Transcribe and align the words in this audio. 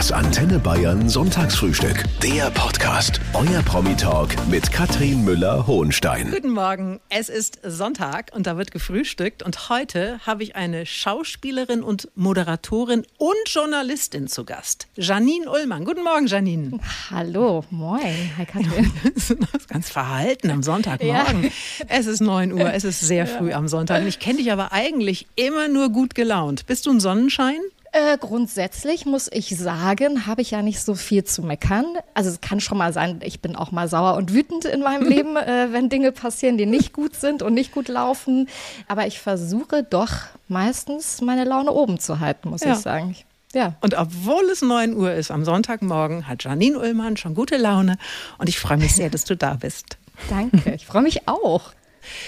Das 0.00 0.12
Antenne 0.12 0.58
Bayern 0.58 1.10
Sonntagsfrühstück. 1.10 2.04
Der 2.22 2.50
Podcast. 2.52 3.20
Euer 3.34 3.60
Promi-Talk 3.60 4.30
mit 4.48 4.72
Katrin 4.72 5.26
Müller-Hohenstein. 5.26 6.30
Guten 6.30 6.52
Morgen. 6.52 7.00
Es 7.10 7.28
ist 7.28 7.60
Sonntag 7.62 8.30
und 8.34 8.46
da 8.46 8.56
wird 8.56 8.70
gefrühstückt. 8.70 9.42
Und 9.42 9.68
heute 9.68 10.18
habe 10.24 10.42
ich 10.42 10.56
eine 10.56 10.86
Schauspielerin 10.86 11.82
und 11.82 12.08
Moderatorin 12.14 13.04
und 13.18 13.36
Journalistin 13.44 14.26
zu 14.26 14.46
Gast. 14.46 14.88
Janine 14.94 15.50
Ullmann. 15.50 15.84
Guten 15.84 16.02
Morgen, 16.02 16.28
Janine. 16.28 16.80
Hallo, 17.10 17.66
moin. 17.68 18.30
Hi, 18.38 18.46
Katrin. 18.46 18.90
ganz 19.68 19.90
verhalten 19.90 20.50
am 20.50 20.62
Sonntagmorgen. 20.62 21.42
Ja. 21.42 21.50
Es 21.88 22.06
ist 22.06 22.20
9 22.20 22.54
Uhr, 22.54 22.72
es 22.72 22.84
ist 22.84 23.00
sehr 23.00 23.26
früh 23.26 23.52
am 23.52 23.68
Sonntag. 23.68 24.06
Ich 24.06 24.18
kenne 24.18 24.38
dich 24.38 24.50
aber 24.50 24.72
eigentlich 24.72 25.26
immer 25.36 25.68
nur 25.68 25.90
gut 25.90 26.14
gelaunt. 26.14 26.64
Bist 26.64 26.86
du 26.86 26.90
ein 26.90 27.00
Sonnenschein? 27.00 27.60
Äh, 27.92 28.18
grundsätzlich 28.18 29.04
muss 29.04 29.28
ich 29.32 29.56
sagen, 29.56 30.26
habe 30.26 30.42
ich 30.42 30.52
ja 30.52 30.62
nicht 30.62 30.80
so 30.80 30.94
viel 30.94 31.24
zu 31.24 31.42
meckern. 31.42 31.86
Also 32.14 32.30
es 32.30 32.40
kann 32.40 32.60
schon 32.60 32.78
mal 32.78 32.92
sein, 32.92 33.20
ich 33.24 33.40
bin 33.40 33.56
auch 33.56 33.72
mal 33.72 33.88
sauer 33.88 34.16
und 34.16 34.32
wütend 34.32 34.64
in 34.64 34.80
meinem 34.80 35.08
Leben, 35.08 35.36
äh, 35.36 35.68
wenn 35.72 35.88
Dinge 35.88 36.12
passieren, 36.12 36.56
die 36.56 36.66
nicht 36.66 36.92
gut 36.92 37.16
sind 37.16 37.42
und 37.42 37.54
nicht 37.54 37.72
gut 37.72 37.88
laufen. 37.88 38.48
Aber 38.86 39.06
ich 39.06 39.18
versuche 39.18 39.82
doch 39.82 40.12
meistens 40.46 41.20
meine 41.20 41.44
Laune 41.44 41.72
oben 41.72 41.98
zu 41.98 42.20
halten, 42.20 42.50
muss 42.50 42.62
ja. 42.62 42.74
ich 42.74 42.78
sagen. 42.78 43.16
Ja. 43.52 43.74
Und 43.80 43.94
obwohl 43.94 44.48
es 44.50 44.62
9 44.62 44.94
Uhr 44.94 45.12
ist 45.12 45.32
am 45.32 45.44
Sonntagmorgen, 45.44 46.28
hat 46.28 46.44
Janine 46.44 46.78
Ullmann 46.78 47.16
schon 47.16 47.34
gute 47.34 47.56
Laune 47.56 47.98
und 48.38 48.48
ich 48.48 48.60
freue 48.60 48.78
mich 48.78 48.94
sehr, 48.94 49.10
dass 49.10 49.24
du 49.24 49.36
da 49.36 49.54
bist. 49.54 49.98
Danke, 50.30 50.74
ich 50.74 50.86
freue 50.86 51.02
mich 51.02 51.26
auch. 51.26 51.72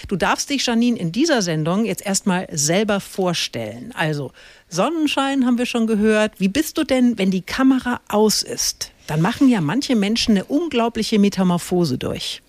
Du 0.08 0.16
darfst 0.16 0.50
dich, 0.50 0.66
Janine, 0.66 0.98
in 0.98 1.12
dieser 1.12 1.42
Sendung 1.42 1.84
jetzt 1.84 2.04
erstmal 2.04 2.46
selber 2.50 3.00
vorstellen. 3.00 3.92
Also 3.96 4.32
Sonnenschein 4.72 5.44
haben 5.44 5.58
wir 5.58 5.66
schon 5.66 5.86
gehört. 5.86 6.40
Wie 6.40 6.48
bist 6.48 6.78
du 6.78 6.84
denn, 6.84 7.18
wenn 7.18 7.30
die 7.30 7.42
Kamera 7.42 8.00
aus 8.08 8.42
ist? 8.42 8.90
Dann 9.06 9.20
machen 9.20 9.50
ja 9.50 9.60
manche 9.60 9.94
Menschen 9.94 10.34
eine 10.34 10.44
unglaubliche 10.46 11.18
Metamorphose 11.18 11.98
durch. 11.98 12.42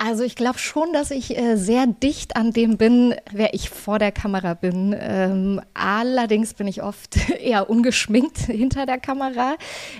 Also 0.00 0.22
ich 0.22 0.36
glaube 0.36 0.60
schon, 0.60 0.92
dass 0.92 1.10
ich 1.10 1.36
äh, 1.36 1.56
sehr 1.56 1.88
dicht 1.88 2.36
an 2.36 2.52
dem 2.52 2.76
bin, 2.76 3.16
wer 3.32 3.52
ich 3.52 3.68
vor 3.68 3.98
der 3.98 4.12
Kamera 4.12 4.54
bin. 4.54 4.94
Ähm, 4.96 5.60
allerdings 5.74 6.54
bin 6.54 6.68
ich 6.68 6.84
oft 6.84 7.16
eher 7.40 7.68
ungeschminkt 7.68 8.38
hinter 8.46 8.86
der 8.86 8.98
Kamera 8.98 9.56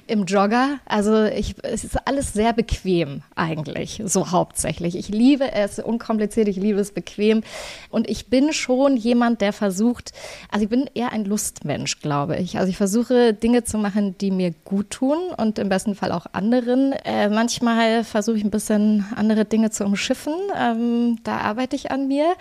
im 0.07 0.25
Jogger. 0.25 0.79
Also 0.87 1.25
ich, 1.25 1.57
es 1.65 1.83
ist 1.83 2.07
alles 2.07 2.33
sehr 2.33 2.53
bequem 2.53 3.23
eigentlich, 3.35 4.01
so 4.05 4.31
hauptsächlich. 4.31 4.95
Ich 4.95 5.09
liebe 5.09 5.51
es 5.51 5.81
unkompliziert, 5.81 6.47
ich 6.47 6.59
liebe 6.59 6.79
es 6.79 6.93
bequem. 6.93 7.43
Und 7.91 8.09
ich 8.09 8.29
bin 8.29 8.53
schon 8.53 8.97
jemand, 8.97 9.41
der 9.41 9.53
versucht, 9.53 10.13
also 10.49 10.63
ich 10.63 10.71
bin 10.71 10.89
eher 10.95 11.11
ein 11.11 11.25
Lustmensch, 11.25 12.01
glaube 12.01 12.37
ich. 12.37 12.57
Also 12.57 12.71
ich 12.71 12.77
versuche 12.77 13.35
Dinge 13.35 13.65
zu 13.65 13.79
machen, 13.79 14.17
die 14.19 14.31
mir 14.31 14.53
gut 14.65 14.91
tun 14.91 15.19
und 15.37 15.59
im 15.59 15.69
besten 15.69 15.97
Fall 15.97 16.13
auch 16.13 16.27
anderen. 16.35 16.93
Äh, 16.93 17.29
manchmal 17.31 18.05
versuche 18.05 18.37
ich 18.37 18.45
ein 18.45 18.53
bisschen 18.53 19.05
andere 19.17 19.45
Dinge 19.45 19.71
zu 19.71 19.88
umschiffen. 19.89 20.35
Ähm, 20.57 21.19
da 21.25 21.39
arbeite 21.39 21.77
ich 21.77 21.91
an 21.91 22.09
mir. 22.09 22.35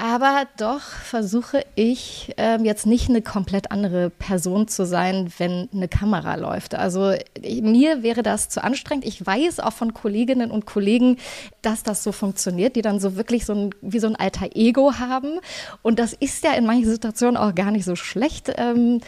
Aber 0.00 0.46
doch 0.56 0.80
versuche 0.80 1.62
ich 1.74 2.32
ähm, 2.38 2.64
jetzt 2.64 2.86
nicht 2.86 3.10
eine 3.10 3.20
komplett 3.20 3.70
andere 3.70 4.08
Person 4.08 4.66
zu 4.66 4.86
sein, 4.86 5.30
wenn 5.36 5.68
eine 5.74 5.88
Kamera 5.88 6.36
läuft. 6.36 6.74
Also 6.74 7.12
ich, 7.42 7.60
mir 7.60 8.02
wäre 8.02 8.22
das 8.22 8.48
zu 8.48 8.64
anstrengend. 8.64 9.04
Ich 9.04 9.26
weiß 9.26 9.60
auch 9.60 9.74
von 9.74 9.92
Kolleginnen 9.92 10.50
und 10.50 10.64
Kollegen, 10.64 11.18
dass 11.60 11.82
das 11.82 12.02
so 12.02 12.12
funktioniert, 12.12 12.76
die 12.76 12.82
dann 12.82 12.98
so 12.98 13.14
wirklich 13.16 13.44
so 13.44 13.52
ein, 13.52 13.74
wie 13.82 13.98
so 13.98 14.06
ein 14.06 14.16
alter 14.16 14.48
Ego 14.54 14.94
haben. 14.98 15.38
Und 15.82 15.98
das 15.98 16.14
ist 16.14 16.44
ja 16.44 16.52
in 16.54 16.64
manchen 16.64 16.88
Situationen 16.88 17.36
auch 17.36 17.54
gar 17.54 17.70
nicht 17.70 17.84
so 17.84 17.94
schlecht. 17.94 18.50
Ähm, 18.56 19.02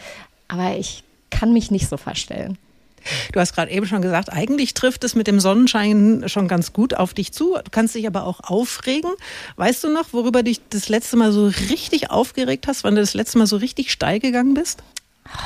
aber 0.47 0.77
ich 0.77 1.03
kann 1.31 1.53
mich 1.53 1.71
nicht 1.71 1.89
so 1.89 1.97
verstellen. 1.97 2.59
Du 3.31 3.39
hast 3.39 3.53
gerade 3.53 3.71
eben 3.71 3.85
schon 3.85 4.01
gesagt, 4.01 4.31
eigentlich 4.31 4.73
trifft 4.73 5.03
es 5.03 5.15
mit 5.15 5.27
dem 5.27 5.39
Sonnenschein 5.39 6.23
schon 6.27 6.47
ganz 6.47 6.73
gut 6.73 6.93
auf 6.95 7.13
dich 7.13 7.31
zu. 7.31 7.55
Du 7.63 7.71
kannst 7.71 7.95
dich 7.95 8.07
aber 8.07 8.25
auch 8.25 8.39
aufregen. 8.41 9.11
Weißt 9.55 9.83
du 9.83 9.89
noch, 9.89 10.13
worüber 10.13 10.43
dich 10.43 10.61
das 10.69 10.89
letzte 10.89 11.17
Mal 11.17 11.31
so 11.31 11.47
richtig 11.47 12.11
aufgeregt 12.11 12.67
hast, 12.67 12.83
wann 12.83 12.95
du 12.95 13.01
das 13.01 13.13
letzte 13.13 13.37
Mal 13.37 13.47
so 13.47 13.57
richtig 13.57 13.91
steil 13.91 14.19
gegangen 14.19 14.53
bist? 14.53 14.83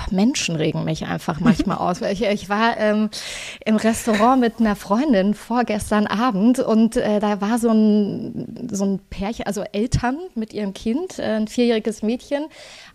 Menschen 0.09 0.55
regen 0.55 0.83
mich 0.83 1.05
einfach 1.05 1.39
manchmal 1.39 1.77
aus. 1.77 2.01
Ich, 2.01 2.23
ich 2.23 2.49
war 2.49 2.77
ähm, 2.77 3.09
im 3.63 3.75
Restaurant 3.75 4.39
mit 4.39 4.59
einer 4.59 4.75
Freundin 4.75 5.33
vorgestern 5.33 6.07
Abend 6.07 6.59
und 6.59 6.97
äh, 6.97 7.19
da 7.19 7.41
war 7.41 7.59
so 7.59 7.69
ein, 7.69 8.69
so 8.71 8.85
ein 8.85 8.99
Pärchen, 9.09 9.45
also 9.45 9.63
Eltern 9.71 10.17
mit 10.35 10.53
ihrem 10.53 10.73
Kind, 10.73 11.19
äh, 11.19 11.23
ein 11.23 11.47
vierjähriges 11.47 12.01
Mädchen 12.01 12.45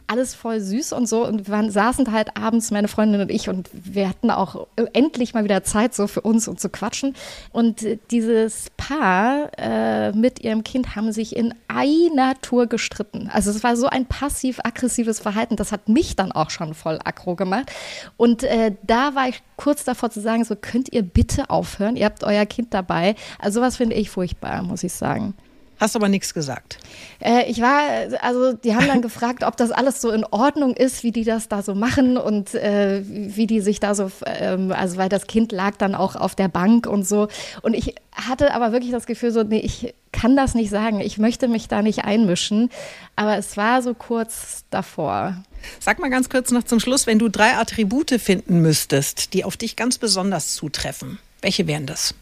alles 0.06 0.34
voll 0.34 0.60
süß 0.60 0.92
und 0.92 1.08
so. 1.08 1.26
Und 1.26 1.46
wir 1.46 1.52
waren, 1.54 1.70
saßen 1.70 2.12
halt 2.12 2.36
abends, 2.36 2.70
meine 2.70 2.88
Freundin 2.88 3.20
und 3.20 3.30
ich, 3.30 3.48
und 3.48 3.70
wir 3.72 4.08
hatten 4.08 4.30
auch 4.30 4.66
endlich 4.92 5.34
mal 5.34 5.44
wieder 5.44 5.64
Zeit 5.64 5.94
so 5.94 6.06
für 6.06 6.20
uns 6.20 6.48
und 6.48 6.60
zu 6.60 6.68
quatschen. 6.68 7.14
Und 7.52 7.84
dieses 8.10 8.70
Paar 8.76 9.50
äh, 9.58 10.12
mit 10.12 10.40
ihrem 10.40 10.64
Kind 10.64 10.96
haben 10.96 11.12
sich 11.12 11.36
in 11.36 11.54
einer 11.68 12.40
Tour 12.40 12.66
gestritten. 12.66 13.30
Also 13.32 13.50
es 13.50 13.62
war 13.62 13.76
so 13.76 13.86
ein 13.86 14.06
passiv-aggressives 14.06 15.20
Verhalten. 15.20 15.56
Das 15.56 15.72
hat 15.72 15.88
mich 15.88 16.16
dann 16.16 16.32
auch 16.32 16.50
schon 16.50 16.74
voll 16.74 16.98
aggro 17.04 17.34
gemacht. 17.34 17.70
Und 18.16 18.42
äh, 18.42 18.74
da 18.82 19.14
war 19.14 19.28
ich 19.28 19.42
kurz 19.56 19.84
davor 19.84 20.10
zu 20.10 20.20
sagen, 20.20 20.44
so 20.44 20.56
könnt 20.56 20.92
ihr 20.92 21.02
bitte 21.02 21.50
aufhören. 21.50 21.96
Ihr 21.96 22.06
habt 22.06 22.24
euer 22.24 22.46
Kind 22.46 22.74
dabei. 22.74 23.14
Also 23.38 23.60
sowas 23.60 23.76
finde 23.76 23.96
ich 23.96 24.10
furchtbar, 24.10 24.62
muss 24.62 24.82
ich 24.82 24.92
sagen. 24.92 25.34
Hast 25.82 25.96
aber 25.96 26.08
nichts 26.08 26.32
gesagt. 26.32 26.78
Äh, 27.18 27.50
ich 27.50 27.60
war, 27.60 27.80
also 28.20 28.52
die 28.52 28.76
haben 28.76 28.86
dann 28.86 29.02
gefragt, 29.02 29.42
ob 29.42 29.56
das 29.56 29.72
alles 29.72 30.00
so 30.00 30.12
in 30.12 30.24
Ordnung 30.24 30.76
ist, 30.76 31.02
wie 31.02 31.10
die 31.10 31.24
das 31.24 31.48
da 31.48 31.60
so 31.60 31.74
machen 31.74 32.16
und 32.16 32.54
äh, 32.54 33.02
wie 33.04 33.48
die 33.48 33.60
sich 33.60 33.80
da 33.80 33.96
so, 33.96 34.08
ähm, 34.24 34.70
also 34.70 34.96
weil 34.96 35.08
das 35.08 35.26
Kind 35.26 35.50
lag 35.50 35.74
dann 35.78 35.96
auch 35.96 36.14
auf 36.14 36.36
der 36.36 36.46
Bank 36.46 36.86
und 36.86 37.02
so. 37.04 37.26
Und 37.62 37.74
ich 37.74 37.96
hatte 38.12 38.54
aber 38.54 38.70
wirklich 38.70 38.92
das 38.92 39.06
Gefühl, 39.06 39.32
so, 39.32 39.42
nee, 39.42 39.58
ich 39.58 39.92
kann 40.12 40.36
das 40.36 40.54
nicht 40.54 40.70
sagen. 40.70 41.00
Ich 41.00 41.18
möchte 41.18 41.48
mich 41.48 41.66
da 41.66 41.82
nicht 41.82 42.04
einmischen. 42.04 42.70
Aber 43.16 43.36
es 43.36 43.56
war 43.56 43.82
so 43.82 43.92
kurz 43.92 44.62
davor. 44.70 45.42
Sag 45.80 45.98
mal 45.98 46.10
ganz 46.10 46.28
kurz 46.28 46.52
noch 46.52 46.62
zum 46.62 46.78
Schluss, 46.78 47.08
wenn 47.08 47.18
du 47.18 47.28
drei 47.28 47.56
Attribute 47.56 48.20
finden 48.20 48.60
müsstest, 48.62 49.34
die 49.34 49.44
auf 49.44 49.56
dich 49.56 49.74
ganz 49.74 49.98
besonders 49.98 50.54
zutreffen, 50.54 51.18
welche 51.40 51.66
wären 51.66 51.86
das? 51.86 52.14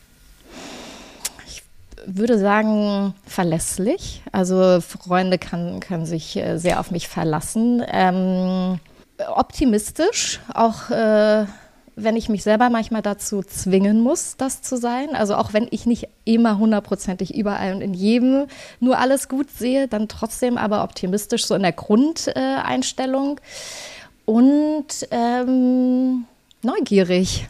Würde 2.07 2.39
sagen, 2.39 3.15
verlässlich. 3.27 4.23
Also 4.33 4.81
Freunde 4.81 5.39
kann, 5.39 5.81
können 5.81 6.07
sich 6.07 6.37
äh, 6.37 6.59
sehr 6.59 6.81
auf 6.81 6.91
mich 6.91 7.09
verlassen. 7.09 7.83
Ähm, 7.91 8.81
optimistisch, 9.35 10.41
auch 10.55 10.91
äh, 10.91 11.45
wenn 11.97 12.17
ich 12.17 12.29
mich 12.29 12.43
selber 12.43 12.71
manchmal 12.71 13.03
dazu 13.03 13.43
zwingen 13.43 14.01
muss, 14.01 14.37
das 14.37 14.63
zu 14.63 14.77
sein. 14.77 15.15
Also 15.15 15.35
auch 15.35 15.53
wenn 15.53 15.69
ich 15.71 15.87
nicht 15.87 16.09
immer 16.25 16.59
hundertprozentig 16.59 17.35
überall 17.35 17.75
und 17.75 17.81
in 17.83 17.95
jedem 17.95 18.47
nur 18.79 18.99
alles 18.99 19.29
gut 19.29 19.51
sehe, 19.51 19.89
dann 19.89 20.09
trotzdem 20.09 20.57
aber 20.57 20.83
optimistisch, 20.83 21.47
so 21.47 21.55
in 21.55 21.63
der 21.63 21.73
Grundeinstellung. 21.73 23.41
Und 24.25 24.87
ähm, 25.11 26.25
neugierig, 26.63 27.49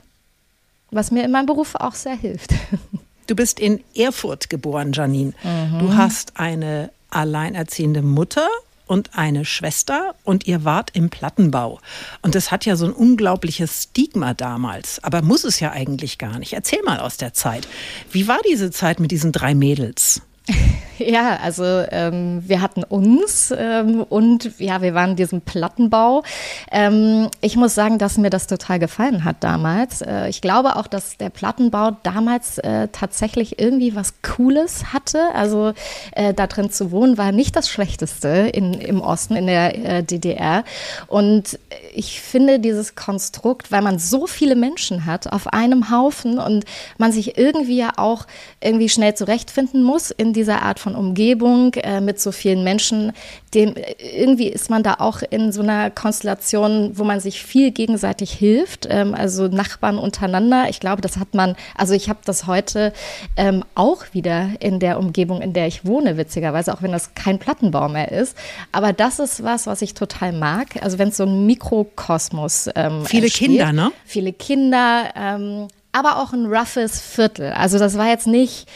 was 0.90 1.10
mir 1.10 1.24
in 1.24 1.30
meinem 1.30 1.46
Beruf 1.46 1.74
auch 1.74 1.94
sehr 1.94 2.16
hilft. 2.16 2.54
Du 3.30 3.36
bist 3.36 3.60
in 3.60 3.84
Erfurt 3.94 4.50
geboren, 4.50 4.90
Janine. 4.92 5.34
Mhm. 5.44 5.78
Du 5.78 5.94
hast 5.94 6.40
eine 6.40 6.90
alleinerziehende 7.10 8.02
Mutter 8.02 8.48
und 8.88 9.16
eine 9.16 9.44
Schwester 9.44 10.16
und 10.24 10.48
ihr 10.48 10.64
wart 10.64 10.90
im 10.96 11.10
Plattenbau. 11.10 11.78
Und 12.22 12.34
das 12.34 12.50
hat 12.50 12.66
ja 12.66 12.74
so 12.74 12.86
ein 12.86 12.92
unglaubliches 12.92 13.84
Stigma 13.84 14.34
damals. 14.34 14.98
Aber 15.04 15.22
muss 15.22 15.44
es 15.44 15.60
ja 15.60 15.70
eigentlich 15.70 16.18
gar 16.18 16.40
nicht. 16.40 16.54
Erzähl 16.54 16.82
mal 16.82 16.98
aus 16.98 17.18
der 17.18 17.32
Zeit. 17.32 17.68
Wie 18.10 18.26
war 18.26 18.40
diese 18.48 18.72
Zeit 18.72 18.98
mit 18.98 19.12
diesen 19.12 19.30
drei 19.30 19.54
Mädels? 19.54 20.22
Ja, 21.00 21.38
also 21.42 21.64
ähm, 21.64 22.42
wir 22.46 22.60
hatten 22.60 22.84
uns 22.84 23.54
ähm, 23.56 24.02
und 24.02 24.58
ja, 24.58 24.82
wir 24.82 24.94
waren 24.94 25.10
in 25.10 25.16
diesem 25.16 25.40
Plattenbau. 25.40 26.22
Ähm, 26.70 27.28
ich 27.40 27.56
muss 27.56 27.74
sagen, 27.74 27.98
dass 27.98 28.18
mir 28.18 28.28
das 28.28 28.46
total 28.46 28.78
gefallen 28.78 29.24
hat 29.24 29.36
damals. 29.40 30.02
Äh, 30.02 30.28
ich 30.28 30.42
glaube 30.42 30.76
auch, 30.76 30.86
dass 30.86 31.16
der 31.16 31.30
Plattenbau 31.30 31.92
damals 32.02 32.58
äh, 32.58 32.88
tatsächlich 32.92 33.58
irgendwie 33.58 33.96
was 33.96 34.20
Cooles 34.20 34.92
hatte. 34.92 35.20
Also 35.34 35.72
äh, 36.12 36.34
da 36.34 36.46
drin 36.46 36.70
zu 36.70 36.90
wohnen 36.90 37.16
war 37.16 37.32
nicht 37.32 37.56
das 37.56 37.70
Schlechteste 37.70 38.28
in, 38.28 38.74
im 38.74 39.00
Osten, 39.00 39.36
in 39.36 39.46
der 39.46 39.84
äh, 39.84 40.02
DDR. 40.02 40.64
Und 41.06 41.58
ich 41.94 42.20
finde 42.20 42.58
dieses 42.58 42.94
Konstrukt, 42.94 43.72
weil 43.72 43.82
man 43.82 43.98
so 43.98 44.26
viele 44.26 44.54
Menschen 44.54 45.06
hat 45.06 45.32
auf 45.32 45.46
einem 45.46 45.90
Haufen 45.90 46.38
und 46.38 46.64
man 46.98 47.10
sich 47.10 47.38
irgendwie 47.38 47.78
ja 47.78 47.92
auch 47.96 48.26
irgendwie 48.60 48.90
schnell 48.90 49.14
zurechtfinden 49.14 49.82
muss 49.82 50.10
in 50.10 50.34
dieser 50.40 50.62
Art 50.62 50.80
von 50.80 50.96
Umgebung 50.96 51.74
äh, 51.74 52.00
mit 52.00 52.18
so 52.18 52.32
vielen 52.32 52.64
Menschen, 52.64 53.12
dem, 53.52 53.74
irgendwie 53.98 54.48
ist 54.48 54.70
man 54.70 54.82
da 54.82 54.94
auch 54.98 55.20
in 55.28 55.52
so 55.52 55.60
einer 55.60 55.90
Konstellation, 55.90 56.92
wo 56.94 57.04
man 57.04 57.20
sich 57.20 57.42
viel 57.42 57.72
gegenseitig 57.72 58.32
hilft, 58.32 58.88
ähm, 58.88 59.14
also 59.14 59.48
Nachbarn 59.48 59.98
untereinander. 59.98 60.70
Ich 60.70 60.80
glaube, 60.80 61.02
das 61.02 61.18
hat 61.18 61.34
man, 61.34 61.56
also 61.76 61.92
ich 61.92 62.08
habe 62.08 62.20
das 62.24 62.46
heute 62.46 62.94
ähm, 63.36 63.64
auch 63.74 64.04
wieder 64.12 64.48
in 64.60 64.80
der 64.80 64.98
Umgebung, 64.98 65.42
in 65.42 65.52
der 65.52 65.66
ich 65.66 65.84
wohne, 65.84 66.16
witzigerweise, 66.16 66.72
auch 66.72 66.80
wenn 66.80 66.92
das 66.92 67.14
kein 67.14 67.38
Plattenbau 67.38 67.90
mehr 67.90 68.10
ist. 68.10 68.34
Aber 68.72 68.94
das 68.94 69.18
ist 69.18 69.44
was, 69.44 69.66
was 69.66 69.82
ich 69.82 69.92
total 69.92 70.32
mag. 70.32 70.82
Also 70.82 70.98
wenn 70.98 71.08
es 71.08 71.18
so 71.18 71.24
ein 71.24 71.44
Mikrokosmos 71.44 72.70
ähm, 72.74 73.04
Viele 73.04 73.24
entsteht. 73.24 73.48
Kinder, 73.48 73.72
ne? 73.74 73.92
Viele 74.06 74.32
Kinder, 74.32 75.12
ähm, 75.14 75.68
aber 75.92 76.18
auch 76.18 76.32
ein 76.32 76.46
roughes 76.46 77.00
Viertel. 77.00 77.52
Also 77.52 77.78
das 77.78 77.98
war 77.98 78.08
jetzt 78.08 78.26
nicht 78.26 78.68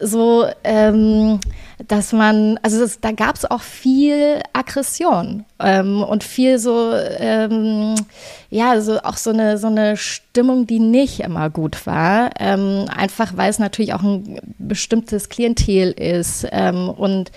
so, 0.00 0.46
ähm, 0.64 1.40
dass 1.88 2.12
man, 2.12 2.58
also 2.62 2.80
das, 2.80 3.00
da 3.00 3.12
gab 3.12 3.36
es 3.36 3.50
auch 3.50 3.60
viel 3.62 4.40
Aggression 4.52 5.44
ähm, 5.60 6.02
und 6.02 6.24
viel 6.24 6.58
so, 6.58 6.92
ähm, 6.94 7.94
ja, 8.50 8.80
so 8.80 9.00
auch 9.02 9.16
so 9.16 9.30
eine, 9.30 9.58
so 9.58 9.68
eine 9.68 9.96
Stimmung, 9.96 10.66
die 10.66 10.78
nicht 10.78 11.20
immer 11.20 11.50
gut 11.50 11.86
war. 11.86 12.30
Ähm, 12.38 12.86
einfach 12.94 13.36
weil 13.36 13.50
es 13.50 13.58
natürlich 13.58 13.94
auch 13.94 14.02
ein 14.02 14.40
bestimmtes 14.58 15.28
Klientel 15.28 15.92
ist 15.92 16.46
ähm, 16.50 16.88
und 16.88 17.30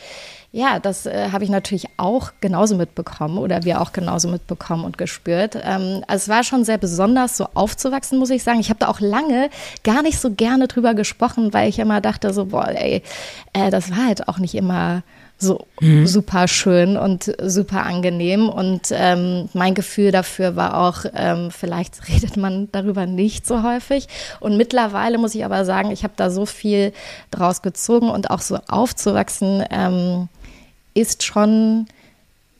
ja, 0.56 0.80
das 0.80 1.06
äh, 1.06 1.31
habe 1.34 1.44
ich 1.44 1.50
natürlich 1.50 1.86
auch 1.98 2.31
genauso 2.40 2.78
mitbekommen 2.78 3.40
oder 3.40 3.66
wir 3.66 3.81
auch 3.81 3.92
genauso 3.92 4.30
mitbekommen 4.30 4.86
und 4.86 4.98
gespürt. 4.98 5.57
Ähm, 5.62 6.02
also 6.07 6.24
es 6.24 6.30
war 6.30 6.46
schon 6.46 6.63
sehr 6.63 6.78
besonders, 6.78 7.36
so 7.36 7.50
aufzuwachsen, 7.56 8.18
muss 8.18 8.30
ich 8.30 8.42
sagen. 8.42 8.62
Ich 8.62 8.69
habe 8.69 8.80
da 8.80 8.88
auch 8.88 9.02
lange 9.02 9.50
gar 9.84 10.02
nicht 10.02 10.18
so 10.18 10.31
gerne 10.31 10.69
drüber 10.69 10.94
gesprochen, 10.94 11.54
weil 11.54 11.68
ich 11.68 11.78
immer 11.78 12.00
dachte, 12.00 12.31
so, 12.31 12.46
boah, 12.46 12.69
ey, 12.69 13.04
äh, 13.52 13.69
das 13.69 13.92
war 13.92 14.06
halt 14.06 14.30
auch 14.30 14.38
nicht 14.38 14.56
immer 14.56 15.04
so 15.38 15.68
mhm. 15.81 16.07
super 16.07 16.48
schön 16.48 16.96
und 16.96 17.36
super 17.44 17.86
angenehm. 17.86 18.48
Und 18.48 18.84
ähm, 18.92 19.50
mein 19.52 19.75
Gefühl 19.75 20.13
dafür 20.13 20.56
war 20.56 20.78
auch, 20.88 21.04
ähm, 21.13 21.52
vielleicht 21.52 22.07
redet 22.07 22.38
man 22.38 22.69
darüber 22.72 23.06
nicht 23.06 23.46
so 23.46 23.62
häufig. 23.62 24.07
Und 24.40 24.56
mittlerweile 24.56 25.18
muss 25.18 25.36
ich 25.36 25.44
aber 25.44 25.66
sagen, 25.66 25.92
ich 25.92 26.06
habe 26.06 26.13
da 26.16 26.30
so 26.30 26.46
viel 26.46 26.94
draus 27.30 27.62
gezogen 27.62 28.10
und 28.10 28.30
auch 28.31 28.40
so 28.40 28.57
aufzuwachsen. 28.69 29.66
Ähm, 29.69 30.30
ist 30.95 31.24
schon 31.24 31.86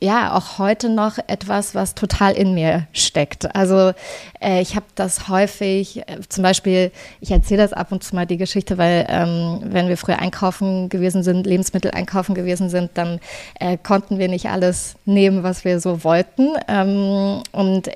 ja 0.02 0.34
auch 0.36 0.60
heute 0.60 0.90
noch 0.90 1.18
etwas, 1.28 1.74
was 1.74 1.96
total 1.96 2.34
in 2.34 2.54
mir 2.54 2.88
steckt. 2.94 3.56
Also 3.56 3.94
äh, 4.42 4.62
ich 4.62 4.76
habe 4.76 4.86
das 4.96 5.28
häufig, 5.30 6.08
äh, 6.08 6.20
zum 6.30 6.44
Beispiel, 6.44 6.92
ich 7.22 7.32
erzähle 7.32 7.64
das 7.64 7.74
ab 7.74 7.92
und 7.92 8.04
zu 8.04 8.14
mal 8.14 8.26
die 8.26 8.38
Geschichte, 8.38 8.78
weil 8.78 9.06
ähm, 9.10 9.60
wenn 9.64 9.88
wir 9.88 9.98
früher 9.98 10.20
einkaufen 10.20 10.90
gewesen 10.90 11.24
sind, 11.24 11.48
Lebensmittel 11.48 11.92
einkaufen 11.92 12.36
gewesen 12.36 12.70
sind, 12.70 12.92
dann 12.96 13.20
äh, 13.60 13.78
konnten 13.82 14.20
wir 14.20 14.28
nicht 14.28 14.48
alles 14.48 14.96
nehmen, 15.06 15.44
was 15.44 15.66
wir 15.66 15.80
so 15.80 16.04
wollten. 16.04 16.50
Ähm, 16.68 17.42
und 17.52 17.90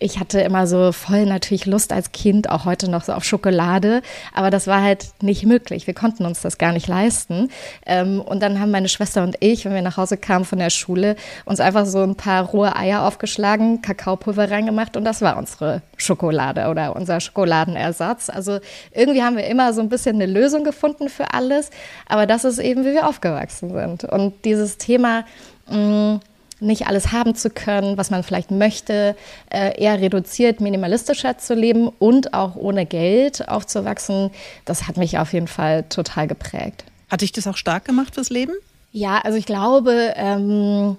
ich 0.00 0.18
hatte 0.18 0.40
immer 0.40 0.66
so 0.66 0.92
voll 0.92 1.26
natürlich 1.26 1.66
Lust 1.66 1.92
als 1.92 2.10
Kind, 2.12 2.48
auch 2.48 2.64
heute 2.64 2.90
noch 2.90 3.04
so 3.04 3.12
auf 3.12 3.22
Schokolade, 3.22 4.00
aber 4.32 4.50
das 4.50 4.66
war 4.66 4.82
halt 4.82 5.10
nicht 5.20 5.44
möglich. 5.44 5.86
Wir 5.86 5.94
konnten 5.94 6.24
uns 6.24 6.40
das 6.40 6.56
gar 6.56 6.72
nicht 6.72 6.88
leisten. 6.88 7.50
Ähm, 7.84 8.20
und 8.20 8.42
dann 8.42 8.58
haben 8.58 8.70
meine 8.70 8.88
Schwester 8.88 9.22
und 9.22 9.36
ich, 9.40 9.64
wenn 9.66 9.74
wir 9.74 9.82
nach 9.82 9.98
Hause 9.98 10.16
kamen 10.16 10.46
von 10.46 10.58
der 10.58 10.70
Schule, 10.70 11.16
uns 11.44 11.60
einfach 11.60 11.84
so 11.84 12.02
ein 12.02 12.16
paar 12.16 12.46
rohe 12.46 12.74
Eier 12.74 13.06
aufgeschlagen, 13.06 13.82
Kakaopulver 13.82 14.50
reingemacht 14.50 14.96
und 14.96 15.04
das 15.04 15.20
war 15.20 15.36
unsere 15.36 15.82
Schokolade 15.98 16.68
oder 16.68 16.96
unser 16.96 17.20
Schokoladenersatz. 17.20 18.30
Also 18.30 18.58
irgendwie 18.92 19.22
haben 19.22 19.36
wir 19.36 19.46
immer 19.46 19.74
so 19.74 19.82
ein 19.82 19.90
bisschen 19.90 20.16
eine 20.16 20.26
Lösung 20.26 20.64
gefunden 20.64 21.10
für 21.10 21.34
alles, 21.34 21.68
aber 22.08 22.26
das 22.26 22.44
ist 22.44 22.58
eben, 22.58 22.86
wie 22.86 22.94
wir 22.94 23.06
aufgewachsen 23.06 23.70
sind. 23.70 24.04
Und 24.04 24.46
dieses 24.46 24.78
Thema, 24.78 25.24
mm, 25.68 26.16
nicht 26.60 26.86
alles 26.86 27.12
haben 27.12 27.34
zu 27.34 27.50
können, 27.50 27.96
was 27.96 28.10
man 28.10 28.22
vielleicht 28.22 28.50
möchte, 28.50 29.16
äh, 29.50 29.80
eher 29.80 30.00
reduziert, 30.00 30.60
minimalistischer 30.60 31.38
zu 31.38 31.54
leben 31.54 31.88
und 31.98 32.34
auch 32.34 32.56
ohne 32.56 32.86
Geld 32.86 33.48
aufzuwachsen, 33.48 34.30
das 34.64 34.86
hat 34.86 34.96
mich 34.96 35.18
auf 35.18 35.32
jeden 35.32 35.48
Fall 35.48 35.84
total 35.84 36.26
geprägt. 36.26 36.84
Hat 37.10 37.22
dich 37.22 37.32
das 37.32 37.46
auch 37.46 37.56
stark 37.56 37.84
gemacht 37.84 38.14
fürs 38.14 38.30
Leben? 38.30 38.52
Ja, 38.92 39.18
also 39.18 39.38
ich 39.38 39.46
glaube, 39.46 40.14
ähm, 40.16 40.96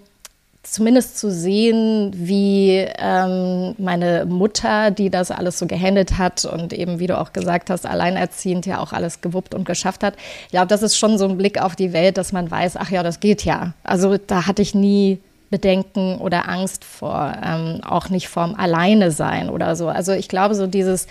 zumindest 0.63 1.18
zu 1.18 1.31
sehen, 1.31 2.12
wie 2.14 2.86
ähm, 2.98 3.74
meine 3.78 4.25
Mutter, 4.25 4.92
die 4.92 5.10
das 5.10 5.31
alles 5.31 5.57
so 5.57 5.66
gehandelt 5.66 6.18
hat 6.18 6.46
und 6.46 6.72
eben, 6.74 7.00
wie 7.00 7.07
du 7.07 7.18
auch 7.18 7.34
gesagt 7.34 7.69
hast, 7.69 7.86
alleinerziehend 7.86 8.66
ja 8.66 8.80
auch 8.80 8.94
alles 8.94 9.22
gewuppt 9.22 9.56
und 9.56 9.66
geschafft 9.66 10.04
hat. 10.04 10.16
Ich 10.46 10.52
glaube, 10.52 10.68
das 10.68 10.84
ist 10.84 10.98
schon 10.98 11.18
so 11.18 11.28
ein 11.28 11.38
Blick 11.38 11.60
auf 11.62 11.75
die 11.75 11.94
Welt, 11.94 12.18
dass 12.18 12.31
man 12.31 12.52
weiß, 12.52 12.78
ach 12.78 12.92
ja, 12.92 13.02
das 13.02 13.19
geht 13.19 13.44
ja. 13.44 13.74
Also 13.84 14.18
da 14.18 14.46
hatte 14.46 14.62
ich 14.62 14.75
nie 14.75 15.19
Bedenken 15.51 16.18
oder 16.18 16.50
Angst 16.50 16.83
vor, 16.83 17.33
ähm, 17.44 17.81
auch 17.83 18.09
nicht 18.09 18.27
vorm 18.27 18.56
Alleine 18.56 19.12
sein 19.12 19.50
oder 19.50 19.75
so. 19.75 19.89
Also 19.89 20.13
ich 20.13 20.27
glaube, 20.27 20.56
so 20.56 20.65
dieses, 20.65 21.06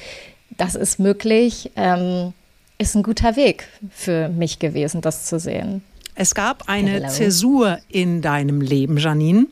das 0.50 0.74
ist 0.74 0.98
möglich, 0.98 1.70
ähm, 1.76 2.32
ist 2.78 2.96
ein 2.96 3.02
guter 3.02 3.36
Weg 3.36 3.68
für 3.92 4.28
mich 4.30 4.58
gewesen, 4.58 5.02
das 5.02 5.26
zu 5.26 5.38
sehen. 5.38 5.84
Es 6.14 6.34
gab 6.34 6.68
eine 6.68 6.90
Hello. 6.90 7.08
Zäsur 7.08 7.78
in 7.88 8.20
deinem 8.20 8.60
Leben, 8.60 8.96
Janine. 8.96 9.46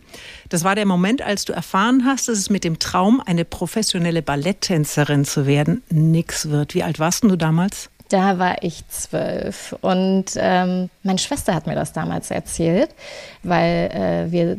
Das 0.48 0.64
war 0.64 0.74
der 0.74 0.86
Moment, 0.86 1.22
als 1.22 1.44
du 1.44 1.52
erfahren 1.52 2.04
hast, 2.04 2.28
dass 2.28 2.38
es 2.38 2.50
mit 2.50 2.64
dem 2.64 2.78
Traum, 2.78 3.22
eine 3.24 3.44
professionelle 3.44 4.22
Balletttänzerin 4.22 5.24
zu 5.24 5.46
werden, 5.46 5.82
nichts 5.90 6.48
wird. 6.50 6.74
Wie 6.74 6.82
alt 6.82 6.98
warst 6.98 7.24
du 7.24 7.36
damals? 7.36 7.90
Da 8.08 8.38
war 8.38 8.62
ich 8.62 8.86
zwölf 8.88 9.76
und 9.82 10.26
ähm, 10.36 10.88
meine 11.02 11.18
Schwester 11.18 11.54
hat 11.54 11.66
mir 11.66 11.74
das 11.74 11.92
damals 11.92 12.30
erzählt, 12.30 12.90
weil 13.42 13.90
äh, 13.92 14.32
wir 14.32 14.56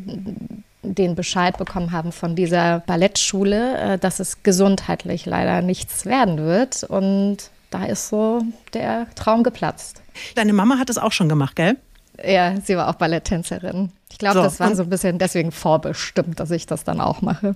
den 0.81 1.15
Bescheid 1.15 1.57
bekommen 1.57 1.91
haben 1.91 2.11
von 2.11 2.35
dieser 2.35 2.79
Ballettschule, 2.81 3.77
äh, 3.77 3.97
dass 3.97 4.19
es 4.19 4.43
gesundheitlich 4.43 5.25
leider 5.25 5.61
nichts 5.61 6.05
werden 6.05 6.37
wird. 6.37 6.83
Und 6.83 7.37
da 7.69 7.85
ist 7.85 8.09
so 8.09 8.41
der 8.73 9.07
Traum 9.15 9.43
geplatzt. 9.43 10.01
Deine 10.35 10.53
Mama 10.53 10.77
hat 10.77 10.89
es 10.89 10.97
auch 10.97 11.11
schon 11.11 11.29
gemacht, 11.29 11.55
gell? 11.55 11.77
Ja, 12.23 12.59
sie 12.61 12.75
war 12.75 12.89
auch 12.89 12.95
Balletttänzerin. 12.95 13.91
Ich 14.11 14.17
glaube, 14.17 14.39
so, 14.39 14.43
das 14.43 14.59
war 14.59 14.75
so 14.75 14.83
ein 14.83 14.89
bisschen 14.89 15.19
deswegen 15.19 15.51
vorbestimmt, 15.51 16.39
dass 16.39 16.51
ich 16.51 16.65
das 16.65 16.83
dann 16.83 16.99
auch 16.99 17.21
mache. 17.21 17.55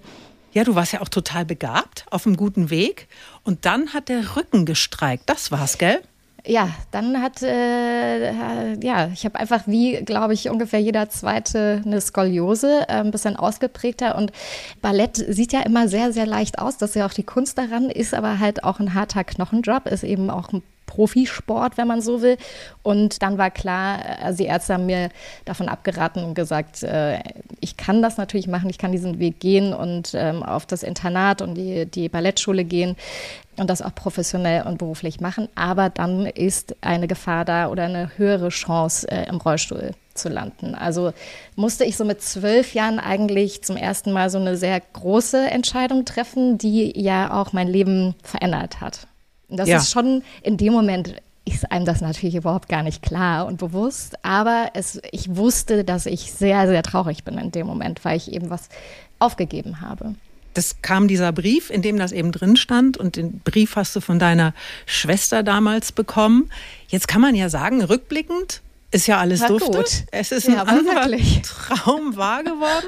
Ja, 0.53 0.63
du 0.63 0.75
warst 0.75 0.93
ja 0.93 1.01
auch 1.01 1.09
total 1.09 1.45
begabt, 1.45 2.05
auf 2.11 2.27
einem 2.27 2.37
guten 2.37 2.69
Weg. 2.69 3.07
Und 3.43 3.65
dann 3.65 3.93
hat 3.93 4.07
der 4.07 4.35
Rücken 4.35 4.65
gestreikt. 4.65 5.23
Das 5.27 5.51
war's, 5.51 5.79
gell? 5.79 6.01
Ja, 6.45 6.69
dann 6.91 7.21
hat, 7.21 7.41
äh, 7.41 8.73
ja, 8.85 9.07
ich 9.13 9.23
habe 9.23 9.39
einfach 9.39 9.65
wie, 9.65 10.03
glaube 10.03 10.33
ich, 10.33 10.49
ungefähr 10.49 10.79
jeder 10.79 11.09
zweite 11.09 11.81
eine 11.85 12.01
Skoliose, 12.01 12.81
äh, 12.89 12.95
ein 12.95 13.11
bisschen 13.11 13.37
ausgeprägter. 13.37 14.15
Und 14.15 14.31
Ballett 14.81 15.15
sieht 15.15 15.53
ja 15.53 15.61
immer 15.61 15.87
sehr, 15.87 16.11
sehr 16.11 16.25
leicht 16.25 16.59
aus. 16.59 16.77
Das 16.77 16.91
ist 16.91 16.95
ja 16.97 17.07
auch 17.07 17.13
die 17.13 17.23
Kunst 17.23 17.57
daran, 17.57 17.89
ist 17.89 18.13
aber 18.13 18.39
halt 18.39 18.63
auch 18.65 18.79
ein 18.79 18.93
harter 18.93 19.23
Knochenjob, 19.23 19.87
ist 19.87 20.03
eben 20.03 20.29
auch 20.29 20.51
ein 20.51 20.61
Profisport, 20.93 21.77
wenn 21.77 21.87
man 21.87 22.01
so 22.01 22.21
will. 22.21 22.37
Und 22.83 23.23
dann 23.23 23.39
war 23.39 23.49
klar, 23.49 23.99
also 24.21 24.43
die 24.43 24.49
Ärzte 24.49 24.75
haben 24.75 24.85
mir 24.85 25.09
davon 25.45 25.67
abgeraten 25.67 26.23
und 26.23 26.35
gesagt, 26.35 26.83
äh, 26.83 27.19
ich 27.61 27.77
kann 27.77 28.03
das 28.03 28.17
natürlich 28.17 28.47
machen, 28.47 28.69
ich 28.69 28.77
kann 28.77 28.91
diesen 28.91 29.17
Weg 29.17 29.39
gehen 29.39 29.73
und 29.73 30.11
ähm, 30.13 30.43
auf 30.43 30.67
das 30.67 30.83
Internat 30.83 31.41
und 31.41 31.55
die, 31.55 31.87
die 31.87 32.09
Ballettschule 32.09 32.63
gehen 32.63 32.95
und 33.57 33.69
das 33.69 33.81
auch 33.81 33.95
professionell 33.95 34.67
und 34.67 34.77
beruflich 34.77 35.19
machen. 35.19 35.49
Aber 35.55 35.89
dann 35.89 36.27
ist 36.27 36.75
eine 36.81 37.07
Gefahr 37.07 37.43
da 37.43 37.69
oder 37.69 37.85
eine 37.85 38.11
höhere 38.17 38.49
Chance, 38.49 39.09
äh, 39.09 39.27
im 39.27 39.37
Rollstuhl 39.37 39.91
zu 40.13 40.29
landen. 40.29 40.75
Also 40.75 41.11
musste 41.55 41.85
ich 41.85 41.97
so 41.97 42.05
mit 42.05 42.21
zwölf 42.21 42.75
Jahren 42.75 42.99
eigentlich 42.99 43.63
zum 43.63 43.77
ersten 43.77 44.11
Mal 44.11 44.29
so 44.29 44.37
eine 44.37 44.57
sehr 44.57 44.79
große 44.79 45.49
Entscheidung 45.49 46.05
treffen, 46.05 46.59
die 46.59 46.93
ja 47.01 47.33
auch 47.33 47.51
mein 47.51 47.67
Leben 47.67 48.13
verändert 48.21 48.79
hat. 48.79 49.07
Und 49.53 49.57
das 49.57 49.69
ja. 49.69 49.77
ist 49.77 49.91
schon 49.91 50.23
in 50.41 50.57
dem 50.57 50.73
Moment 50.73 51.13
ist 51.45 51.71
einem 51.71 51.85
das 51.85 52.01
natürlich 52.01 52.33
überhaupt 52.33 52.69
gar 52.69 52.81
nicht 52.81 53.03
klar 53.03 53.45
und 53.45 53.57
bewusst, 53.57 54.15
aber 54.25 54.71
es, 54.73 54.99
ich 55.11 55.35
wusste, 55.35 55.83
dass 55.83 56.07
ich 56.07 56.31
sehr, 56.31 56.67
sehr 56.67 56.81
traurig 56.81 57.23
bin 57.23 57.37
in 57.37 57.51
dem 57.51 57.67
Moment, 57.67 58.03
weil 58.03 58.17
ich 58.17 58.31
eben 58.31 58.49
was 58.49 58.69
aufgegeben 59.19 59.79
habe. 59.79 60.15
Das 60.55 60.81
kam 60.81 61.07
dieser 61.07 61.31
Brief, 61.31 61.69
in 61.69 61.83
dem 61.83 61.99
das 61.99 62.11
eben 62.13 62.31
drin 62.31 62.55
stand 62.55 62.97
und 62.97 63.15
den 63.15 63.41
Brief 63.41 63.75
hast 63.75 63.95
du 63.95 64.01
von 64.01 64.17
deiner 64.17 64.55
Schwester 64.87 65.43
damals 65.43 65.91
bekommen. 65.91 66.49
Jetzt 66.87 67.07
kann 67.07 67.21
man 67.21 67.35
ja 67.35 67.47
sagen, 67.47 67.83
rückblickend, 67.83 68.63
ist 68.93 69.07
ja 69.07 69.17
alles 69.17 69.41
dufte. 69.45 69.71
Gut. 69.71 70.03
Es 70.11 70.31
ist 70.31 70.47
ein 70.47 70.55
ja, 70.55 70.63
anderer 70.63 71.07
Traum 71.43 72.15
wahr 72.15 72.43
geworden. 72.43 72.87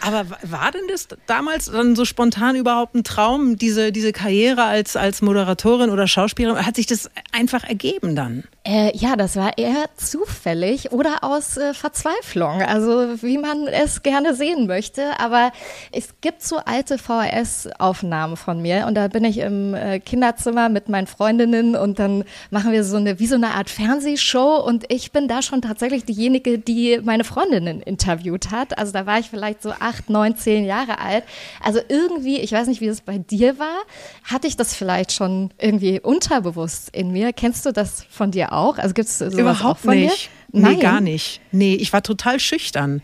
Aber 0.00 0.24
war 0.42 0.70
denn 0.70 0.82
das 0.88 1.08
damals 1.26 1.66
dann 1.66 1.96
so 1.96 2.04
spontan 2.04 2.56
überhaupt 2.56 2.94
ein 2.94 3.04
Traum, 3.04 3.56
diese, 3.56 3.92
diese 3.92 4.12
Karriere 4.12 4.62
als, 4.62 4.96
als 4.96 5.22
Moderatorin 5.22 5.90
oder 5.90 6.06
Schauspielerin? 6.06 6.64
Hat 6.64 6.76
sich 6.76 6.86
das 6.86 7.10
einfach 7.32 7.64
ergeben 7.64 8.14
dann? 8.14 8.44
Äh, 8.62 8.94
ja, 8.94 9.16
das 9.16 9.36
war 9.36 9.56
eher 9.56 9.86
zufällig 9.96 10.92
oder 10.92 11.24
aus 11.24 11.56
äh, 11.56 11.72
Verzweiflung, 11.72 12.60
also 12.60 13.22
wie 13.22 13.38
man 13.38 13.66
es 13.66 14.02
gerne 14.02 14.34
sehen 14.34 14.66
möchte. 14.66 15.18
Aber 15.18 15.50
es 15.92 16.20
gibt 16.20 16.42
so 16.42 16.58
alte 16.58 16.98
VHS-Aufnahmen 16.98 18.36
von 18.36 18.60
mir 18.60 18.86
und 18.86 18.96
da 18.96 19.08
bin 19.08 19.24
ich 19.24 19.38
im 19.38 19.72
äh, 19.72 19.98
Kinderzimmer 19.98 20.68
mit 20.68 20.90
meinen 20.90 21.06
Freundinnen 21.06 21.74
und 21.74 21.98
dann 21.98 22.24
machen 22.50 22.72
wir 22.72 22.84
so 22.84 22.98
eine, 22.98 23.18
wie 23.18 23.26
so 23.26 23.36
eine 23.36 23.54
Art 23.54 23.70
Fernsehshow 23.70 24.56
und 24.56 24.84
ich 24.92 25.10
bin 25.10 25.26
da 25.26 25.40
schon 25.40 25.62
tatsächlich 25.62 26.04
diejenige, 26.04 26.58
die 26.58 27.00
meine 27.02 27.24
Freundinnen 27.24 27.80
interviewt 27.80 28.50
hat. 28.50 28.76
Also 28.76 28.92
da 28.92 29.06
war 29.06 29.18
ich 29.18 29.30
vielleicht 29.30 29.62
so 29.62 29.70
acht, 29.70 30.10
neun, 30.10 30.36
zehn 30.36 30.66
Jahre 30.66 30.98
alt. 30.98 31.24
Also 31.64 31.80
irgendwie, 31.88 32.36
ich 32.40 32.52
weiß 32.52 32.66
nicht, 32.66 32.82
wie 32.82 32.88
es 32.88 33.00
bei 33.00 33.16
dir 33.16 33.58
war, 33.58 33.78
hatte 34.24 34.46
ich 34.46 34.58
das 34.58 34.74
vielleicht 34.74 35.12
schon 35.12 35.50
irgendwie 35.56 35.98
unterbewusst 35.98 36.90
in 36.94 37.10
mir. 37.10 37.32
Kennst 37.32 37.64
du 37.64 37.72
das 37.72 38.04
von 38.10 38.30
dir 38.30 38.49
auch? 38.50 38.78
Also 38.78 38.94
gibt 38.94 39.08
es 39.08 39.20
Überhaupt 39.20 39.80
von 39.80 39.98
nicht. 39.98 40.30
Dir? 40.52 40.60
Nein, 40.60 40.76
nee, 40.76 40.82
gar 40.82 41.00
nicht. 41.00 41.40
Nee, 41.52 41.74
ich 41.74 41.92
war 41.92 42.02
total 42.02 42.40
schüchtern. 42.40 43.02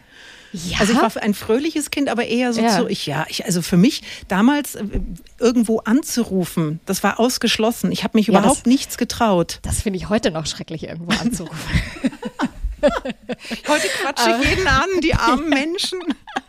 Ja? 0.53 0.79
Also 0.81 0.93
ich 0.95 0.99
war 1.01 1.11
ein 1.23 1.35
fröhliches 1.35 1.91
Kind, 1.91 2.09
aber 2.09 2.25
eher 2.25 2.53
so 2.53 2.61
ja. 2.61 2.77
zu, 2.77 2.89
ich, 2.89 3.07
ja, 3.07 3.27
ich, 3.29 3.45
also 3.45 3.63
für 3.63 3.77
mich 3.77 4.03
damals 4.29 4.75
äh, 4.75 4.85
irgendwo 5.39 5.81
anzurufen, 5.81 6.81
das 6.87 7.03
war 7.03 7.21
ausgeschlossen. 7.21 7.93
Ich 7.93 8.05
habe 8.05 8.17
mich 8.17 8.29
ja, 8.29 8.39
überhaupt 8.39 8.61
das, 8.61 8.67
nichts 8.67 8.97
getraut. 8.97 9.59
Das 9.63 9.83
finde 9.83 9.99
ich 9.99 10.09
heute 10.09 10.31
noch 10.31 10.47
schrecklich, 10.47 10.85
irgendwo 10.85 11.13
anzurufen. 11.13 11.57
heute 12.83 13.89
quatsche 14.03 14.37
ich 14.41 14.51
jeden 14.51 14.67
an, 14.67 14.89
die 15.03 15.15
armen 15.15 15.49
Menschen. 15.49 15.99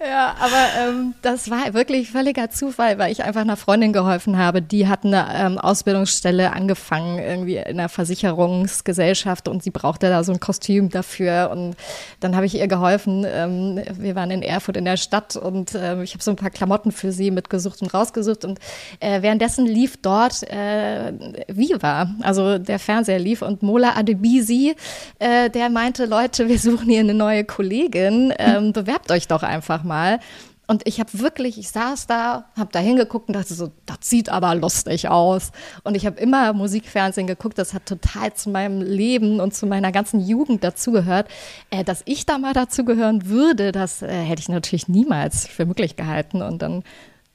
ja, 0.00 0.34
aber 0.38 0.88
ähm, 0.88 1.14
das 1.22 1.50
war 1.50 1.74
wirklich 1.74 2.10
völliger 2.10 2.50
Zufall, 2.50 2.98
weil 2.98 3.12
ich 3.12 3.24
einfach 3.24 3.40
einer 3.40 3.56
Freundin 3.56 3.92
geholfen 3.92 4.38
habe. 4.38 4.62
Die 4.62 4.88
hat 4.88 5.04
eine 5.04 5.26
ähm, 5.34 5.58
Ausbildungsstelle 5.58 6.52
angefangen, 6.52 7.18
irgendwie 7.18 7.56
in 7.56 7.78
einer 7.78 7.88
Versicherungsgesellschaft 7.88 9.48
und 9.48 9.62
sie 9.62 9.70
brauchte 9.70 10.08
da 10.08 10.24
so 10.24 10.32
ein 10.32 10.40
Kostüm 10.40 10.90
dafür. 10.90 11.50
Und 11.50 11.76
dann 12.20 12.36
habe 12.36 12.46
ich 12.46 12.54
ihr 12.54 12.68
geholfen. 12.68 13.26
Ähm, 13.26 13.80
wir 13.98 14.14
waren 14.14 14.30
in 14.30 14.42
Erfurt 14.42 14.76
in 14.76 14.84
der 14.84 14.96
Stadt 14.96 15.36
und 15.36 15.74
äh, 15.74 16.02
ich 16.02 16.14
habe 16.14 16.22
so 16.22 16.30
ein 16.30 16.36
paar 16.36 16.50
Klamotten 16.50 16.92
für 16.92 17.12
sie 17.12 17.30
mitgesucht 17.30 17.82
und 17.82 17.92
rausgesucht. 17.92 18.44
Und 18.44 18.58
äh, 19.00 19.22
währenddessen 19.22 19.66
lief 19.66 19.96
dort 19.96 20.42
äh, 20.50 21.12
Viva, 21.48 22.10
also 22.22 22.58
der 22.58 22.78
Fernseher 22.78 23.18
lief 23.18 23.42
und 23.42 23.62
Mola 23.62 23.96
Adebisi, 23.96 24.74
äh, 25.18 25.50
der 25.50 25.70
meinte, 25.70 26.06
Leute, 26.06 26.48
wir 26.48 26.58
suchen 26.58 26.88
hier 26.88 27.00
eine 27.00 27.14
neue 27.14 27.44
Kollegin, 27.44 28.32
ähm, 28.38 28.72
bewerbt 28.76 29.05
bewerbt 29.06 29.10
euch 29.10 29.28
doch 29.28 29.42
einfach 29.42 29.82
mal. 29.82 30.20
Und 30.68 30.82
ich 30.84 30.98
habe 30.98 31.20
wirklich, 31.20 31.58
ich 31.58 31.68
saß 31.68 32.08
da, 32.08 32.46
habe 32.56 32.70
da 32.72 32.80
hingeguckt 32.80 33.28
und 33.28 33.34
dachte 33.34 33.54
so, 33.54 33.70
das 33.86 33.98
sieht 34.00 34.28
aber 34.28 34.56
lustig 34.56 35.08
aus. 35.08 35.52
Und 35.84 35.96
ich 35.96 36.06
habe 36.06 36.18
immer 36.18 36.52
Musikfernsehen 36.54 37.28
geguckt, 37.28 37.56
das 37.56 37.72
hat 37.72 37.86
total 37.86 38.34
zu 38.34 38.50
meinem 38.50 38.82
Leben 38.82 39.38
und 39.38 39.54
zu 39.54 39.66
meiner 39.66 39.92
ganzen 39.92 40.18
Jugend 40.18 40.64
dazugehört. 40.64 41.28
Äh, 41.70 41.84
dass 41.84 42.02
ich 42.04 42.26
da 42.26 42.38
mal 42.38 42.52
dazugehören 42.52 43.28
würde, 43.28 43.70
das 43.70 44.02
äh, 44.02 44.08
hätte 44.08 44.40
ich 44.40 44.48
natürlich 44.48 44.88
niemals 44.88 45.46
für 45.46 45.66
möglich 45.66 45.94
gehalten. 45.94 46.42
Und 46.42 46.62
dann 46.62 46.82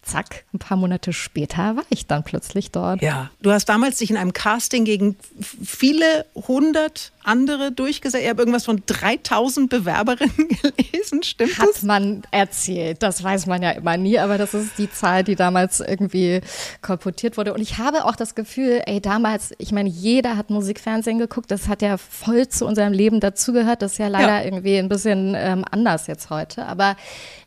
zack, 0.03 0.45
ein 0.53 0.59
paar 0.59 0.77
Monate 0.77 1.13
später 1.13 1.75
war 1.75 1.83
ich 1.89 2.07
dann 2.07 2.23
plötzlich 2.23 2.71
dort. 2.71 3.01
Ja, 3.01 3.29
du 3.41 3.51
hast 3.51 3.65
damals 3.65 3.99
dich 3.99 4.09
in 4.09 4.17
einem 4.17 4.33
Casting 4.33 4.83
gegen 4.83 5.15
viele 5.39 6.25
hundert 6.35 7.11
andere 7.23 7.71
durchgesetzt. 7.71 8.23
Ich 8.23 8.29
habe 8.29 8.41
irgendwas 8.41 8.65
von 8.65 8.81
3000 8.85 9.69
Bewerberinnen 9.69 10.47
gelesen, 10.47 11.21
stimmt 11.21 11.59
Hat 11.59 11.69
das? 11.69 11.77
Hat 11.77 11.83
man 11.83 12.23
erzählt, 12.31 13.03
das 13.03 13.23
weiß 13.23 13.45
man 13.45 13.61
ja 13.61 13.71
immer 13.71 13.95
nie, 13.97 14.17
aber 14.17 14.39
das 14.39 14.55
ist 14.55 14.77
die 14.79 14.91
Zahl, 14.91 15.23
die 15.23 15.35
damals 15.35 15.79
irgendwie 15.79 16.41
kolportiert 16.81 17.37
wurde. 17.37 17.53
Und 17.53 17.61
ich 17.61 17.77
habe 17.77 18.05
auch 18.05 18.15
das 18.15 18.33
Gefühl, 18.33 18.81
ey, 18.85 19.01
damals, 19.01 19.53
ich 19.59 19.71
meine, 19.71 19.89
jeder 19.89 20.35
hat 20.35 20.49
Musikfernsehen 20.49 21.19
geguckt, 21.19 21.51
das 21.51 21.67
hat 21.67 21.83
ja 21.83 21.97
voll 21.97 22.47
zu 22.47 22.65
unserem 22.65 22.93
Leben 22.93 23.19
dazugehört. 23.19 23.83
Das 23.83 23.93
ist 23.93 23.97
ja 23.99 24.07
leider 24.07 24.39
ja. 24.39 24.43
irgendwie 24.43 24.77
ein 24.77 24.89
bisschen 24.89 25.35
ähm, 25.37 25.63
anders 25.69 26.07
jetzt 26.07 26.31
heute, 26.31 26.65
aber 26.65 26.95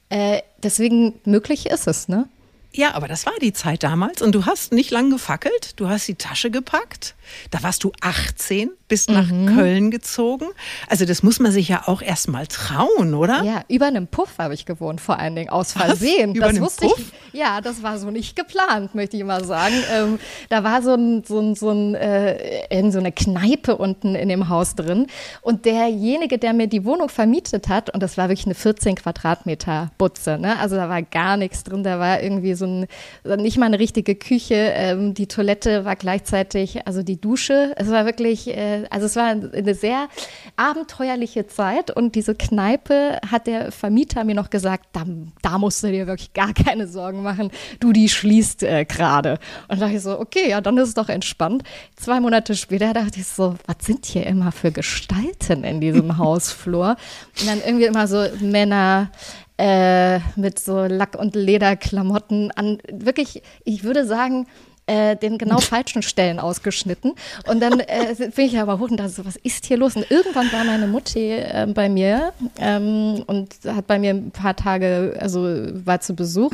äh, 0.09 0.43
deswegen 0.63 1.15
möglich 1.25 1.67
ist 1.67 1.89
es, 1.89 2.09
ne? 2.09 2.29
Ja, 2.76 2.95
aber 2.95 3.07
das 3.07 3.25
war 3.25 3.33
die 3.40 3.52
Zeit 3.52 3.85
damals 3.85 4.21
und 4.21 4.35
du 4.35 4.47
hast 4.47 4.73
nicht 4.73 4.90
lang 4.90 5.09
gefackelt, 5.09 5.75
du 5.76 5.88
hast 5.88 6.09
die 6.09 6.16
Tasche 6.16 6.50
gepackt, 6.50 7.14
da 7.52 7.62
warst 7.62 7.85
du 7.85 7.93
18, 8.00 8.71
bist 8.88 9.11
mhm. 9.11 9.14
nach 9.14 9.54
Köln 9.57 9.90
gezogen. 9.90 10.47
Also 10.88 11.04
das 11.04 11.23
muss 11.23 11.38
man 11.38 11.52
sich 11.52 11.69
ja 11.69 11.85
auch 11.87 12.02
erst 12.02 12.28
mal 12.28 12.47
trauen, 12.47 13.14
oder? 13.14 13.43
Ja, 13.43 13.64
über 13.69 13.87
einem 13.87 14.07
Puff 14.07 14.38
habe 14.38 14.54
ich 14.54 14.66
gewohnt, 14.66 15.00
vor 15.00 15.19
allen 15.19 15.37
Dingen 15.37 15.50
aus 15.50 15.73
Versehen. 15.73 16.31
Was? 16.31 16.37
Über 16.37 16.49
das 16.49 16.61
wusste 16.61 16.87
Puff? 16.87 16.99
ich. 16.99 17.38
Ja, 17.38 17.61
das 17.61 17.83
war 17.83 17.99
so 17.99 18.11
nicht 18.11 18.37
geplant, 18.37 18.95
möchte 18.95 19.16
ich 19.16 19.25
mal 19.25 19.45
sagen. 19.45 19.75
Ähm, 19.93 20.19
da 20.49 20.62
war 20.62 20.83
so 20.83 20.95
ein, 20.95 21.25
so 21.25 21.40
ein, 21.40 21.54
so 21.54 21.71
ein 21.71 21.95
äh, 21.95 22.66
in 22.69 22.93
so 22.93 22.99
eine 22.99 23.12
Kneipe 23.12 23.76
unten 23.76 24.14
in 24.14 24.28
dem 24.28 24.49
Haus 24.49 24.75
drin 24.75 25.07
und 25.43 25.64
derjenige, 25.64 26.38
der 26.38 26.52
mir 26.52 26.66
die 26.66 26.85
Wohnung 26.85 27.09
vermietet 27.09 27.69
hat, 27.69 27.90
und 27.90 28.02
das 28.02 28.16
war 28.16 28.28
wirklich 28.28 28.47
eine 28.47 28.54
14 28.54 28.97
Quadratmeter 28.97 29.90
Butze, 29.99 30.38
ne? 30.38 30.59
Also 30.59 30.76
da 30.76 30.88
war 30.88 31.02
gar 31.02 31.37
nichts 31.37 31.64
drin, 31.64 31.83
da 31.83 31.99
war 31.99 32.23
irgendwie 32.23 32.54
so 32.54 32.63
so 32.64 33.35
ein, 33.35 33.42
nicht 33.42 33.59
mal 33.59 33.66
eine 33.66 33.78
richtige 33.78 34.14
Küche. 34.14 34.54
Ähm, 34.54 35.14
die 35.14 35.26
Toilette 35.26 35.85
war 35.85 35.97
gleichzeitig, 35.97 36.87
also 36.87 37.02
die 37.02 37.21
Dusche. 37.21 37.75
Es 37.76 37.90
war 37.90 38.06
wirklich, 38.06 38.49
äh, 38.49 38.85
also 38.90 39.06
es 39.06 39.16
war 39.16 39.26
eine 39.26 39.75
sehr 39.75 40.09
abenteuerliche 40.56 41.47
Zeit 41.47 41.90
und 41.90 42.14
diese 42.14 42.35
Kneipe 42.35 43.18
hat 43.30 43.47
der 43.47 43.73
Vermieter 43.73 44.25
mir 44.25 44.35
noch 44.35 44.50
gesagt, 44.50 44.87
da, 44.92 45.04
da 45.42 45.59
musst 45.59 45.83
du 45.83 45.90
dir 45.90 46.06
wirklich 46.06 46.33
gar 46.33 46.52
keine 46.52 46.87
Sorgen 46.87 47.23
machen. 47.23 47.50
Du, 47.80 47.92
die 47.92 48.09
schließt 48.09 48.62
äh, 48.62 48.85
gerade. 48.85 49.38
Und 49.68 49.80
da 49.80 49.87
dachte 49.87 49.97
ich 49.97 50.02
so, 50.02 50.18
okay, 50.18 50.50
ja, 50.50 50.61
dann 50.61 50.78
ist 50.78 50.88
es 50.88 50.94
doch 50.94 51.09
entspannt. 51.09 51.62
Zwei 51.97 52.21
Monate 52.21 52.54
später 52.54 52.92
dachte 52.92 53.21
ich 53.21 53.26
so, 53.26 53.54
was 53.66 53.76
sind 53.80 54.06
hier 54.06 54.26
immer 54.26 54.52
für 54.52 54.73
Gestalten 54.73 55.64
in 55.64 55.80
diesem 55.80 56.18
Hausflur? 56.18 56.97
Und 57.40 57.49
dann 57.49 57.61
irgendwie 57.64 57.85
immer 57.85 58.06
so 58.06 58.25
Männer, 58.40 59.11
äh, 59.57 60.19
mit 60.37 60.59
so 60.59 60.85
Lack- 60.85 61.19
und 61.19 61.37
Lederklamotten 61.37 62.51
an 62.53 62.79
wirklich, 62.91 63.43
ich 63.65 63.85
würde 63.85 64.07
sagen, 64.07 64.47
äh, 64.87 65.17
den 65.17 65.39
genau 65.39 65.59
falschen 65.61 66.03
Stellen 66.03 66.39
ausgeschnitten. 66.39 67.13
Und 67.47 67.61
dann 67.61 67.81
äh, 67.81 68.15
bin 68.35 68.47
ich 68.47 68.59
aber 68.59 68.79
hoch 68.79 68.91
und 68.91 68.99
dachte 68.99 69.11
so, 69.11 69.25
was 69.25 69.37
ist 69.37 69.67
hier 69.67 69.77
los? 69.77 69.97
Und 69.97 70.11
irgendwann 70.11 70.53
war 70.53 70.65
meine 70.65 70.87
Mutti 70.87 71.33
äh, 71.33 71.67
bei 71.73 71.89
mir 71.89 72.33
ähm, 72.59 73.23
und 73.27 73.55
hat 73.67 73.87
bei 73.87 73.99
mir 73.99 74.11
ein 74.11 74.31
paar 74.31 74.57
Tage, 74.57 75.17
also 75.21 75.43
war 75.85 76.01
zu 76.01 76.15
Besuch. 76.15 76.53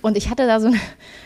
Und 0.00 0.16
ich 0.16 0.30
hatte 0.30 0.46
da 0.46 0.60
so 0.60 0.68
eine, 0.68 0.78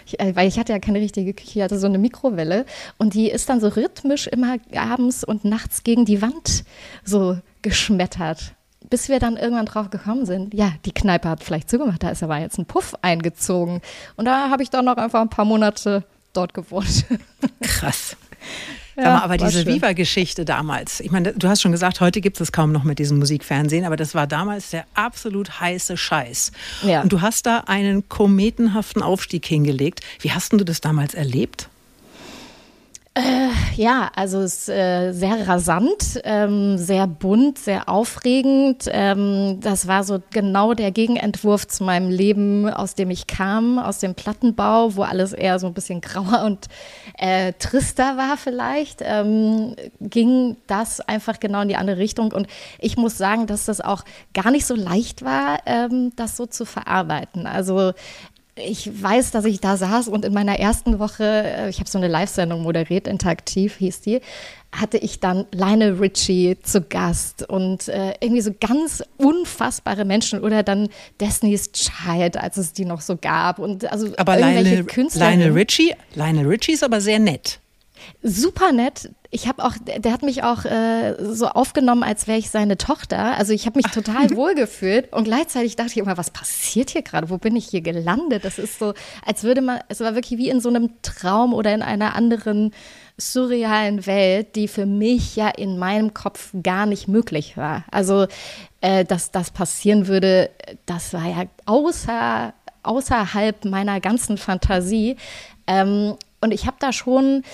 ich, 0.06 0.18
äh, 0.18 0.34
weil 0.34 0.48
ich 0.48 0.58
hatte 0.58 0.72
ja 0.72 0.78
keine 0.78 0.98
richtige 0.98 1.34
Küche, 1.34 1.58
ich 1.58 1.62
hatte 1.62 1.78
so 1.78 1.86
eine 1.86 1.98
Mikrowelle 1.98 2.64
und 2.98 3.14
die 3.14 3.30
ist 3.30 3.48
dann 3.48 3.60
so 3.60 3.68
rhythmisch 3.68 4.26
immer 4.26 4.56
abends 4.74 5.24
und 5.24 5.44
nachts 5.44 5.84
gegen 5.84 6.04
die 6.04 6.22
Wand 6.22 6.64
so 7.04 7.38
geschmettert 7.60 8.54
bis 8.90 9.08
wir 9.08 9.18
dann 9.18 9.36
irgendwann 9.36 9.66
drauf 9.66 9.90
gekommen 9.90 10.26
sind, 10.26 10.54
ja, 10.54 10.72
die 10.84 10.92
Kneipe 10.92 11.28
hat 11.28 11.42
vielleicht 11.42 11.70
zugemacht, 11.70 12.02
da 12.02 12.10
ist 12.10 12.22
aber 12.22 12.38
jetzt 12.38 12.58
ein 12.58 12.66
Puff 12.66 12.94
eingezogen. 13.02 13.80
Und 14.16 14.24
da 14.24 14.50
habe 14.50 14.62
ich 14.62 14.70
dann 14.70 14.84
noch 14.84 14.96
einfach 14.96 15.20
ein 15.20 15.28
paar 15.30 15.44
Monate 15.44 16.04
dort 16.32 16.54
gewohnt. 16.54 17.04
Krass. 17.62 18.16
Ja, 18.96 19.22
aber 19.22 19.38
diese 19.38 19.64
Viva-Geschichte 19.66 20.44
damals, 20.44 21.00
ich 21.00 21.10
meine, 21.10 21.32
du 21.32 21.48
hast 21.48 21.62
schon 21.62 21.72
gesagt, 21.72 22.00
heute 22.00 22.20
gibt 22.20 22.40
es 22.40 22.52
kaum 22.52 22.72
noch 22.72 22.84
mit 22.84 22.98
diesem 22.98 23.18
Musikfernsehen, 23.18 23.86
aber 23.86 23.96
das 23.96 24.14
war 24.14 24.26
damals 24.26 24.70
der 24.70 24.84
absolut 24.94 25.60
heiße 25.60 25.96
Scheiß. 25.96 26.52
Ja. 26.82 27.00
Und 27.02 27.12
du 27.12 27.22
hast 27.22 27.46
da 27.46 27.64
einen 27.66 28.08
kometenhaften 28.08 29.02
Aufstieg 29.02 29.46
hingelegt. 29.46 30.00
Wie 30.20 30.32
hast 30.32 30.52
du 30.52 30.58
das 30.58 30.80
damals 30.82 31.14
erlebt? 31.14 31.68
Äh, 33.14 33.50
ja, 33.76 34.10
also 34.16 34.40
es 34.40 34.60
ist 34.60 34.68
äh, 34.70 35.12
sehr 35.12 35.46
rasant, 35.46 36.18
ähm, 36.24 36.78
sehr 36.78 37.06
bunt, 37.06 37.58
sehr 37.58 37.90
aufregend. 37.90 38.88
Ähm, 38.90 39.58
das 39.60 39.86
war 39.86 40.02
so 40.02 40.22
genau 40.30 40.72
der 40.72 40.92
Gegenentwurf 40.92 41.68
zu 41.68 41.84
meinem 41.84 42.08
Leben, 42.08 42.70
aus 42.70 42.94
dem 42.94 43.10
ich 43.10 43.26
kam, 43.26 43.78
aus 43.78 43.98
dem 43.98 44.14
Plattenbau, 44.14 44.96
wo 44.96 45.02
alles 45.02 45.34
eher 45.34 45.58
so 45.58 45.66
ein 45.66 45.74
bisschen 45.74 46.00
grauer 46.02 46.44
und 46.46 46.68
äh, 47.18 47.52
trister 47.58 48.16
war 48.16 48.38
vielleicht. 48.38 49.00
Ähm, 49.02 49.76
ging 50.00 50.56
das 50.66 51.00
einfach 51.00 51.38
genau 51.38 51.60
in 51.60 51.68
die 51.68 51.76
andere 51.76 51.98
Richtung. 51.98 52.32
Und 52.32 52.46
ich 52.78 52.96
muss 52.96 53.18
sagen, 53.18 53.46
dass 53.46 53.66
das 53.66 53.82
auch 53.82 54.04
gar 54.32 54.50
nicht 54.50 54.64
so 54.64 54.74
leicht 54.74 55.22
war, 55.22 55.58
ähm, 55.66 56.12
das 56.16 56.38
so 56.38 56.46
zu 56.46 56.64
verarbeiten. 56.64 57.46
Also 57.46 57.92
ich 58.54 59.02
weiß, 59.02 59.30
dass 59.30 59.44
ich 59.46 59.60
da 59.60 59.76
saß 59.76 60.08
und 60.08 60.24
in 60.24 60.34
meiner 60.34 60.58
ersten 60.58 60.98
Woche, 60.98 61.24
äh, 61.24 61.70
ich 61.70 61.78
habe 61.78 61.88
so 61.88 61.98
eine 61.98 62.08
Live-Sendung 62.08 62.62
moderiert, 62.62 63.08
interaktiv 63.08 63.76
hieß 63.76 64.02
die, 64.02 64.20
hatte 64.70 64.98
ich 64.98 65.20
dann 65.20 65.46
Lionel 65.52 65.94
Richie 65.94 66.58
zu 66.62 66.82
Gast 66.82 67.48
und 67.48 67.88
äh, 67.88 68.14
irgendwie 68.20 68.42
so 68.42 68.52
ganz 68.58 69.02
unfassbare 69.16 70.04
Menschen 70.04 70.40
oder 70.40 70.62
dann 70.62 70.88
Destiny's 71.20 71.72
Child, 71.72 72.36
als 72.36 72.58
es 72.58 72.72
die 72.72 72.84
noch 72.84 73.00
so 73.00 73.16
gab 73.16 73.58
und 73.58 73.90
also 73.90 74.08
aber 74.16 74.38
irgendwelche 74.38 74.70
Lionel, 74.70 74.84
Künstler. 74.84 75.30
Lionel 75.30 75.52
Richie, 75.52 75.94
Lionel 76.14 76.46
Richie 76.46 76.72
ist 76.72 76.84
aber 76.84 77.00
sehr 77.00 77.18
nett. 77.18 77.61
Super 78.22 78.72
nett. 78.72 79.10
Ich 79.30 79.48
habe 79.48 79.64
auch, 79.64 79.72
der 79.80 80.12
hat 80.12 80.22
mich 80.22 80.42
auch 80.42 80.64
äh, 80.64 81.16
so 81.18 81.48
aufgenommen, 81.48 82.02
als 82.02 82.26
wäre 82.26 82.38
ich 82.38 82.50
seine 82.50 82.76
Tochter. 82.76 83.36
Also 83.36 83.52
ich 83.52 83.64
habe 83.66 83.78
mich 83.78 83.90
total 83.90 84.30
wohlgefühlt 84.36 85.12
und 85.12 85.24
gleichzeitig 85.24 85.76
dachte 85.76 85.92
ich 85.92 85.98
immer, 85.98 86.18
was 86.18 86.30
passiert 86.30 86.90
hier 86.90 87.02
gerade? 87.02 87.30
Wo 87.30 87.38
bin 87.38 87.56
ich 87.56 87.66
hier 87.66 87.80
gelandet? 87.80 88.44
Das 88.44 88.58
ist 88.58 88.78
so, 88.78 88.92
als 89.24 89.42
würde 89.42 89.62
man, 89.62 89.80
es 89.88 90.00
war 90.00 90.14
wirklich 90.14 90.38
wie 90.38 90.50
in 90.50 90.60
so 90.60 90.68
einem 90.68 90.90
Traum 91.02 91.54
oder 91.54 91.74
in 91.74 91.82
einer 91.82 92.14
anderen 92.14 92.72
surrealen 93.16 94.06
Welt, 94.06 94.56
die 94.56 94.68
für 94.68 94.86
mich 94.86 95.36
ja 95.36 95.48
in 95.48 95.78
meinem 95.78 96.14
Kopf 96.14 96.50
gar 96.62 96.86
nicht 96.86 97.08
möglich 97.08 97.56
war. 97.56 97.84
Also, 97.90 98.26
äh, 98.80 99.04
dass 99.04 99.30
das 99.30 99.50
passieren 99.50 100.06
würde, 100.08 100.50
das 100.86 101.12
war 101.12 101.26
ja 101.26 101.44
außer, 101.66 102.52
außerhalb 102.82 103.64
meiner 103.64 104.00
ganzen 104.00 104.38
Fantasie. 104.38 105.16
Ähm, 105.66 106.16
und 106.40 106.52
ich 106.52 106.66
habe 106.66 106.76
da 106.80 106.92
schon 106.92 107.44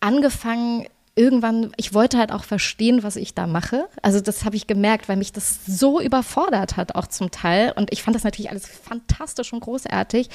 angefangen, 0.00 0.86
irgendwann, 1.16 1.72
ich 1.76 1.92
wollte 1.92 2.18
halt 2.18 2.32
auch 2.32 2.44
verstehen, 2.44 3.02
was 3.02 3.16
ich 3.16 3.34
da 3.34 3.46
mache. 3.46 3.86
Also 4.00 4.20
das 4.20 4.44
habe 4.44 4.56
ich 4.56 4.66
gemerkt, 4.66 5.08
weil 5.08 5.16
mich 5.16 5.32
das 5.32 5.66
so 5.66 6.00
überfordert 6.00 6.76
hat, 6.76 6.94
auch 6.94 7.06
zum 7.06 7.30
Teil. 7.30 7.72
Und 7.76 7.92
ich 7.92 8.02
fand 8.02 8.14
das 8.14 8.24
natürlich 8.24 8.50
alles 8.50 8.66
fantastisch 8.66 9.52
und 9.52 9.60
großartig 9.60 10.30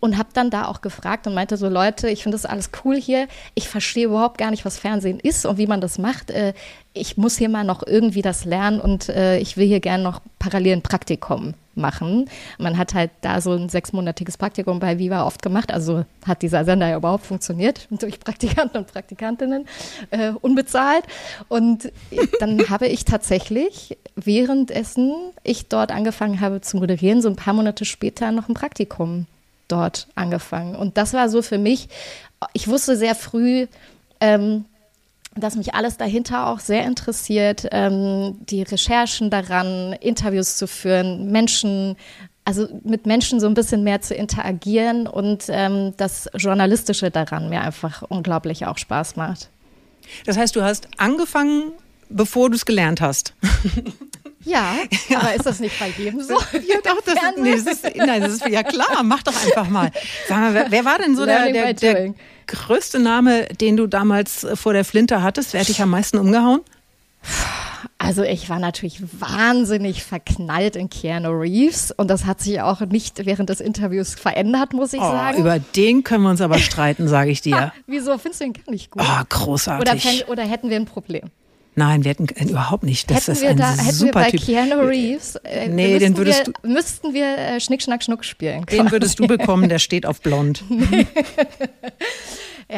und 0.00 0.18
habe 0.18 0.28
dann 0.34 0.50
da 0.50 0.66
auch 0.66 0.80
gefragt 0.80 1.26
und 1.26 1.34
meinte 1.34 1.56
so, 1.56 1.68
Leute, 1.68 2.08
ich 2.08 2.22
finde 2.22 2.36
das 2.36 2.46
alles 2.46 2.70
cool 2.84 2.96
hier. 2.96 3.26
Ich 3.54 3.68
verstehe 3.68 4.06
überhaupt 4.06 4.38
gar 4.38 4.50
nicht, 4.50 4.64
was 4.64 4.78
Fernsehen 4.78 5.18
ist 5.18 5.46
und 5.46 5.58
wie 5.58 5.66
man 5.66 5.80
das 5.80 5.98
macht. 5.98 6.30
Äh, 6.30 6.52
ich 6.92 7.16
muss 7.16 7.36
hier 7.36 7.48
mal 7.48 7.64
noch 7.64 7.84
irgendwie 7.84 8.22
das 8.22 8.44
lernen 8.44 8.80
und 8.80 9.08
äh, 9.08 9.38
ich 9.38 9.56
will 9.56 9.66
hier 9.66 9.80
gerne 9.80 10.02
noch 10.02 10.20
parallel 10.38 10.74
ein 10.74 10.82
Praktikum 10.82 11.54
machen. 11.78 12.28
Man 12.58 12.76
hat 12.76 12.94
halt 12.94 13.10
da 13.20 13.40
so 13.40 13.52
ein 13.52 13.68
sechsmonatiges 13.68 14.36
Praktikum 14.36 14.80
bei 14.80 14.98
Viva 14.98 15.24
oft 15.24 15.42
gemacht. 15.42 15.72
Also 15.72 16.04
hat 16.26 16.42
dieser 16.42 16.64
Sender 16.64 16.88
ja 16.88 16.96
überhaupt 16.96 17.26
funktioniert 17.26 17.86
durch 17.90 18.20
Praktikanten 18.20 18.78
und 18.78 18.92
Praktikantinnen, 18.92 19.66
äh, 20.10 20.32
unbezahlt. 20.40 21.04
Und 21.48 21.90
dann 22.40 22.58
habe 22.68 22.86
ich 22.86 23.04
tatsächlich, 23.04 23.96
währenddessen 24.16 25.12
ich 25.44 25.68
dort 25.68 25.92
angefangen 25.92 26.40
habe 26.40 26.60
zu 26.60 26.76
moderieren, 26.76 27.22
so 27.22 27.28
ein 27.28 27.36
paar 27.36 27.54
Monate 27.54 27.84
später 27.84 28.32
noch 28.32 28.48
ein 28.48 28.54
Praktikum 28.54 29.26
dort 29.68 30.08
angefangen. 30.14 30.74
Und 30.74 30.96
das 30.96 31.12
war 31.12 31.28
so 31.28 31.42
für 31.42 31.58
mich, 31.58 31.88
ich 32.52 32.68
wusste 32.68 32.96
sehr 32.96 33.14
früh, 33.14 33.66
ähm, 34.20 34.64
dass 35.40 35.56
mich 35.56 35.74
alles 35.74 35.96
dahinter 35.96 36.48
auch 36.48 36.60
sehr 36.60 36.84
interessiert, 36.84 37.66
ähm, 37.72 38.36
die 38.40 38.62
Recherchen 38.62 39.30
daran, 39.30 39.92
Interviews 40.00 40.56
zu 40.56 40.66
führen, 40.66 41.30
Menschen, 41.30 41.96
also 42.44 42.68
mit 42.84 43.06
Menschen 43.06 43.40
so 43.40 43.46
ein 43.46 43.54
bisschen 43.54 43.84
mehr 43.84 44.00
zu 44.00 44.14
interagieren 44.14 45.06
und 45.06 45.44
ähm, 45.48 45.94
das 45.96 46.28
Journalistische 46.34 47.10
daran 47.10 47.48
mir 47.48 47.60
einfach 47.60 48.02
unglaublich 48.02 48.66
auch 48.66 48.78
Spaß 48.78 49.16
macht. 49.16 49.50
Das 50.24 50.36
heißt, 50.36 50.56
du 50.56 50.62
hast 50.62 50.88
angefangen, 50.96 51.72
bevor 52.08 52.48
du 52.48 52.56
es 52.56 52.64
gelernt 52.64 53.00
hast. 53.00 53.34
Ja, 54.44 54.76
ja, 55.08 55.18
aber 55.20 55.34
ist 55.34 55.46
das 55.46 55.60
nicht 55.60 55.78
bei 55.78 55.88
jedem 55.96 56.22
so? 56.22 56.34
Ja, 56.52 56.76
doch, 56.82 57.00
das, 57.04 57.14
ist, 57.14 57.38
nee, 57.38 57.52
das 57.52 57.66
ist, 57.66 57.96
nein, 57.96 58.22
das 58.22 58.32
ist 58.32 58.46
ja 58.48 58.62
klar, 58.62 59.02
mach 59.02 59.22
doch 59.22 59.34
einfach 59.34 59.68
mal. 59.68 59.90
Sag 60.26 60.38
mal, 60.38 60.54
wer, 60.54 60.70
wer 60.70 60.84
war 60.84 60.98
denn 60.98 61.16
so 61.16 61.26
der, 61.26 61.52
der, 61.52 61.74
der, 61.74 62.14
größte 62.48 62.98
Name, 62.98 63.46
den 63.60 63.76
du 63.76 63.86
damals 63.86 64.46
vor 64.54 64.72
der 64.72 64.84
Flinte 64.84 65.22
hattest? 65.22 65.52
Wer 65.52 65.60
hat 65.60 65.68
dich 65.68 65.80
am 65.80 65.90
meisten 65.90 66.18
umgehauen? 66.18 66.60
Also 67.98 68.22
ich 68.22 68.48
war 68.48 68.58
natürlich 68.58 69.00
wahnsinnig 69.20 70.02
verknallt 70.02 70.76
in 70.76 70.88
Keanu 70.88 71.30
Reeves 71.30 71.92
und 71.92 72.08
das 72.08 72.24
hat 72.24 72.40
sich 72.40 72.60
auch 72.60 72.80
nicht 72.80 73.26
während 73.26 73.50
des 73.50 73.60
Interviews 73.60 74.14
verändert, 74.14 74.72
muss 74.72 74.92
ich 74.92 75.00
oh, 75.00 75.10
sagen. 75.10 75.38
Über 75.38 75.58
den 75.58 76.04
können 76.04 76.24
wir 76.24 76.30
uns 76.30 76.40
aber 76.40 76.58
streiten, 76.58 77.06
sage 77.08 77.30
ich 77.30 77.40
dir. 77.40 77.72
Wieso 77.86 78.16
findest 78.18 78.40
du 78.40 78.46
ihn 78.46 78.52
gar 78.52 78.70
nicht 78.70 78.90
gut? 78.90 79.02
Oh, 79.04 79.22
großartig. 79.28 80.24
Oder, 80.24 80.32
oder 80.32 80.42
hätten 80.42 80.70
wir 80.70 80.76
ein 80.76 80.86
Problem? 80.86 81.30
Nein, 81.78 82.02
wir 82.02 82.10
hätten 82.10 82.26
äh, 82.34 82.44
überhaupt 82.50 82.82
nicht. 82.82 83.08
Das 83.08 83.28
hätten 83.28 83.32
ist 83.32 83.42
wir 83.42 83.50
ein 83.50 83.56
da, 83.56 83.70
hätten 83.70 83.92
super 83.92 84.20
wir 84.20 84.24
bei 84.24 84.30
typ. 84.32 84.44
Keanu 84.44 84.80
Reeves, 84.80 85.36
äh, 85.36 85.68
nee, 85.68 86.00
den 86.00 86.16
würdest 86.16 86.48
wir, 86.48 86.52
du, 86.52 86.68
müssten 86.68 87.14
wir 87.14 87.38
äh, 87.38 87.60
Schnick, 87.60 87.82
Schnack, 87.82 88.02
Schnuck 88.02 88.24
spielen. 88.24 88.66
Den 88.66 88.90
würdest 88.90 89.20
du 89.20 89.28
bekommen, 89.28 89.68
der 89.68 89.78
steht 89.78 90.04
auf 90.04 90.20
blond. 90.20 90.64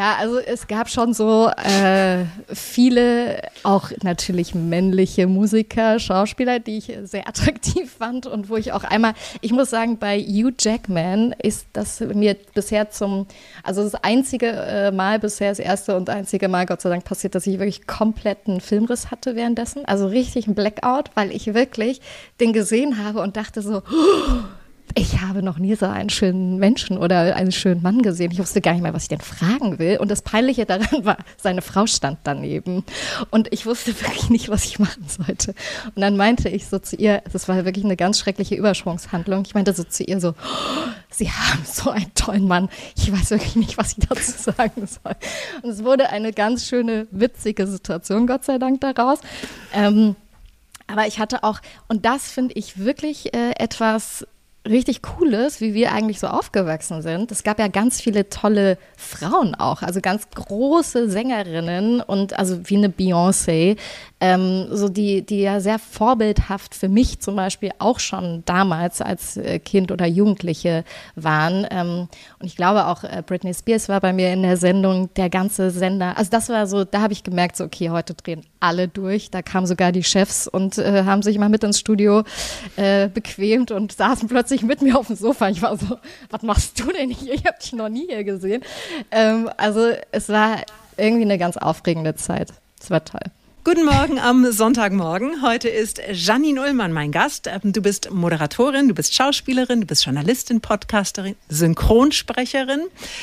Ja, 0.01 0.17
also 0.17 0.39
es 0.39 0.67
gab 0.67 0.89
schon 0.89 1.13
so 1.13 1.51
äh, 1.51 2.25
viele, 2.49 3.43
auch 3.65 3.91
natürlich 4.03 4.55
männliche 4.55 5.27
Musiker, 5.27 5.99
Schauspieler, 5.99 6.59
die 6.59 6.79
ich 6.79 6.91
sehr 7.05 7.29
attraktiv 7.29 7.97
fand 7.99 8.25
und 8.25 8.49
wo 8.49 8.57
ich 8.57 8.73
auch 8.73 8.85
einmal, 8.85 9.13
ich 9.43 9.53
muss 9.53 9.69
sagen, 9.69 9.99
bei 9.99 10.19
Hugh 10.19 10.55
Jackman 10.59 11.35
ist 11.43 11.67
das 11.75 12.01
mir 12.01 12.35
bisher 12.55 12.89
zum, 12.89 13.27
also 13.63 13.83
das 13.83 13.95
einzige 13.95 14.47
äh, 14.47 14.91
Mal 14.91 15.19
bisher, 15.19 15.51
das 15.51 15.59
erste 15.59 15.95
und 15.95 16.09
einzige 16.09 16.49
Mal, 16.49 16.65
Gott 16.65 16.81
sei 16.81 16.89
Dank, 16.89 17.05
passiert, 17.05 17.35
dass 17.35 17.47
ich 17.47 17.59
wirklich 17.59 17.87
kompletten 17.87 18.63
Filmriss 18.63 19.11
hatte 19.11 19.37
währenddessen. 19.37 19.85
Also 19.85 20.07
richtig 20.07 20.47
ein 20.47 20.55
Blackout, 20.55 21.11
weil 21.15 21.31
ich 21.31 21.53
wirklich 21.53 22.01
den 22.41 22.55
gesehen 22.55 23.05
habe 23.05 23.21
und 23.21 23.37
dachte 23.37 23.61
so, 23.61 23.83
oh, 23.93 24.33
ich 24.95 25.21
habe 25.21 25.43
noch 25.43 25.59
nie 25.59 25.75
so 25.75 25.87
einen 25.87 26.11
schönen 26.11 26.59
Menschen 26.59 26.99
oder 26.99 27.37
einen 27.37 27.53
schönen 27.53 27.83
Mann 27.83 28.03
gesehen. 28.03 28.33
Ich 28.33 28.39
wusste 28.39 28.61
gar 28.61 28.73
nicht 28.73 28.83
mehr, 28.83 28.95
was 28.95 29.05
ich 29.05 29.09
denn 29.09 29.21
fragen 29.21 29.79
will. 29.79 29.99
Und 29.99 30.11
das 30.11 30.23
Peinliche 30.23 30.67
daran 30.67 31.05
war, 31.05 31.19
seine 31.37 31.63
Frau 31.63 31.87
stand 31.87 32.19
daneben. 32.25 32.85
Und 33.31 33.53
ich 33.53 33.67
wusste 33.67 33.99
wirklich 34.01 34.31
nicht, 34.31 34.49
was 34.49 34.65
ich 34.65 34.79
machen 34.79 35.07
sollte. 35.07 35.55
Und 35.95 36.01
dann 36.01 36.17
meinte 36.17 36.49
ich 36.49 36.67
so 36.67 36.79
zu 36.79 36.97
ihr, 36.97 37.23
das 37.33 37.49
war 37.49 37.65
wirklich 37.65 37.85
eine 37.85 37.97
ganz 37.97 38.19
schreckliche 38.19 38.55
Übersprungshandlung. 38.55 39.45
Ich 39.47 39.55
meinte 39.55 39.73
so 39.73 39.85
zu 39.85 40.03
ihr 40.05 40.21
so, 40.21 40.31
oh, 40.31 40.91
Sie 41.11 41.31
haben 41.31 41.65
so 41.65 41.91
einen 41.91 42.15
tollen 42.15 42.47
Mann. 42.47 42.69
Ich 42.97 43.13
weiß 43.13 43.31
wirklich 43.31 43.57
nicht, 43.57 43.79
was 43.79 43.93
ich 43.93 44.07
dazu 44.09 44.33
sagen 44.53 44.87
soll. 44.87 45.15
Und 45.63 45.71
es 45.71 45.85
wurde 45.85 46.11
eine 46.11 46.33
ganz 46.33 46.67
schöne, 46.67 47.07
witzige 47.11 47.67
Situation, 47.67 48.27
Gott 48.27 48.45
sei 48.45 48.59
Dank, 48.59 48.81
daraus. 48.81 49.21
Ähm, 49.73 50.17
aber 50.87 51.07
ich 51.07 51.19
hatte 51.19 51.45
auch, 51.45 51.61
und 51.89 52.05
das 52.05 52.31
finde 52.31 52.55
ich 52.55 52.79
wirklich 52.79 53.33
äh, 53.35 53.53
etwas 53.59 54.27
richtig 54.69 55.01
cool 55.19 55.33
ist, 55.33 55.63
wie 55.63 55.73
wir 55.73 55.93
eigentlich 55.93 56.21
so 56.21 56.27
aufgewachsen 56.27 57.01
sind. 57.01 57.33
Es 57.33 57.43
gab 57.43 57.59
ja 57.59 57.69
ganz 57.69 58.01
viele 58.01 58.29
tolle 58.29 58.77
Frauen 58.97 59.55
auch, 59.55 59.83
also 59.83 60.01
ganz 60.01 60.29
große 60.35 61.09
Sängerinnen 61.09 62.03
und 62.03 62.39
also 62.39 62.61
wie 62.65 62.77
eine 62.77 62.89
Beyoncé, 62.89 63.79
ähm, 64.21 64.67
so 64.71 64.91
die, 64.91 65.23
die 65.23 65.41
ja 65.41 65.61
sehr 65.61 65.79
vorbildhaft 65.79 66.75
für 66.75 66.91
mich 66.91 67.21
zum 67.21 67.37
Beispiel 67.37 67.71
auch 67.79 68.01
schon 68.01 68.43
damals 68.45 69.01
als 69.01 69.39
äh, 69.39 69.59
Kind 69.59 69.93
oder 69.93 70.07
Jugendliche 70.07 70.85
waren. 71.17 71.67
Ähm, 71.71 72.09
und 72.39 72.47
ich 72.47 72.55
glaube 72.55 72.87
auch 72.87 73.03
äh, 73.03 73.23
Britney 73.25 73.55
Spears 73.55 73.89
war 73.89 74.01
bei 74.01 74.13
mir 74.13 74.31
in 74.31 74.43
der 74.43 74.59
Sendung, 74.59 75.09
der 75.15 75.31
ganze 75.31 75.71
Sender. 75.71 76.19
Also 76.19 76.31
das 76.31 76.51
war 76.51 76.67
so, 76.67 76.85
da 76.85 77.01
habe 77.01 77.15
ich 77.15 77.25
gemerkt, 77.25 77.57
so 77.57 77.65
okay, 77.65 77.89
heute 77.89 78.13
drehen 78.13 78.45
alle 78.61 78.89
durch. 78.89 79.31
Da 79.31 79.41
kamen 79.41 79.67
sogar 79.67 79.91
die 79.91 80.05
Chefs 80.05 80.47
und 80.47 80.77
äh, 80.77 81.05
haben 81.05 81.23
sich 81.23 81.39
mal 81.39 81.49
mit 81.49 81.65
ins 81.65 81.81
Studio 81.81 82.25
äh, 82.77 83.09
bequemt 83.09 83.71
und 83.71 83.93
saßen 83.93 84.29
plötzlich 84.29 84.50
mit 84.63 84.83
mir 84.83 84.99
auf 84.99 85.07
dem 85.07 85.17
Sofa. 85.17 85.49
Ich 85.49 85.63
war 85.63 85.77
so, 85.77 85.99
was 86.31 86.43
machst 86.43 86.79
du 86.81 86.93
denn 86.93 87.11
hier? 87.11 87.35
Ich 87.35 87.47
habe 87.47 87.59
dich 87.63 87.73
noch 87.73 87.89
nie 87.89 88.07
hier 88.07 88.25
gesehen. 88.25 88.63
Ähm, 89.11 89.49
also 89.57 89.93
es 90.13 90.29
war 90.29 90.59
irgendwie 90.97 91.25
eine 91.25 91.39
ganz 91.39 91.57
aufregende 91.57 92.15
Zeit. 92.17 92.53
Es 92.81 92.91
war 92.91 93.05
toll. 93.05 93.23
Guten 93.63 93.85
Morgen 93.85 94.19
am 94.19 94.51
Sonntagmorgen. 94.51 95.43
Heute 95.43 95.69
ist 95.69 96.01
Janine 96.11 96.63
Ullmann 96.63 96.93
mein 96.93 97.13
Gast. 97.13 97.47
Ähm, 97.47 97.75
du 97.75 97.83
bist 97.83 98.11
Moderatorin, 98.11 98.89
du 98.89 98.95
bist 98.95 99.15
Schauspielerin, 99.15 99.83
du 99.83 99.87
bist 99.87 100.07
Journalistin, 100.07 100.63
Podcasterin, 100.63 101.37
Synchronsprecherin. 101.51 102.81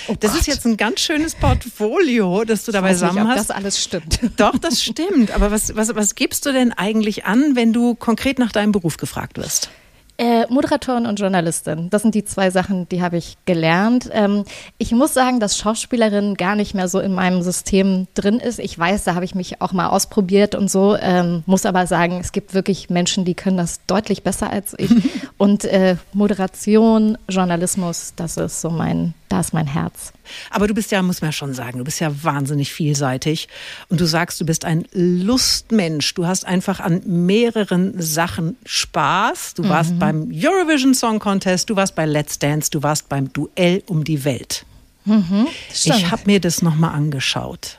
Oh 0.08 0.16
das 0.20 0.36
ist 0.36 0.46
jetzt 0.46 0.64
ein 0.66 0.78
ganz 0.78 1.00
schönes 1.00 1.34
Portfolio, 1.34 2.44
das 2.44 2.66
du 2.66 2.72
dabei 2.72 2.94
zusammen 2.94 3.28
hast. 3.28 3.50
das 3.50 3.52
alles 3.52 3.82
stimmt. 3.82 4.20
Doch, 4.38 4.56
das 4.60 4.84
stimmt. 4.84 5.32
Aber 5.32 5.50
was, 5.50 5.76
was, 5.76 5.96
was 5.96 6.14
gibst 6.14 6.46
du 6.46 6.52
denn 6.52 6.72
eigentlich 6.72 7.26
an, 7.26 7.56
wenn 7.56 7.74
du 7.74 7.96
konkret 7.96 8.38
nach 8.38 8.52
deinem 8.52 8.72
Beruf 8.72 8.98
gefragt 8.98 9.40
wirst? 9.40 9.72
Äh, 10.20 10.48
Moderatorin 10.50 11.06
und 11.06 11.20
Journalistin, 11.20 11.92
das 11.92 12.02
sind 12.02 12.16
die 12.16 12.26
zwei 12.26 12.50
Sachen, 12.50 12.90
die 12.90 13.04
habe 13.04 13.18
ich 13.18 13.38
gelernt. 13.46 14.10
Ähm, 14.12 14.46
ich 14.80 14.92
muss 14.92 15.14
sagen, 15.14 15.40
dass 15.40 15.58
Schauspielerin 15.58 16.34
gar 16.34 16.56
nicht 16.56 16.74
mehr 16.74 16.88
so 16.88 17.00
in 17.00 17.14
meinem 17.14 17.44
System 17.44 18.08
drin 18.16 18.40
ist. 18.40 18.58
Ich 18.58 18.78
weiß, 18.80 19.04
da 19.04 19.14
habe 19.14 19.26
ich 19.26 19.36
mich 19.36 19.62
auch 19.62 19.74
mal 19.74 19.90
ausprobiert 19.90 20.56
und 20.56 20.72
so, 20.72 20.98
ähm, 21.00 21.44
muss 21.46 21.68
aber 21.68 21.86
sagen, 21.86 22.20
es 22.20 22.32
gibt 22.32 22.56
wirklich 22.56 22.90
Menschen, 22.90 23.26
die 23.26 23.36
können 23.36 23.58
das 23.58 23.80
deutlich 23.86 24.24
besser 24.24 24.50
als 24.50 24.74
ich. 24.80 24.90
und 25.38 25.66
äh, 25.66 25.98
Moderation, 26.14 27.20
Journalismus, 27.30 28.14
das 28.16 28.38
ist 28.38 28.62
so 28.62 28.72
mein 28.72 29.14
da 29.30 29.42
ist 29.42 29.54
mein 29.54 29.68
Herz. 29.68 30.14
Aber 30.50 30.68
du 30.68 30.74
bist 30.74 30.92
ja, 30.92 31.02
muss 31.02 31.22
man 31.22 31.30
ja 31.30 31.34
schon 31.34 31.54
sagen, 31.54 31.80
du 31.80 31.84
bist 31.84 32.00
ja 32.00 32.24
wahnsinnig 32.24 32.72
vielseitig. 32.72 33.50
Und 33.90 34.00
du 34.00 34.06
sagst, 34.06 34.40
du 34.40 34.46
bist 34.46 34.64
ein 34.64 34.86
Lustmensch. 34.94 36.14
Du 36.14 36.26
hast 36.26 36.46
einfach 36.46 36.80
an 36.80 37.02
mehreren 37.06 38.02
Sachen 38.02 38.56
Spaß. 38.66 39.56
Du 39.56 39.64
mhm. 39.64 39.70
warst 39.70 40.00
beim 40.08 40.32
Eurovision 40.34 40.94
Song 40.94 41.20
Contest, 41.20 41.70
du 41.70 41.76
warst 41.76 41.96
bei 41.96 42.06
Let's 42.06 42.40
Dance, 42.40 42.70
du 42.72 42.82
warst 42.82 43.10
beim 43.10 43.32
Duell 43.34 43.84
um 43.88 44.04
die 44.04 44.24
Welt. 44.24 44.66
Mhm, 45.04 45.48
ich 45.70 46.12
habe 46.12 46.22
mir 46.26 46.40
das 46.40 46.62
nochmal 46.62 46.94
angeschaut. 46.94 47.78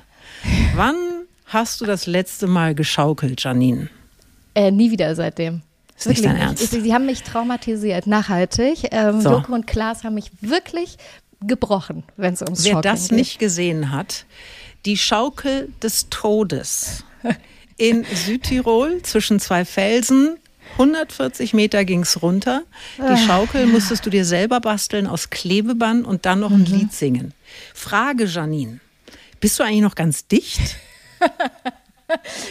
Wann 0.75 0.97
hast 1.47 1.81
du 1.81 1.87
das 1.87 2.07
letzte 2.07 2.47
Mal 2.47 2.75
geschaukelt, 2.75 3.43
Janine? 3.43 3.89
Äh, 4.55 4.71
nie 4.71 4.91
wieder 4.91 5.15
seitdem. 5.15 5.63
Das 5.95 6.07
ist 6.07 6.09
nicht 6.09 6.25
dein 6.25 6.37
Ernst. 6.37 6.71
Sie, 6.71 6.81
sie 6.81 6.95
haben 6.95 7.07
mich 7.07 7.23
traumatisiert, 7.23 8.07
nachhaltig. 8.07 8.89
Ähm, 8.91 9.21
so. 9.21 9.31
Joko 9.31 9.55
und 9.55 9.67
Klaas 9.67 10.05
haben 10.05 10.15
mich 10.15 10.31
wirklich 10.41 10.97
gebrochen, 11.41 12.05
wenn 12.17 12.35
es 12.35 12.43
ums 12.43 12.65
Wer 12.65 12.73
Schaukeln 12.73 12.95
das 12.95 13.11
nicht 13.11 13.39
gesehen 13.39 13.91
hat, 13.91 14.27
Die 14.85 14.97
Schaukel 14.97 15.73
des 15.83 16.09
Todes 16.11 17.05
in 17.79 18.05
Südtirol 18.05 19.03
zwischen 19.03 19.41
zwei 19.41 19.65
Felsen. 19.65 20.37
140 20.79 21.55
Meter 21.55 21.85
ging 21.85 22.03
es 22.03 22.23
runter. 22.23 22.63
Die 22.99 23.03
ah. 23.03 23.17
Schaukel 23.17 23.67
musstest 23.67 24.07
du 24.07 24.11
dir 24.11 24.25
selber 24.25 24.61
basteln 24.61 25.07
aus 25.07 25.29
Klebeband 25.31 26.07
und 26.07 26.25
dann 26.25 26.41
noch 26.41 26.53
ein 26.53 26.61
mhm. 26.61 26.67
Lied 26.67 26.93
singen. 26.93 27.35
Frage, 27.75 28.25
Janine. 28.25 28.79
Bist 29.41 29.59
du 29.59 29.65
eigentlich 29.65 29.83
noch 29.83 29.95
ganz 29.95 30.27
dicht? 30.27 30.77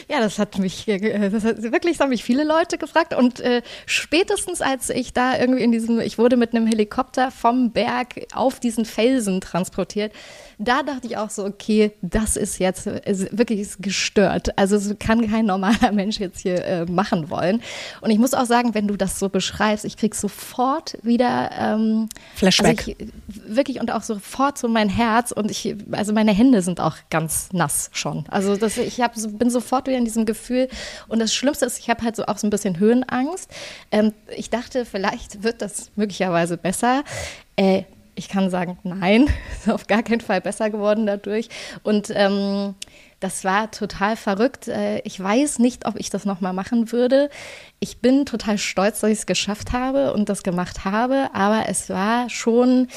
Ja, 0.07 0.19
das 0.19 0.37
hat 0.37 0.59
mich, 0.59 0.85
das 0.85 1.43
hat, 1.43 1.63
wirklich, 1.63 1.97
das 1.97 2.01
haben 2.01 2.09
mich 2.09 2.23
viele 2.23 2.43
Leute 2.43 2.77
gefragt. 2.77 3.15
Und 3.15 3.39
äh, 3.39 3.63
spätestens 3.87 4.61
als 4.61 4.91
ich 4.91 5.13
da 5.13 5.35
irgendwie 5.37 5.63
in 5.63 5.71
diesem, 5.71 5.99
ich 5.99 6.19
wurde 6.19 6.37
mit 6.37 6.53
einem 6.53 6.67
Helikopter 6.67 7.31
vom 7.31 7.71
Berg 7.71 8.27
auf 8.33 8.59
diesen 8.59 8.85
Felsen 8.85 9.41
transportiert, 9.41 10.13
da 10.59 10.81
dachte 10.81 11.05
ich 11.05 11.17
auch 11.17 11.29
so, 11.29 11.45
okay, 11.45 11.91
das 12.01 12.35
ist 12.35 12.57
jetzt 12.57 12.87
ist 12.87 13.37
wirklich 13.37 13.69
gestört. 13.79 14.57
Also 14.57 14.77
das 14.77 14.97
kann 14.99 15.29
kein 15.29 15.45
normaler 15.45 15.91
Mensch 15.93 16.19
jetzt 16.19 16.39
hier 16.39 16.65
äh, 16.65 16.85
machen 16.85 17.29
wollen. 17.29 17.61
Und 18.01 18.09
ich 18.09 18.17
muss 18.17 18.33
auch 18.33 18.45
sagen, 18.45 18.73
wenn 18.73 18.87
du 18.87 18.95
das 18.95 19.19
so 19.19 19.29
beschreibst, 19.29 19.85
ich 19.85 19.97
krieg 19.97 20.15
sofort 20.15 20.97
wieder 21.03 21.51
ähm, 21.57 22.09
Flashback. 22.35 22.79
Also 22.79 22.91
ich, 22.97 23.07
wirklich 23.27 23.79
und 23.79 23.91
auch 23.91 24.01
sofort 24.01 24.57
so 24.57 24.67
mein 24.67 24.89
Herz 24.89 25.31
und 25.31 25.51
ich, 25.51 25.75
also 25.91 26.11
meine 26.11 26.31
Hände 26.31 26.63
sind 26.63 26.79
auch 26.79 26.95
ganz 27.11 27.49
nass 27.53 27.91
schon. 27.93 28.25
Also 28.29 28.57
das, 28.57 28.77
ich 28.77 28.99
hab, 29.01 29.13
bin 29.37 29.51
sofort 29.51 29.87
wieder 29.87 29.97
in 29.97 30.05
diesem 30.05 30.25
Gefühl. 30.25 30.69
Und 31.07 31.19
das 31.19 31.35
Schlimmste 31.35 31.65
ist, 31.65 31.77
ich 31.77 31.89
habe 31.89 32.01
halt 32.01 32.15
so 32.15 32.25
auch 32.25 32.37
so 32.37 32.47
ein 32.47 32.49
bisschen 32.49 32.79
Höhenangst. 32.79 33.51
Ähm, 33.91 34.13
ich 34.35 34.49
dachte, 34.49 34.85
vielleicht 34.85 35.43
wird 35.43 35.61
das 35.61 35.91
möglicherweise 35.95 36.57
besser. 36.57 37.03
Äh, 37.57 37.83
ich 38.17 38.29
kann 38.29 38.49
sagen, 38.49 38.77
nein, 38.83 39.27
ist 39.57 39.69
auf 39.71 39.87
gar 39.87 40.03
keinen 40.03 40.21
Fall 40.21 40.41
besser 40.41 40.69
geworden 40.69 41.05
dadurch. 41.05 41.49
Und 41.83 42.11
ähm, 42.13 42.75
das 43.19 43.43
war 43.43 43.71
total 43.71 44.15
verrückt. 44.15 44.67
Äh, 44.67 44.99
ich 44.99 45.21
weiß 45.21 45.59
nicht, 45.59 45.85
ob 45.85 45.99
ich 45.99 46.09
das 46.09 46.25
nochmal 46.25 46.53
machen 46.53 46.91
würde. 46.91 47.29
Ich 47.79 47.99
bin 47.99 48.25
total 48.25 48.57
stolz, 48.57 48.99
dass 48.99 49.11
ich 49.11 49.19
es 49.19 49.25
geschafft 49.25 49.71
habe 49.71 50.13
und 50.13 50.29
das 50.29 50.43
gemacht 50.43 50.83
habe, 50.83 51.29
aber 51.33 51.69
es 51.69 51.89
war 51.89 52.29
schon 52.29 52.87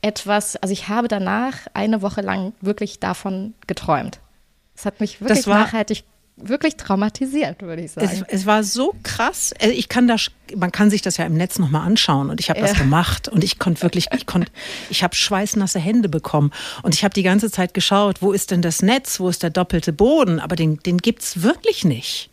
etwas, 0.00 0.56
also 0.56 0.72
ich 0.72 0.88
habe 0.88 1.08
danach 1.08 1.54
eine 1.74 2.02
Woche 2.02 2.20
lang 2.20 2.52
wirklich 2.60 3.00
davon 3.00 3.54
geträumt. 3.66 4.20
Es 4.76 4.86
hat 4.86 5.00
mich 5.00 5.20
wirklich 5.20 5.44
nachhaltig 5.46 6.04
wirklich 6.40 6.76
traumatisiert, 6.76 7.62
würde 7.62 7.82
ich 7.82 7.92
sagen. 7.92 8.08
Es, 8.10 8.22
es, 8.40 8.46
war 8.46 8.62
so 8.62 8.94
krass. 9.02 9.52
Also 9.60 9.74
ich 9.74 9.88
kann 9.88 10.08
das, 10.08 10.30
man 10.56 10.72
kann 10.72 10.90
sich 10.90 11.02
das 11.02 11.16
ja 11.16 11.24
im 11.24 11.34
Netz 11.34 11.58
nochmal 11.58 11.86
anschauen 11.86 12.30
und 12.30 12.40
ich 12.40 12.50
habe 12.50 12.60
ja. 12.60 12.66
das 12.66 12.76
gemacht 12.76 13.28
und 13.28 13.44
ich 13.44 13.58
konnte 13.58 13.82
wirklich, 13.82 14.06
ich 14.14 14.26
konnte, 14.26 14.50
ich 14.90 15.02
habe 15.02 15.14
schweißnasse 15.14 15.78
Hände 15.78 16.08
bekommen 16.08 16.52
und 16.82 16.94
ich 16.94 17.04
habe 17.04 17.14
die 17.14 17.22
ganze 17.22 17.50
Zeit 17.50 17.74
geschaut, 17.74 18.22
wo 18.22 18.32
ist 18.32 18.50
denn 18.50 18.62
das 18.62 18.82
Netz, 18.82 19.20
wo 19.20 19.28
ist 19.28 19.42
der 19.42 19.50
doppelte 19.50 19.92
Boden, 19.92 20.40
aber 20.40 20.56
den, 20.56 20.78
den 20.78 20.98
gibt 20.98 21.22
es 21.22 21.42
wirklich 21.42 21.84
nicht. 21.84 22.30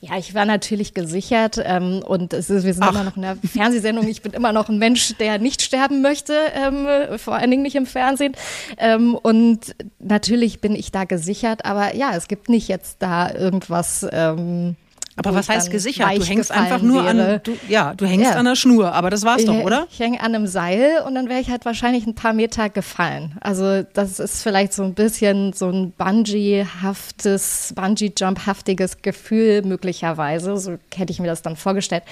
Ja, 0.00 0.18
ich 0.18 0.34
war 0.34 0.44
natürlich 0.44 0.94
gesichert 0.94 1.60
ähm, 1.64 2.02
und 2.04 2.32
es 2.32 2.50
ist, 2.50 2.64
wir 2.64 2.74
sind 2.74 2.82
Ach. 2.82 2.90
immer 2.90 3.04
noch 3.04 3.16
in 3.16 3.22
der 3.22 3.36
Fernsehsendung. 3.36 4.08
Ich 4.08 4.22
bin 4.22 4.32
immer 4.32 4.52
noch 4.52 4.68
ein 4.68 4.78
Mensch, 4.78 5.16
der 5.18 5.38
nicht 5.38 5.62
sterben 5.62 6.02
möchte, 6.02 6.34
ähm, 6.54 6.86
vor 7.18 7.34
allen 7.34 7.50
Dingen 7.50 7.62
nicht 7.62 7.76
im 7.76 7.86
Fernsehen. 7.86 8.34
Ähm, 8.78 9.14
und 9.14 9.74
natürlich 9.98 10.60
bin 10.60 10.74
ich 10.74 10.92
da 10.92 11.04
gesichert, 11.04 11.64
aber 11.64 11.94
ja, 11.94 12.16
es 12.16 12.28
gibt 12.28 12.48
nicht 12.48 12.68
jetzt 12.68 12.96
da 13.00 13.32
irgendwas. 13.32 14.06
Ähm, 14.10 14.76
aber 15.16 15.34
was 15.34 15.48
heißt 15.48 15.70
gesichert? 15.70 16.08
Du 16.16 16.24
hängst 16.24 16.50
einfach 16.50 16.80
nur 16.80 17.04
wäre. 17.04 17.34
an, 17.34 17.40
du, 17.42 17.56
ja, 17.68 17.94
du 17.94 18.06
hängst 18.06 18.30
ja. 18.30 18.36
an 18.36 18.46
der 18.46 18.56
Schnur, 18.56 18.92
aber 18.92 19.10
das 19.10 19.24
war's 19.24 19.44
doch, 19.44 19.54
oder? 19.62 19.86
Ich 19.90 20.00
hänge 20.00 20.20
an 20.20 20.34
einem 20.34 20.46
Seil 20.46 21.02
und 21.06 21.14
dann 21.14 21.28
wäre 21.28 21.40
ich 21.40 21.50
halt 21.50 21.64
wahrscheinlich 21.64 22.06
ein 22.06 22.14
paar 22.14 22.32
Meter 22.32 22.70
gefallen. 22.70 23.36
Also 23.40 23.82
das 23.82 24.18
ist 24.18 24.42
vielleicht 24.42 24.72
so 24.72 24.82
ein 24.84 24.94
bisschen 24.94 25.52
so 25.52 25.68
ein 25.68 25.92
Bungee-haftes, 25.92 27.74
Bungee-Jump-haftiges 27.76 29.02
Gefühl 29.02 29.62
möglicherweise. 29.62 30.56
So 30.56 30.78
hätte 30.94 31.12
ich 31.12 31.20
mir 31.20 31.28
das 31.28 31.42
dann 31.42 31.56
vorgestellt. 31.56 32.04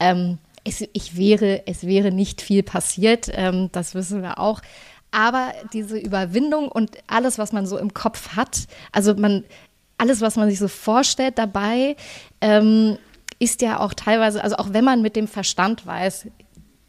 Ähm, 0.00 0.38
es, 0.64 0.84
ich 0.92 1.16
wäre, 1.16 1.62
es 1.66 1.86
wäre 1.86 2.12
nicht 2.12 2.40
viel 2.40 2.62
passiert, 2.62 3.28
ähm, 3.32 3.68
das 3.72 3.94
wissen 3.94 4.22
wir 4.22 4.38
auch. 4.38 4.60
Aber 5.10 5.52
diese 5.72 5.98
Überwindung 5.98 6.68
und 6.68 6.98
alles, 7.06 7.38
was 7.38 7.52
man 7.52 7.66
so 7.66 7.78
im 7.78 7.94
Kopf 7.94 8.36
hat, 8.36 8.66
also 8.92 9.14
man, 9.14 9.44
alles, 9.98 10.20
was 10.20 10.36
man 10.36 10.48
sich 10.48 10.58
so 10.58 10.68
vorstellt 10.68 11.38
dabei, 11.38 11.96
ähm, 12.40 12.96
ist 13.38 13.62
ja 13.62 13.80
auch 13.80 13.94
teilweise, 13.94 14.42
also 14.42 14.56
auch 14.56 14.72
wenn 14.72 14.84
man 14.84 15.02
mit 15.02 15.16
dem 15.16 15.28
Verstand 15.28 15.86
weiß, 15.86 16.26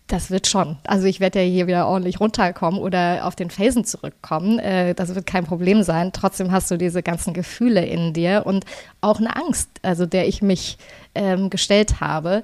das 0.09 0.31
wird 0.31 0.47
schon. 0.47 0.77
Also 0.85 1.05
ich 1.05 1.19
werde 1.19 1.39
ja 1.39 1.45
hier 1.45 1.67
wieder 1.67 1.87
ordentlich 1.87 2.19
runterkommen 2.19 2.79
oder 2.79 3.25
auf 3.25 3.35
den 3.35 3.51
Felsen 3.51 3.85
zurückkommen. 3.85 4.57
Äh, 4.57 4.95
das 4.95 5.13
wird 5.13 5.27
kein 5.27 5.45
Problem 5.45 5.83
sein. 5.83 6.11
Trotzdem 6.11 6.51
hast 6.51 6.71
du 6.71 6.77
diese 6.77 7.03
ganzen 7.03 7.33
Gefühle 7.33 7.85
in 7.85 8.13
dir 8.13 8.43
und 8.45 8.65
auch 9.01 9.19
eine 9.19 9.35
Angst, 9.35 9.69
also 9.83 10.07
der 10.07 10.27
ich 10.27 10.41
mich 10.41 10.79
ähm, 11.13 11.51
gestellt 11.51 12.01
habe. 12.01 12.43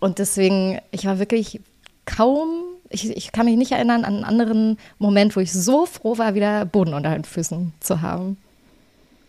Und 0.00 0.18
deswegen, 0.18 0.80
ich 0.90 1.04
war 1.04 1.18
wirklich 1.18 1.60
kaum, 2.06 2.48
ich, 2.88 3.14
ich 3.14 3.30
kann 3.30 3.44
mich 3.44 3.56
nicht 3.56 3.72
erinnern 3.72 4.04
an 4.04 4.14
einen 4.14 4.24
anderen 4.24 4.78
Moment, 4.98 5.36
wo 5.36 5.40
ich 5.40 5.52
so 5.52 5.84
froh 5.84 6.16
war, 6.16 6.34
wieder 6.34 6.64
Boden 6.64 6.94
unter 6.94 7.12
den 7.12 7.24
Füßen 7.24 7.74
zu 7.80 8.00
haben. 8.00 8.38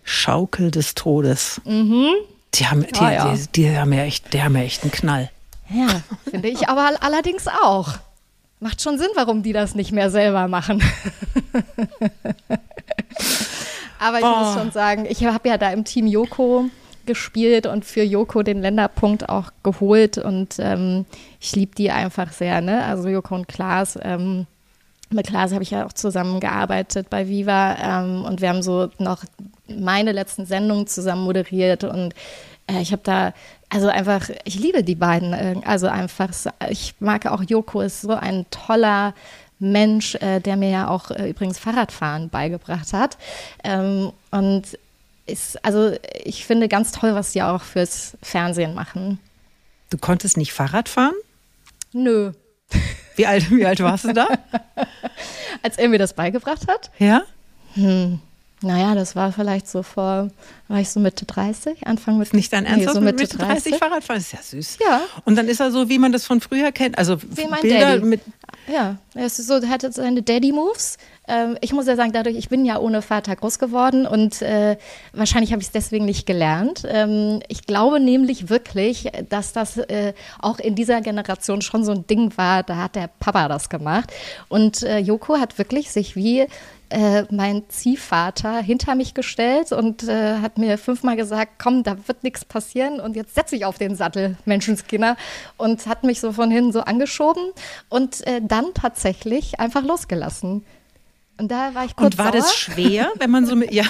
Schaukel 0.03 0.71
des 0.71 0.95
Todes. 0.95 1.61
Mhm. 1.65 2.09
Die 2.53 2.67
haben, 2.67 2.85
die, 2.85 2.99
oh, 2.99 3.03
ja. 3.03 3.33
die, 3.33 3.47
die, 3.53 3.77
haben 3.77 3.93
ja 3.93 4.03
echt, 4.03 4.33
die 4.33 4.41
haben 4.41 4.55
ja 4.55 4.63
echt 4.63 4.83
einen 4.83 4.91
Knall. 4.91 5.31
Ja, 5.69 5.87
finde 6.29 6.49
ich 6.49 6.69
aber 6.69 6.91
allerdings 7.01 7.47
auch. 7.47 7.93
Macht 8.59 8.81
schon 8.81 8.97
Sinn, 8.97 9.09
warum 9.15 9.43
die 9.43 9.53
das 9.53 9.75
nicht 9.75 9.91
mehr 9.91 10.09
selber 10.09 10.47
machen. 10.47 10.81
aber 13.99 14.19
ich 14.19 14.25
oh. 14.25 14.39
muss 14.39 14.53
schon 14.53 14.71
sagen, 14.71 15.05
ich 15.09 15.25
habe 15.25 15.49
ja 15.49 15.57
da 15.57 15.71
im 15.71 15.83
Team 15.83 16.07
Joko 16.07 16.65
gespielt 17.05 17.65
und 17.65 17.83
für 17.85 18.03
Joko 18.03 18.43
den 18.43 18.61
Länderpunkt 18.61 19.27
auch 19.27 19.51
geholt 19.63 20.17
und 20.17 20.55
ähm, 20.59 21.05
ich 21.41 21.55
liebe 21.55 21.75
die 21.75 21.91
einfach 21.91 22.31
sehr, 22.31 22.61
ne? 22.61 22.85
Also 22.85 23.09
Joko 23.09 23.35
und 23.35 23.47
Klaas. 23.47 23.99
Ähm, 24.01 24.47
mit 25.09 25.27
Klaas 25.27 25.51
habe 25.51 25.63
ich 25.63 25.71
ja 25.71 25.85
auch 25.85 25.93
zusammengearbeitet 25.93 27.09
bei 27.09 27.27
Viva 27.27 27.75
ähm, 27.81 28.25
und 28.25 28.41
wir 28.41 28.49
haben 28.49 28.63
so 28.63 28.89
noch 28.99 29.25
meine 29.67 30.12
letzten 30.12 30.45
Sendungen 30.45 30.88
zusammen 30.88 31.23
moderiert 31.23 31.84
und 31.84 32.13
äh, 32.67 32.82
ich 32.82 32.91
habe 32.91 33.02
da, 33.04 33.34
also 33.69 33.88
einfach, 33.88 34.30
ich 34.45 34.56
liebe 34.56 34.84
die 34.84 34.95
beiden. 34.95 35.34
Äh, 35.34 35.56
also 35.65 35.88
einfach, 35.88 36.30
ich 36.69 36.95
mag 36.99 37.26
auch 37.26 37.43
Joko, 37.43 37.82
ist 37.82 38.02
so 38.02 38.13
ein 38.13 38.45
toller 38.52 39.13
Mensch, 39.60 40.15
äh, 40.15 40.39
der 40.39 40.58
mir 40.58 40.69
ja 40.69 40.88
auch 40.88 41.12
äh, 41.12 41.30
übrigens 41.30 41.60
Fahrradfahren 41.60 42.30
beigebracht 42.30 42.93
hat. 42.93 43.17
Ähm, 43.63 44.12
und 44.32 44.78
ist, 45.26 45.63
also 45.63 45.95
ich 46.23 46.45
finde 46.45 46.67
ganz 46.67 46.91
toll, 46.91 47.15
was 47.15 47.32
sie 47.32 47.41
auch 47.41 47.62
fürs 47.62 48.17
Fernsehen 48.21 48.73
machen. 48.73 49.19
Du 49.89 49.97
konntest 49.97 50.38
nicht 50.38 50.54
Fahrrad 50.54 50.89
fahren? 50.89 51.13
Nö. 51.93 52.34
Wie 53.15 53.28
alt, 53.28 53.52
wie 53.52 53.65
alt 53.65 53.80
warst 53.80 54.06
du 54.06 54.13
da? 54.13 54.28
Als 55.62 55.78
er 55.78 55.88
mir 55.88 55.99
das 55.99 56.13
beigebracht 56.13 56.67
hat? 56.67 56.89
Ja. 56.97 57.21
Hm. 57.76 58.19
Naja, 58.63 58.95
das 58.95 59.15
war 59.15 59.32
vielleicht 59.32 59.67
so 59.67 59.84
vor, 59.84 60.30
war 60.67 60.80
ich 60.80 60.89
so 60.89 60.99
Mitte 60.99 61.26
30, 61.26 61.86
Anfang 61.86 62.17
mit 62.17 62.34
Nicht 62.34 62.54
dein 62.54 62.65
Ernst, 62.65 62.88
nee, 62.88 62.93
so 62.93 63.02
Mitte 63.02 63.28
30, 63.28 63.38
30 63.38 63.76
Fahrradfahren, 63.76 64.21
ist 64.21 64.34
ja 64.34 64.41
süß. 64.41 64.80
Ja. 64.84 65.02
Und 65.26 65.36
dann 65.36 65.47
ist 65.47 65.60
er 65.60 65.71
so, 65.71 65.89
wie 65.89 65.99
man 65.99 66.12
das 66.12 66.26
von 66.26 66.41
früher 66.41 66.71
kennt, 66.71 66.97
also 66.97 67.21
wie 67.21 67.47
mein 67.47 67.62
Bilder 67.62 67.95
Daddy. 67.95 68.06
mit. 68.06 68.21
Ja, 68.71 68.97
er 69.13 69.26
ist 69.26 69.38
so, 69.38 69.56
hat 69.67 69.84
jetzt 69.84 69.97
seine 69.97 70.21
Daddy-Moves. 70.21 70.97
Ähm, 71.28 71.58
ich 71.62 71.73
muss 71.73 71.88
ja 71.88 71.95
sagen, 71.95 72.12
dadurch, 72.13 72.38
ich 72.38 72.49
bin 72.49 72.65
ja 72.65 72.80
ohne 72.80 73.02
Vater 73.02 73.36
groß 73.36 73.60
geworden 73.60 74.06
und 74.06 74.41
äh, 74.41 74.78
wahrscheinlich 75.13 75.52
habe 75.52 75.62
ich 75.62 75.67
es 75.67 75.71
deswegen 75.71 76.06
nicht 76.06 76.26
gelernt. 76.26 76.84
Ähm, 76.88 77.41
ich 77.47 77.65
glaube 77.65 77.99
nämlich 77.99 78.49
wirklich, 78.49 79.10
dass 79.30 79.54
das 79.54 79.78
äh, 79.78 80.13
auch 80.39 80.60
in 80.60 80.76
dieser 80.76 81.02
Generation 81.02 81.62
schon 81.62 81.84
so 81.84 81.91
ein 81.91 82.08
Ding 82.08 82.32
war, 82.38 82.63
da 82.63 82.78
hat 82.78 82.95
der 82.95 83.10
Papa 83.19 83.47
das 83.47 83.69
gemacht. 83.69 84.12
Und 84.49 84.84
äh, 84.84 84.99
Joko 84.99 85.38
hat 85.38 85.58
wirklich 85.58 85.91
sich 85.91 86.15
wie 86.15 86.47
äh, 86.93 87.25
mein 87.32 87.63
Ziehvater 87.69 88.62
hinter 88.62 88.93
mich 88.95 89.13
gestellt 89.13 89.71
und 89.71 90.03
äh, 90.03 90.38
hat 90.39 90.58
mir 90.58 90.77
fünfmal 90.77 91.15
gesagt, 91.15 91.53
komm, 91.58 91.84
da 91.84 91.97
wird 92.08 92.23
nichts 92.23 92.45
passieren 92.45 92.99
und 92.99 93.15
jetzt 93.15 93.34
setze 93.34 93.56
ich 93.56 93.65
auf 93.65 93.77
den 93.77 93.95
Sattel, 93.95 94.38
Menschenskinder. 94.45 95.17
Und 95.58 95.88
hat 95.88 96.03
mich 96.03 96.19
so 96.19 96.32
von 96.32 96.51
hinten 96.51 96.71
so 96.71 96.82
angeschoben 96.82 97.43
und 97.89 98.25
äh, 98.27 98.41
dann 98.41 98.73
tatsächlich 98.75 99.60
einfach 99.60 99.84
losgelassen. 99.84 100.63
Und 101.38 101.49
da 101.51 101.73
war 101.73 101.84
ich 101.86 101.95
kurz 101.95 102.13
Und 102.13 102.17
war 102.19 102.32
sauer. 102.32 102.41
das 102.41 102.56
schwer, 102.56 103.12
wenn 103.17 103.32
man 103.32 103.47
so 103.47 103.56
mit, 103.56 103.73
ja, 103.73 103.86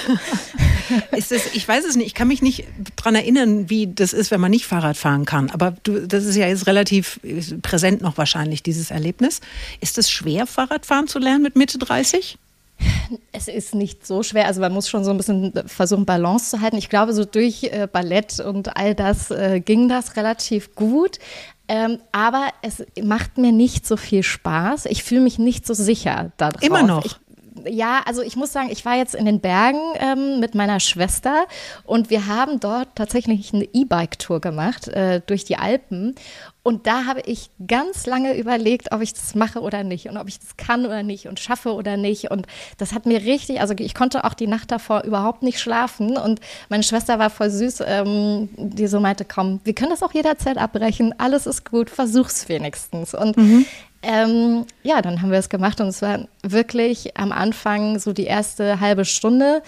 ist 1.12 1.32
das, 1.32 1.54
ich 1.54 1.68
weiß 1.68 1.84
es 1.84 1.98
nicht, 1.98 2.08
ich 2.08 2.14
kann 2.14 2.30
mich 2.30 2.42
nicht 2.42 2.66
daran 2.96 3.16
erinnern, 3.16 3.70
wie 3.70 3.94
das 3.94 4.14
ist, 4.14 4.32
wenn 4.32 4.40
man 4.40 4.50
nicht 4.50 4.66
Fahrrad 4.66 4.96
fahren 4.96 5.26
kann. 5.26 5.50
Aber 5.50 5.76
du, 5.84 6.08
das 6.08 6.24
ist 6.24 6.38
ja 6.38 6.48
jetzt 6.48 6.68
relativ 6.68 7.20
präsent 7.62 8.02
noch 8.02 8.18
wahrscheinlich, 8.18 8.64
dieses 8.64 8.92
Erlebnis. 8.92 9.42
Ist 9.82 9.98
es 9.98 10.10
schwer, 10.10 10.48
Fahrradfahren 10.48 11.10
zu 11.10 11.20
lernen 11.20 11.44
mit 11.44 11.58
Mitte 11.58 11.78
30? 11.78 12.38
Es 13.32 13.48
ist 13.48 13.76
nicht 13.76 14.06
so 14.06 14.24
schwer. 14.24 14.48
Also 14.48 14.62
man 14.62 14.74
muss 14.74 14.90
schon 14.90 15.04
so 15.04 15.12
ein 15.12 15.18
bisschen 15.18 15.54
versuchen, 15.66 16.06
Balance 16.06 16.52
zu 16.52 16.62
halten. 16.62 16.78
Ich 16.78 16.90
glaube, 16.90 17.14
so 17.14 17.26
durch 17.26 17.64
äh, 17.64 17.88
Ballett 17.92 18.40
und 18.40 18.76
all 18.78 18.96
das 18.96 19.32
äh, 19.32 19.60
ging 19.60 19.90
das 19.90 20.16
relativ 20.16 20.76
gut. 20.76 21.20
Ähm, 21.68 22.00
aber 22.12 22.50
es 22.62 22.84
macht 23.02 23.38
mir 23.38 23.52
nicht 23.52 23.88
so 23.88 23.96
viel 23.96 24.24
Spaß. 24.24 24.86
Ich 24.88 25.04
fühle 25.04 25.22
mich 25.22 25.40
nicht 25.40 25.66
so 25.66 25.74
sicher 25.74 26.32
darauf. 26.38 26.62
Immer 26.62 26.84
noch. 26.84 27.06
Ich, 27.06 27.16
ja, 27.68 28.02
also 28.06 28.22
ich 28.22 28.36
muss 28.36 28.54
sagen, 28.54 28.70
ich 28.72 28.86
war 28.86 28.96
jetzt 28.96 29.16
in 29.16 29.26
den 29.26 29.40
Bergen 29.40 29.80
ähm, 30.00 30.40
mit 30.40 30.56
meiner 30.56 30.80
Schwester 30.80 31.46
und 31.86 32.10
wir 32.10 32.28
haben 32.28 32.60
dort 32.60 32.90
tatsächlich 32.96 33.54
eine 33.54 33.66
E-Bike-Tour 33.66 34.42
gemacht 34.42 34.88
äh, 34.88 35.22
durch 35.26 35.46
die 35.46 35.58
Alpen. 35.58 36.16
Und 36.66 36.88
da 36.88 37.06
habe 37.06 37.20
ich 37.26 37.50
ganz 37.68 38.06
lange 38.06 38.38
überlegt, 38.38 38.94
ob 38.94 39.02
ich 39.02 39.14
das 39.14 39.36
mache 39.36 39.60
oder 39.60 39.84
nicht 39.84 40.08
und 40.08 40.16
ob 40.16 40.30
ich 40.30 40.40
das 40.40 40.56
kann 40.56 40.86
oder 40.86 41.04
nicht 41.04 41.28
und 41.28 41.42
schaffe 41.42 41.74
oder 41.74 41.98
nicht. 41.98 42.32
Und 42.32 42.48
das 42.78 42.94
hat 42.94 43.06
mir 43.06 43.22
richtig, 43.22 43.60
also 43.60 43.74
ich 43.78 43.94
konnte 43.94 44.24
auch 44.24 44.34
die 44.34 44.48
Nacht 44.48 44.72
davor 44.72 45.04
überhaupt 45.04 45.44
nicht 45.44 45.60
schlafen. 45.60 46.16
Und 46.16 46.40
meine 46.70 46.84
Schwester 46.84 47.20
war 47.20 47.30
voll 47.30 47.50
süß, 47.50 47.84
ähm, 47.86 48.48
die 48.56 48.88
so 48.88 49.02
meinte, 49.02 49.26
komm, 49.26 49.60
wir 49.66 49.76
können 49.76 49.92
das 49.92 50.04
auch 50.04 50.14
jederzeit 50.14 50.58
abbrechen, 50.58 51.14
alles 51.18 51.48
ist 51.48 51.70
gut, 51.70 51.90
versuch's 51.90 52.48
wenigstens. 52.48 53.14
Und 53.14 53.36
mhm. 53.36 53.66
Ähm, 54.04 54.66
ja, 54.84 55.02
dann 55.02 55.22
haben 55.22 55.32
wir 55.32 55.40
es 55.40 55.50
gemacht 55.50 55.82
und 55.82 55.88
es 55.88 56.02
war 56.02 56.28
wirklich 56.44 57.18
am 57.18 57.32
Anfang 57.32 58.00
so 58.00 58.14
die 58.14 58.26
erste 58.26 58.80
halbe 58.80 59.06
Stunde 59.06 59.64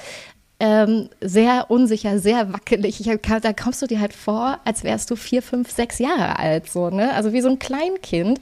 ähm, 0.59 1.09
sehr 1.19 1.69
unsicher, 1.69 2.19
sehr 2.19 2.53
wackelig. 2.53 2.99
Ich, 3.01 3.19
da 3.21 3.53
kommst 3.53 3.81
du 3.81 3.87
dir 3.87 3.99
halt 3.99 4.13
vor, 4.13 4.59
als 4.63 4.83
wärst 4.83 5.11
du 5.11 5.15
vier, 5.15 5.41
fünf, 5.41 5.71
sechs 5.71 5.99
Jahre 5.99 6.39
alt, 6.39 6.71
so, 6.71 6.89
ne? 6.89 7.13
Also 7.13 7.33
wie 7.33 7.41
so 7.41 7.49
ein 7.49 7.59
Kleinkind. 7.59 8.39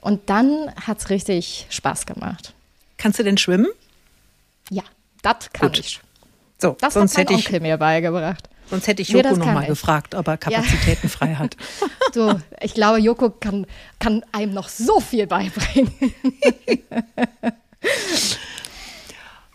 Und 0.00 0.30
dann 0.30 0.72
hat 0.86 0.98
es 0.98 1.10
richtig 1.10 1.66
Spaß 1.70 2.06
gemacht. 2.06 2.54
Kannst 2.98 3.18
du 3.18 3.24
denn 3.24 3.36
schwimmen? 3.36 3.66
Ja, 4.70 4.84
das 5.22 5.52
kann 5.52 5.68
Gut. 5.68 5.80
ich. 5.80 6.00
So, 6.58 6.76
das 6.80 6.94
sonst 6.94 7.12
hat 7.12 7.16
mein 7.16 7.26
hätte 7.26 7.34
Onkel 7.34 7.54
ich, 7.56 7.62
mir 7.62 7.76
beigebracht. 7.76 8.48
Sonst 8.68 8.88
hätte 8.88 9.02
ich 9.02 9.08
Joko 9.08 9.30
nee, 9.30 9.36
nochmal 9.36 9.66
gefragt, 9.66 10.14
ob 10.14 10.26
er 10.26 10.36
Kapazitäten 10.38 11.06
ja. 11.06 11.08
frei 11.08 11.34
hat. 11.34 11.56
Du, 12.12 12.40
ich 12.62 12.72
glaube, 12.72 12.98
Joko 12.98 13.28
kann, 13.28 13.66
kann 13.98 14.24
einem 14.32 14.54
noch 14.54 14.68
so 14.68 15.00
viel 15.00 15.26
beibringen. 15.26 15.92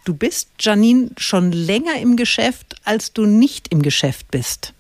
Du 0.04 0.16
bist, 0.16 0.50
Janine, 0.60 1.12
schon 1.18 1.52
länger 1.52 1.96
im 2.00 2.16
Geschäft, 2.16 2.76
als 2.84 3.14
du 3.14 3.26
nicht 3.26 3.68
im 3.72 3.84
Geschäft 3.84 4.32
bist. 4.32 4.74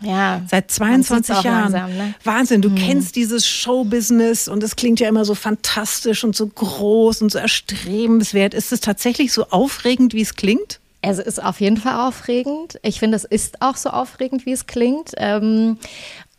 Ja. 0.00 0.42
Seit 0.48 0.70
22 0.70 1.42
Jahren. 1.42 1.72
Langsam, 1.72 1.96
ne? 1.96 2.14
Wahnsinn, 2.24 2.62
du 2.62 2.70
mhm. 2.70 2.74
kennst 2.76 3.16
dieses 3.16 3.46
Showbusiness 3.46 4.48
und 4.48 4.62
es 4.62 4.74
klingt 4.74 4.98
ja 4.98 5.08
immer 5.08 5.24
so 5.24 5.34
fantastisch 5.34 6.24
und 6.24 6.34
so 6.34 6.48
groß 6.48 7.22
und 7.22 7.30
so 7.30 7.38
erstrebenswert. 7.38 8.54
Ist 8.54 8.72
es 8.72 8.80
tatsächlich 8.80 9.32
so 9.32 9.46
aufregend, 9.50 10.14
wie 10.14 10.22
es 10.22 10.34
klingt? 10.34 10.80
Es 11.02 11.18
ist 11.18 11.42
auf 11.42 11.60
jeden 11.60 11.76
Fall 11.76 12.08
aufregend. 12.08 12.78
Ich 12.82 12.98
finde, 12.98 13.16
es 13.16 13.24
ist 13.24 13.62
auch 13.62 13.76
so 13.76 13.90
aufregend, 13.90 14.44
wie 14.46 14.52
es 14.52 14.66
klingt. 14.66 15.12
Ähm, 15.16 15.78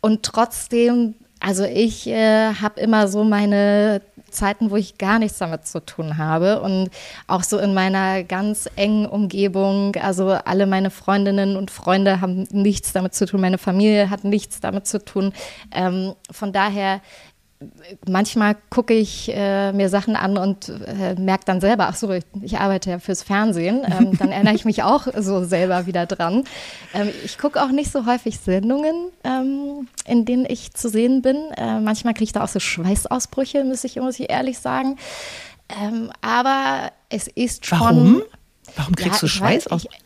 und 0.00 0.22
trotzdem, 0.22 1.14
also 1.40 1.64
ich 1.64 2.06
äh, 2.06 2.54
habe 2.54 2.80
immer 2.80 3.08
so 3.08 3.24
meine 3.24 4.02
Zeiten, 4.32 4.70
wo 4.70 4.76
ich 4.76 4.98
gar 4.98 5.18
nichts 5.18 5.38
damit 5.38 5.66
zu 5.66 5.84
tun 5.84 6.18
habe 6.18 6.60
und 6.62 6.90
auch 7.26 7.42
so 7.42 7.58
in 7.58 7.74
meiner 7.74 8.24
ganz 8.24 8.68
engen 8.76 9.06
Umgebung, 9.06 9.94
also 9.96 10.30
alle 10.30 10.66
meine 10.66 10.90
Freundinnen 10.90 11.56
und 11.56 11.70
Freunde 11.70 12.20
haben 12.20 12.48
nichts 12.50 12.92
damit 12.92 13.14
zu 13.14 13.26
tun, 13.26 13.40
meine 13.40 13.58
Familie 13.58 14.10
hat 14.10 14.24
nichts 14.24 14.60
damit 14.60 14.86
zu 14.86 15.04
tun. 15.04 15.32
Ähm, 15.70 16.14
von 16.30 16.52
daher 16.52 17.00
manchmal 18.08 18.56
gucke 18.70 18.94
ich 18.94 19.30
äh, 19.32 19.72
mir 19.72 19.88
Sachen 19.88 20.16
an 20.16 20.36
und 20.36 20.68
äh, 20.68 21.14
merke 21.14 21.44
dann 21.44 21.60
selber, 21.60 21.88
ach 21.88 21.96
so, 21.96 22.10
ich, 22.10 22.24
ich, 22.42 22.58
arbeite 22.58 22.90
ja 22.90 22.98
fürs 22.98 23.22
Fernsehen. 23.22 23.82
Ähm, 23.84 24.16
dann 24.18 24.30
erinnere 24.32 24.54
ich 24.54 24.64
mich 24.64 24.82
auch 24.82 25.06
so 25.18 25.44
selber 25.44 25.86
wieder 25.86 26.06
dran. 26.06 26.44
Ähm, 26.94 27.10
ich 27.24 27.38
gucke 27.38 27.62
auch 27.62 27.70
nicht 27.70 27.90
so 27.92 28.06
häufig 28.06 28.38
Sendungen, 28.38 29.10
ähm, 29.24 29.88
in 30.06 30.24
denen 30.24 30.46
ich 30.48 30.72
zu 30.72 30.88
sehen 30.88 31.22
bin. 31.22 31.36
Äh, 31.56 31.80
manchmal 31.80 32.14
kriege 32.14 32.24
ich 32.24 32.32
da 32.32 32.44
auch 32.44 32.48
so 32.48 32.60
Schweißausbrüche, 32.60 33.64
muss 33.64 33.84
ich, 33.84 33.96
muss 33.96 34.18
ich 34.18 34.30
ehrlich 34.30 34.58
sagen. 34.58 34.96
Ähm, 35.80 36.10
aber 36.20 36.90
es 37.08 37.28
ist 37.28 37.66
schon. 37.66 37.80
Warum? 37.80 38.22
Warum 38.76 38.94
kriegst 38.94 39.22
ja, 39.22 39.26
du 39.26 39.28
Schweiß 39.28 39.66
aus? 39.68 39.84
Ich, 39.84 40.01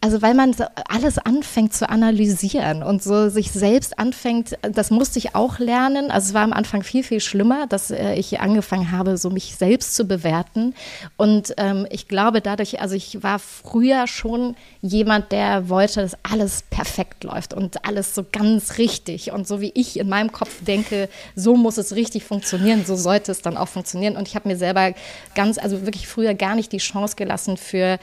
also 0.00 0.22
weil 0.22 0.34
man 0.34 0.54
alles 0.88 1.18
anfängt 1.18 1.74
zu 1.74 1.88
analysieren 1.88 2.84
und 2.84 3.02
so 3.02 3.28
sich 3.28 3.50
selbst 3.50 3.98
anfängt, 3.98 4.56
das 4.62 4.92
musste 4.92 5.18
ich 5.18 5.34
auch 5.34 5.58
lernen. 5.58 6.12
Also 6.12 6.28
es 6.28 6.34
war 6.34 6.42
am 6.42 6.52
Anfang 6.52 6.84
viel, 6.84 7.02
viel 7.02 7.18
schlimmer, 7.18 7.66
dass 7.66 7.90
äh, 7.90 8.14
ich 8.14 8.38
angefangen 8.38 8.92
habe, 8.92 9.16
so 9.16 9.30
mich 9.30 9.56
selbst 9.56 9.96
zu 9.96 10.04
bewerten. 10.04 10.74
Und 11.16 11.54
ähm, 11.56 11.88
ich 11.90 12.06
glaube 12.06 12.40
dadurch, 12.40 12.80
also 12.80 12.94
ich 12.94 13.24
war 13.24 13.40
früher 13.40 14.06
schon 14.06 14.54
jemand, 14.80 15.32
der 15.32 15.68
wollte, 15.68 16.02
dass 16.02 16.16
alles 16.22 16.62
perfekt 16.70 17.24
läuft 17.24 17.52
und 17.52 17.84
alles 17.84 18.14
so 18.14 18.24
ganz 18.30 18.78
richtig. 18.78 19.32
Und 19.32 19.48
so 19.48 19.60
wie 19.60 19.72
ich 19.74 19.98
in 19.98 20.08
meinem 20.08 20.30
Kopf 20.30 20.62
denke, 20.64 21.08
so 21.34 21.56
muss 21.56 21.78
es 21.78 21.96
richtig 21.96 22.22
funktionieren, 22.22 22.84
so 22.86 22.94
sollte 22.94 23.32
es 23.32 23.42
dann 23.42 23.56
auch 23.56 23.68
funktionieren. 23.68 24.16
Und 24.16 24.28
ich 24.28 24.36
habe 24.36 24.48
mir 24.48 24.56
selber 24.56 24.94
ganz, 25.34 25.58
also 25.58 25.84
wirklich 25.84 26.06
früher 26.06 26.34
gar 26.34 26.54
nicht 26.54 26.70
die 26.70 26.78
Chance 26.78 27.16
gelassen 27.16 27.56
für 27.56 27.98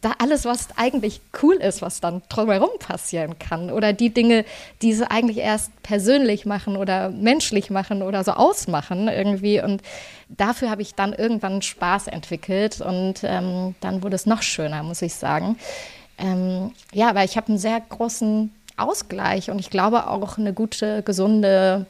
da 0.00 0.14
alles, 0.18 0.44
was 0.44 0.68
eigentlich 0.76 1.20
cool 1.42 1.54
ist, 1.54 1.82
was 1.82 2.00
dann 2.00 2.22
drumherum 2.28 2.70
passieren 2.78 3.38
kann. 3.38 3.70
Oder 3.70 3.92
die 3.92 4.10
Dinge, 4.10 4.44
die 4.80 4.92
sie 4.92 5.10
eigentlich 5.10 5.38
erst 5.38 5.70
persönlich 5.82 6.46
machen 6.46 6.76
oder 6.76 7.10
menschlich 7.10 7.70
machen 7.70 8.02
oder 8.02 8.24
so 8.24 8.32
ausmachen 8.32 9.08
irgendwie. 9.08 9.60
Und 9.60 9.82
dafür 10.28 10.70
habe 10.70 10.82
ich 10.82 10.94
dann 10.94 11.12
irgendwann 11.12 11.62
Spaß 11.62 12.08
entwickelt 12.08 12.80
und 12.80 13.20
ähm, 13.24 13.74
dann 13.80 14.02
wurde 14.02 14.16
es 14.16 14.26
noch 14.26 14.42
schöner, 14.42 14.82
muss 14.82 15.02
ich 15.02 15.14
sagen. 15.14 15.56
Ähm, 16.18 16.72
ja, 16.92 17.10
aber 17.10 17.24
ich 17.24 17.36
habe 17.36 17.48
einen 17.48 17.58
sehr 17.58 17.80
großen 17.80 18.52
Ausgleich 18.76 19.50
und 19.50 19.58
ich 19.58 19.70
glaube 19.70 20.08
auch 20.08 20.38
eine 20.38 20.52
gute, 20.52 21.02
gesunde 21.02 21.86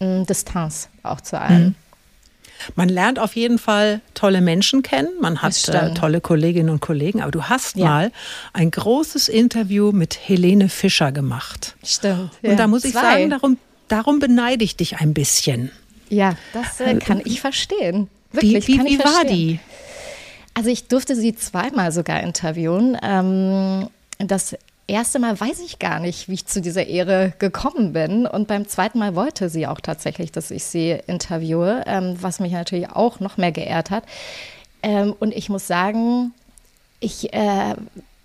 äh, 0.00 0.24
Distanz 0.24 0.88
auch 1.02 1.20
zu 1.20 1.40
allem. 1.40 1.64
Mhm. 1.64 1.74
Man 2.76 2.88
lernt 2.88 3.18
auf 3.18 3.36
jeden 3.36 3.58
Fall 3.58 4.00
tolle 4.14 4.40
Menschen 4.40 4.82
kennen, 4.82 5.08
man 5.20 5.42
hat 5.42 5.68
äh, 5.68 5.94
tolle 5.94 6.20
Kolleginnen 6.20 6.70
und 6.70 6.80
Kollegen, 6.80 7.20
aber 7.20 7.30
du 7.30 7.44
hast 7.44 7.76
ja. 7.76 7.84
mal 7.84 8.12
ein 8.52 8.70
großes 8.70 9.28
Interview 9.28 9.92
mit 9.92 10.18
Helene 10.22 10.68
Fischer 10.68 11.12
gemacht. 11.12 11.76
Stimmt. 11.84 12.30
Ja. 12.42 12.50
Und 12.50 12.56
da 12.58 12.66
muss 12.66 12.84
ich 12.84 12.92
Zwei. 12.92 13.00
sagen, 13.00 13.30
darum, 13.30 13.58
darum 13.88 14.18
beneide 14.18 14.64
ich 14.64 14.76
dich 14.76 14.98
ein 14.98 15.14
bisschen. 15.14 15.70
Ja, 16.08 16.36
das 16.52 16.80
äh, 16.80 16.96
kann 16.96 17.20
ich 17.24 17.40
verstehen. 17.40 18.08
Wirklich, 18.32 18.68
wie, 18.68 18.78
wie, 18.78 18.84
wie 18.84 18.98
war 18.98 19.24
die? 19.24 19.60
Also 20.54 20.68
ich 20.70 20.88
durfte 20.88 21.16
sie 21.16 21.34
zweimal 21.34 21.92
sogar 21.92 22.20
interviewen. 22.20 22.96
Ähm, 23.02 23.88
das 24.18 24.56
erste 24.86 25.18
Mal 25.18 25.38
weiß 25.38 25.60
ich 25.60 25.78
gar 25.78 26.00
nicht, 26.00 26.28
wie 26.28 26.34
ich 26.34 26.46
zu 26.46 26.60
dieser 26.60 26.86
Ehre 26.86 27.32
gekommen 27.38 27.92
bin. 27.92 28.26
Und 28.26 28.48
beim 28.48 28.68
zweiten 28.68 28.98
Mal 28.98 29.14
wollte 29.14 29.48
sie 29.48 29.66
auch 29.66 29.80
tatsächlich, 29.80 30.32
dass 30.32 30.50
ich 30.50 30.64
sie 30.64 30.98
interviewe, 31.06 31.84
ähm, 31.86 32.16
was 32.20 32.40
mich 32.40 32.52
natürlich 32.52 32.90
auch 32.90 33.20
noch 33.20 33.36
mehr 33.36 33.52
geehrt 33.52 33.90
hat. 33.90 34.04
Ähm, 34.82 35.14
und 35.18 35.32
ich 35.32 35.48
muss 35.48 35.66
sagen, 35.66 36.32
ich 37.00 37.32
äh, 37.32 37.74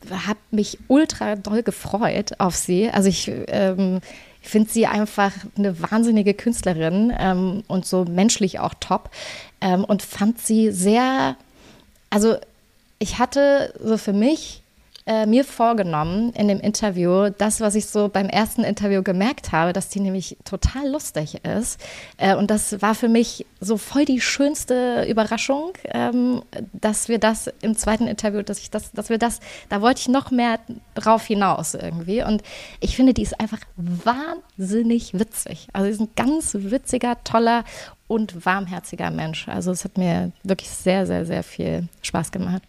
habe 0.09 0.39
mich 0.51 0.79
ultra 0.87 1.35
doll 1.35 1.63
gefreut 1.63 2.39
auf 2.39 2.55
sie. 2.55 2.89
Also 2.89 3.09
ich 3.09 3.31
ähm, 3.47 4.01
finde 4.41 4.69
sie 4.69 4.87
einfach 4.87 5.31
eine 5.57 5.79
wahnsinnige 5.81 6.33
Künstlerin 6.33 7.13
ähm, 7.17 7.63
und 7.67 7.85
so 7.85 8.05
menschlich 8.05 8.59
auch 8.59 8.73
top 8.79 9.09
ähm, 9.61 9.83
und 9.83 10.01
fand 10.01 10.39
sie 10.39 10.71
sehr, 10.71 11.35
also 12.09 12.37
ich 12.99 13.19
hatte 13.19 13.73
so 13.83 13.97
für 13.97 14.13
mich 14.13 14.63
äh, 15.07 15.25
mir 15.25 15.45
vorgenommen 15.45 16.33
in 16.33 16.49
dem 16.49 16.59
Interview, 16.59 17.29
das, 17.29 17.61
was 17.61 17.75
ich 17.75 17.85
so 17.85 18.09
beim 18.09 18.27
ersten 18.27 18.63
Interview 18.63 19.01
gemerkt 19.01 19.53
habe, 19.53 19.71
dass 19.71 19.87
die 19.87 20.01
nämlich 20.01 20.37
total 20.43 20.89
lustig 20.89 21.45
ist. 21.45 21.79
Äh, 22.17 22.35
und 22.35 22.51
das 22.51 22.81
war 22.81 22.93
für 22.93 23.07
mich 23.07 23.45
so 23.61 23.77
voll 23.77 24.03
die 24.03 24.19
schönste 24.19 25.05
Überraschung, 25.09 25.71
ähm, 25.85 26.43
dass 26.73 27.07
wir 27.07 27.19
das 27.19 27.49
im 27.61 27.77
zweiten 27.77 28.07
Interview, 28.07 28.41
dass 28.41 28.59
ich 28.59 28.69
das, 28.69 28.91
dass 28.91 29.09
wir 29.09 29.17
das, 29.17 29.39
da 29.69 29.81
wollte 29.81 30.01
ich 30.01 30.09
noch 30.09 30.29
mehr 30.29 30.59
drauf 30.93 31.25
hinaus 31.25 31.73
irgendwie. 31.73 32.21
Und 32.21 32.43
ich 32.81 32.97
finde, 32.97 33.13
die 33.13 33.23
ist 33.23 33.39
einfach 33.39 33.61
wahnsinnig 33.77 35.17
witzig. 35.17 35.69
Also 35.71 35.85
sie 35.85 35.93
ist 35.93 36.01
ein 36.01 36.09
ganz 36.17 36.53
witziger, 36.53 37.23
toller 37.23 37.63
und 38.07 38.45
warmherziger 38.45 39.09
Mensch. 39.09 39.47
Also 39.47 39.71
es 39.71 39.85
hat 39.85 39.97
mir 39.97 40.33
wirklich 40.43 40.69
sehr, 40.69 41.05
sehr, 41.05 41.25
sehr 41.25 41.43
viel 41.43 41.87
Spaß 42.01 42.31
gemacht. 42.31 42.61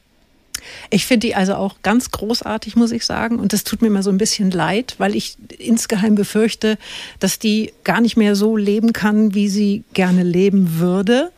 Ich 0.90 1.06
finde 1.06 1.26
die 1.26 1.34
also 1.34 1.54
auch 1.54 1.76
ganz 1.82 2.10
großartig, 2.10 2.76
muss 2.76 2.92
ich 2.92 3.04
sagen. 3.04 3.38
Und 3.38 3.52
das 3.52 3.64
tut 3.64 3.82
mir 3.82 3.88
immer 3.88 4.02
so 4.02 4.10
ein 4.10 4.18
bisschen 4.18 4.50
leid, 4.50 4.94
weil 4.98 5.14
ich 5.14 5.36
insgeheim 5.58 6.14
befürchte, 6.14 6.78
dass 7.20 7.38
die 7.38 7.72
gar 7.84 8.00
nicht 8.00 8.16
mehr 8.16 8.36
so 8.36 8.56
leben 8.56 8.92
kann, 8.92 9.34
wie 9.34 9.48
sie 9.48 9.84
gerne 9.94 10.22
leben 10.22 10.78
würde, 10.78 11.30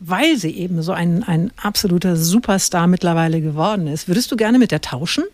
weil 0.00 0.36
sie 0.36 0.50
eben 0.50 0.82
so 0.82 0.92
ein, 0.92 1.22
ein 1.22 1.50
absoluter 1.56 2.16
Superstar 2.16 2.86
mittlerweile 2.86 3.40
geworden 3.40 3.86
ist. 3.86 4.08
Würdest 4.08 4.30
du 4.32 4.36
gerne 4.36 4.58
mit 4.58 4.70
der 4.70 4.80
tauschen? 4.80 5.24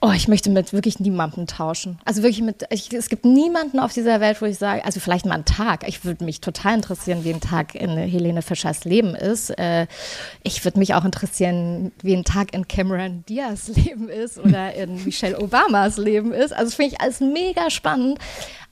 Oh, 0.00 0.12
ich 0.12 0.28
möchte 0.28 0.48
mit 0.48 0.72
wirklich 0.72 1.00
niemandem 1.00 1.48
tauschen. 1.48 1.98
Also 2.04 2.22
wirklich 2.22 2.40
mit, 2.40 2.64
ich, 2.70 2.92
es 2.92 3.08
gibt 3.08 3.24
niemanden 3.24 3.80
auf 3.80 3.92
dieser 3.92 4.20
Welt, 4.20 4.40
wo 4.40 4.46
ich 4.46 4.56
sage, 4.56 4.84
also 4.84 5.00
vielleicht 5.00 5.26
mal 5.26 5.34
einen 5.34 5.44
Tag. 5.44 5.88
Ich 5.88 6.04
würde 6.04 6.24
mich 6.24 6.40
total 6.40 6.76
interessieren, 6.76 7.24
wie 7.24 7.34
ein 7.34 7.40
Tag 7.40 7.74
in 7.74 7.90
Helene 7.90 8.42
Fischers 8.42 8.84
Leben 8.84 9.16
ist. 9.16 9.50
Äh, 9.58 9.88
ich 10.44 10.64
würde 10.64 10.78
mich 10.78 10.94
auch 10.94 11.04
interessieren, 11.04 11.90
wie 12.00 12.14
ein 12.14 12.22
Tag 12.22 12.54
in 12.54 12.68
Cameron 12.68 13.24
Diaz 13.28 13.68
Leben 13.68 14.08
ist 14.08 14.38
oder 14.38 14.72
in 14.74 15.04
Michelle 15.04 15.36
Obamas 15.36 15.96
Leben 15.96 16.32
ist. 16.32 16.52
Also 16.52 16.76
finde 16.76 16.94
ich 16.94 17.00
alles 17.00 17.18
mega 17.18 17.68
spannend. 17.68 18.20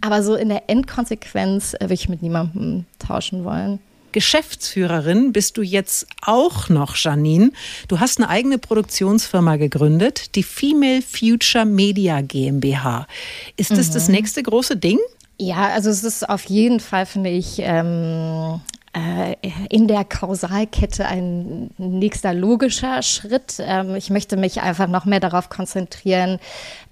Aber 0.01 0.23
so 0.23 0.37
in 0.37 0.49
der 0.49 0.71
Endkonsequenz 0.71 1.75
äh, 1.75 1.81
würde 1.81 1.95
ich 1.95 2.09
mit 2.09 2.23
niemandem 2.23 2.85
tauschen 3.01 3.45
wollen. 3.45 3.81
Geschäftsführerin 4.17 5.35
bist 5.35 5.59
du 5.59 5.63
jetzt 5.63 6.07
auch 6.23 6.71
noch, 6.71 6.97
Janine. 6.97 7.51
Du 7.87 8.01
hast 8.01 8.17
eine 8.17 8.31
eigene 8.31 8.57
Produktionsfirma 8.57 9.57
gegründet, 9.57 10.35
die 10.37 10.43
Female 10.43 11.03
Future 11.03 11.67
Media 11.67 12.23
GmbH. 12.23 13.07
Ist 13.59 13.73
das 13.73 13.91
mhm. 13.91 13.93
das 13.93 14.09
nächste 14.09 14.43
große 14.43 14.79
Ding? 14.79 14.99
Ja, 15.39 15.69
also 15.69 15.91
es 15.91 16.03
ist 16.03 16.27
auf 16.27 16.45
jeden 16.45 16.81
Fall, 16.81 17.05
finde 17.05 17.29
ich, 17.29 17.59
ähm, 17.59 18.55
äh, 18.55 18.76
in 19.69 19.89
der 19.89 20.05
Kausalkette 20.05 21.05
ein 21.05 21.71
nächster 21.77 22.33
logischer 22.33 23.03
Schritt. 23.03 23.57
Ähm, 23.59 23.95
ich 23.95 24.09
möchte 24.09 24.39
mich 24.39 24.63
einfach 24.63 24.89
noch 24.89 25.05
mehr 25.05 25.21
darauf 25.21 25.51
konzentrieren, 25.51 26.39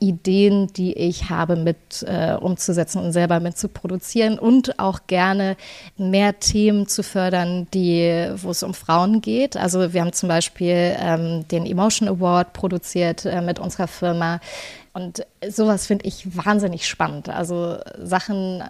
Ideen, 0.00 0.70
die 0.74 0.92
ich 0.92 1.30
habe, 1.30 1.56
mit 1.56 2.02
äh, 2.06 2.34
umzusetzen 2.34 3.02
und 3.02 3.12
selber 3.12 3.40
mit 3.40 3.56
zu 3.56 3.68
produzieren 3.68 4.38
und 4.38 4.78
auch 4.78 5.00
gerne 5.06 5.56
mehr 5.96 6.38
Themen 6.40 6.88
zu 6.88 7.02
fördern, 7.02 7.68
die, 7.72 8.28
wo 8.36 8.50
es 8.50 8.62
um 8.62 8.74
Frauen 8.74 9.22
geht. 9.22 9.56
Also 9.56 9.94
wir 9.94 10.00
haben 10.02 10.12
zum 10.12 10.28
Beispiel 10.28 10.96
ähm, 10.98 11.48
den 11.48 11.64
Emotion 11.64 12.08
Award 12.08 12.52
produziert 12.52 13.24
äh, 13.24 13.40
mit 13.40 13.58
unserer 13.58 13.88
Firma. 13.88 14.40
Und 14.92 15.26
sowas 15.48 15.86
finde 15.86 16.06
ich 16.06 16.36
wahnsinnig 16.36 16.86
spannend, 16.86 17.28
also 17.28 17.78
Sachen 17.98 18.62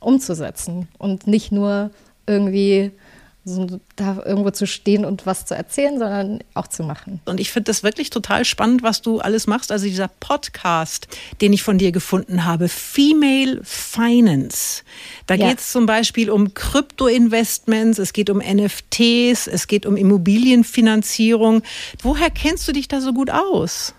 umzusetzen 0.00 0.88
und 0.98 1.26
nicht 1.26 1.52
nur 1.52 1.90
irgendwie 2.30 2.92
so 3.44 3.80
da 3.96 4.22
irgendwo 4.24 4.50
zu 4.50 4.66
stehen 4.66 5.04
und 5.04 5.24
was 5.24 5.46
zu 5.46 5.54
erzählen, 5.54 5.98
sondern 5.98 6.40
auch 6.54 6.66
zu 6.66 6.82
machen. 6.82 7.20
Und 7.24 7.40
ich 7.40 7.50
finde 7.50 7.70
das 7.70 7.82
wirklich 7.82 8.10
total 8.10 8.44
spannend, 8.44 8.82
was 8.82 9.00
du 9.00 9.18
alles 9.18 9.46
machst. 9.46 9.72
Also 9.72 9.86
dieser 9.86 10.08
Podcast, 10.08 11.08
den 11.40 11.52
ich 11.52 11.62
von 11.62 11.78
dir 11.78 11.90
gefunden 11.90 12.44
habe, 12.44 12.68
Female 12.68 13.60
Finance. 13.64 14.82
Da 15.26 15.34
ja. 15.34 15.48
geht 15.48 15.60
es 15.60 15.72
zum 15.72 15.86
Beispiel 15.86 16.30
um 16.30 16.52
Krypto-Investments, 16.52 17.98
es 17.98 18.12
geht 18.12 18.28
um 18.28 18.38
NFTs, 18.38 19.46
es 19.46 19.66
geht 19.66 19.86
um 19.86 19.96
Immobilienfinanzierung. 19.96 21.62
Woher 22.02 22.30
kennst 22.30 22.68
du 22.68 22.72
dich 22.72 22.88
da 22.88 23.00
so 23.00 23.12
gut 23.14 23.30
aus? 23.30 23.94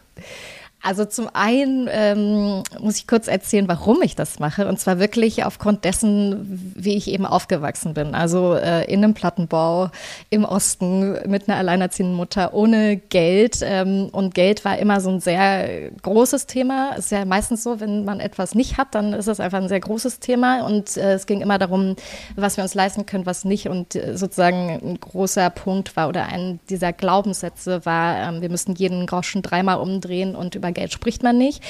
Also 0.83 1.05
zum 1.05 1.29
einen 1.33 1.87
ähm, 1.91 2.63
muss 2.79 2.97
ich 2.97 3.05
kurz 3.05 3.27
erzählen, 3.27 3.67
warum 3.67 4.01
ich 4.01 4.15
das 4.15 4.39
mache. 4.39 4.67
Und 4.67 4.79
zwar 4.79 4.97
wirklich 4.97 5.45
aufgrund 5.45 5.85
dessen, 5.85 6.73
wie 6.75 6.95
ich 6.95 7.07
eben 7.07 7.27
aufgewachsen 7.27 7.93
bin. 7.93 8.15
Also 8.15 8.55
äh, 8.55 8.91
in 8.91 9.03
einem 9.03 9.13
Plattenbau 9.13 9.91
im 10.31 10.43
Osten 10.43 11.19
mit 11.29 11.47
einer 11.47 11.59
alleinerziehenden 11.59 12.15
Mutter 12.15 12.55
ohne 12.55 12.97
Geld. 12.97 13.59
Ähm, 13.61 14.09
und 14.11 14.33
Geld 14.33 14.65
war 14.65 14.79
immer 14.79 15.01
so 15.01 15.11
ein 15.11 15.19
sehr 15.19 15.91
großes 16.01 16.47
Thema. 16.47 16.93
Es 16.93 17.05
ist 17.05 17.11
ja 17.11 17.25
meistens 17.25 17.61
so, 17.61 17.79
wenn 17.79 18.03
man 18.03 18.19
etwas 18.19 18.55
nicht 18.55 18.77
hat, 18.77 18.95
dann 18.95 19.13
ist 19.13 19.27
es 19.27 19.39
einfach 19.39 19.59
ein 19.59 19.69
sehr 19.69 19.81
großes 19.81 20.19
Thema. 20.19 20.65
Und 20.65 20.97
äh, 20.97 21.13
es 21.13 21.27
ging 21.27 21.41
immer 21.41 21.59
darum, 21.59 21.95
was 22.35 22.57
wir 22.57 22.63
uns 22.63 22.73
leisten 22.73 23.05
können, 23.05 23.27
was 23.27 23.45
nicht. 23.45 23.69
Und 23.69 23.95
äh, 23.95 24.17
sozusagen 24.17 24.69
ein 24.81 24.99
großer 24.99 25.51
Punkt 25.51 25.95
war 25.95 26.09
oder 26.09 26.25
ein 26.25 26.59
dieser 26.69 26.91
Glaubenssätze 26.91 27.85
war, 27.85 28.17
ähm, 28.17 28.41
wir 28.41 28.49
müssen 28.49 28.73
jeden 28.73 29.05
Groschen 29.05 29.43
dreimal 29.43 29.77
umdrehen 29.77 30.35
und 30.35 30.55
über 30.55 30.70
Geld 30.73 30.91
spricht 30.91 31.23
man 31.23 31.37
nicht. 31.37 31.61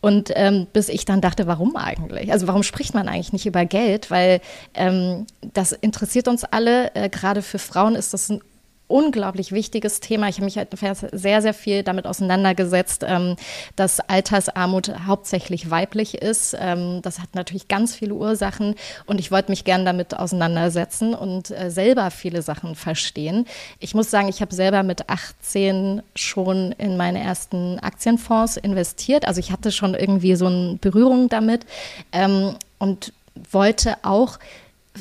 Und 0.00 0.30
ähm, 0.34 0.66
bis 0.72 0.88
ich 0.88 1.04
dann 1.04 1.20
dachte, 1.20 1.46
warum 1.46 1.76
eigentlich? 1.76 2.32
Also 2.32 2.46
warum 2.46 2.62
spricht 2.62 2.94
man 2.94 3.08
eigentlich 3.08 3.32
nicht 3.32 3.46
über 3.46 3.64
Geld? 3.64 4.10
Weil 4.10 4.40
ähm, 4.74 5.26
das 5.54 5.72
interessiert 5.72 6.28
uns 6.28 6.44
alle. 6.44 6.94
Äh, 6.94 7.08
Gerade 7.08 7.42
für 7.42 7.58
Frauen 7.58 7.94
ist 7.94 8.14
das 8.14 8.28
ein 8.28 8.40
unglaublich 8.88 9.52
wichtiges 9.52 10.00
Thema. 10.00 10.28
Ich 10.28 10.36
habe 10.36 10.46
mich 10.46 10.56
halt 10.56 10.70
sehr, 11.12 11.42
sehr 11.42 11.54
viel 11.54 11.82
damit 11.82 12.06
auseinandergesetzt, 12.06 13.04
ähm, 13.06 13.36
dass 13.76 14.00
Altersarmut 14.00 14.92
hauptsächlich 15.06 15.70
weiblich 15.70 16.16
ist. 16.16 16.56
Ähm, 16.58 17.00
das 17.02 17.20
hat 17.20 17.34
natürlich 17.34 17.68
ganz 17.68 17.94
viele 17.94 18.14
Ursachen 18.14 18.74
und 19.06 19.20
ich 19.20 19.30
wollte 19.30 19.52
mich 19.52 19.64
gern 19.64 19.84
damit 19.84 20.14
auseinandersetzen 20.14 21.14
und 21.14 21.50
äh, 21.50 21.70
selber 21.70 22.10
viele 22.10 22.42
Sachen 22.42 22.74
verstehen. 22.74 23.46
Ich 23.78 23.94
muss 23.94 24.10
sagen, 24.10 24.28
ich 24.28 24.40
habe 24.40 24.54
selber 24.54 24.82
mit 24.82 25.08
18 25.10 26.02
schon 26.16 26.72
in 26.72 26.96
meine 26.96 27.20
ersten 27.20 27.78
Aktienfonds 27.80 28.56
investiert. 28.56 29.26
Also 29.26 29.40
ich 29.40 29.52
hatte 29.52 29.70
schon 29.70 29.94
irgendwie 29.94 30.34
so 30.34 30.46
eine 30.46 30.78
Berührung 30.80 31.28
damit 31.28 31.66
ähm, 32.12 32.56
und 32.78 33.12
wollte 33.52 33.96
auch 34.02 34.38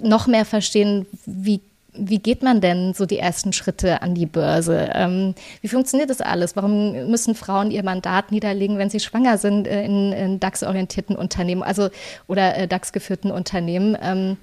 noch 0.04 0.28
mehr 0.28 0.46
verstehen, 0.46 1.06
wie 1.26 1.62
wie 2.00 2.20
geht 2.20 2.44
man 2.44 2.62
denn 2.62 2.94
so 2.94 3.06
die 3.06 3.20
ersten 3.20 3.54
Schritte 3.54 4.02
an 4.02 4.16
die 4.16 4.26
Börse? 4.26 4.90
Ähm, 4.94 5.36
wie 5.62 5.68
funktioniert 5.68 6.10
das 6.10 6.22
alles? 6.22 6.56
Warum 6.56 7.10
müssen 7.10 7.36
Frauen 7.36 7.72
ihr 7.72 7.84
Mandat 7.84 8.32
niederlegen, 8.32 8.78
wenn 8.78 8.90
sie 8.90 9.00
schwanger 9.00 9.38
sind 9.38 9.68
äh, 9.68 9.84
in, 9.84 10.12
in 10.12 10.40
DAX-orientierten 10.40 11.16
Unternehmen, 11.16 11.64
also 11.64 11.90
oder 12.28 12.58
äh, 12.58 12.68
DAX-geführten 12.68 13.32
Unternehmen? 13.32 13.98
Ähm, 14.02 14.38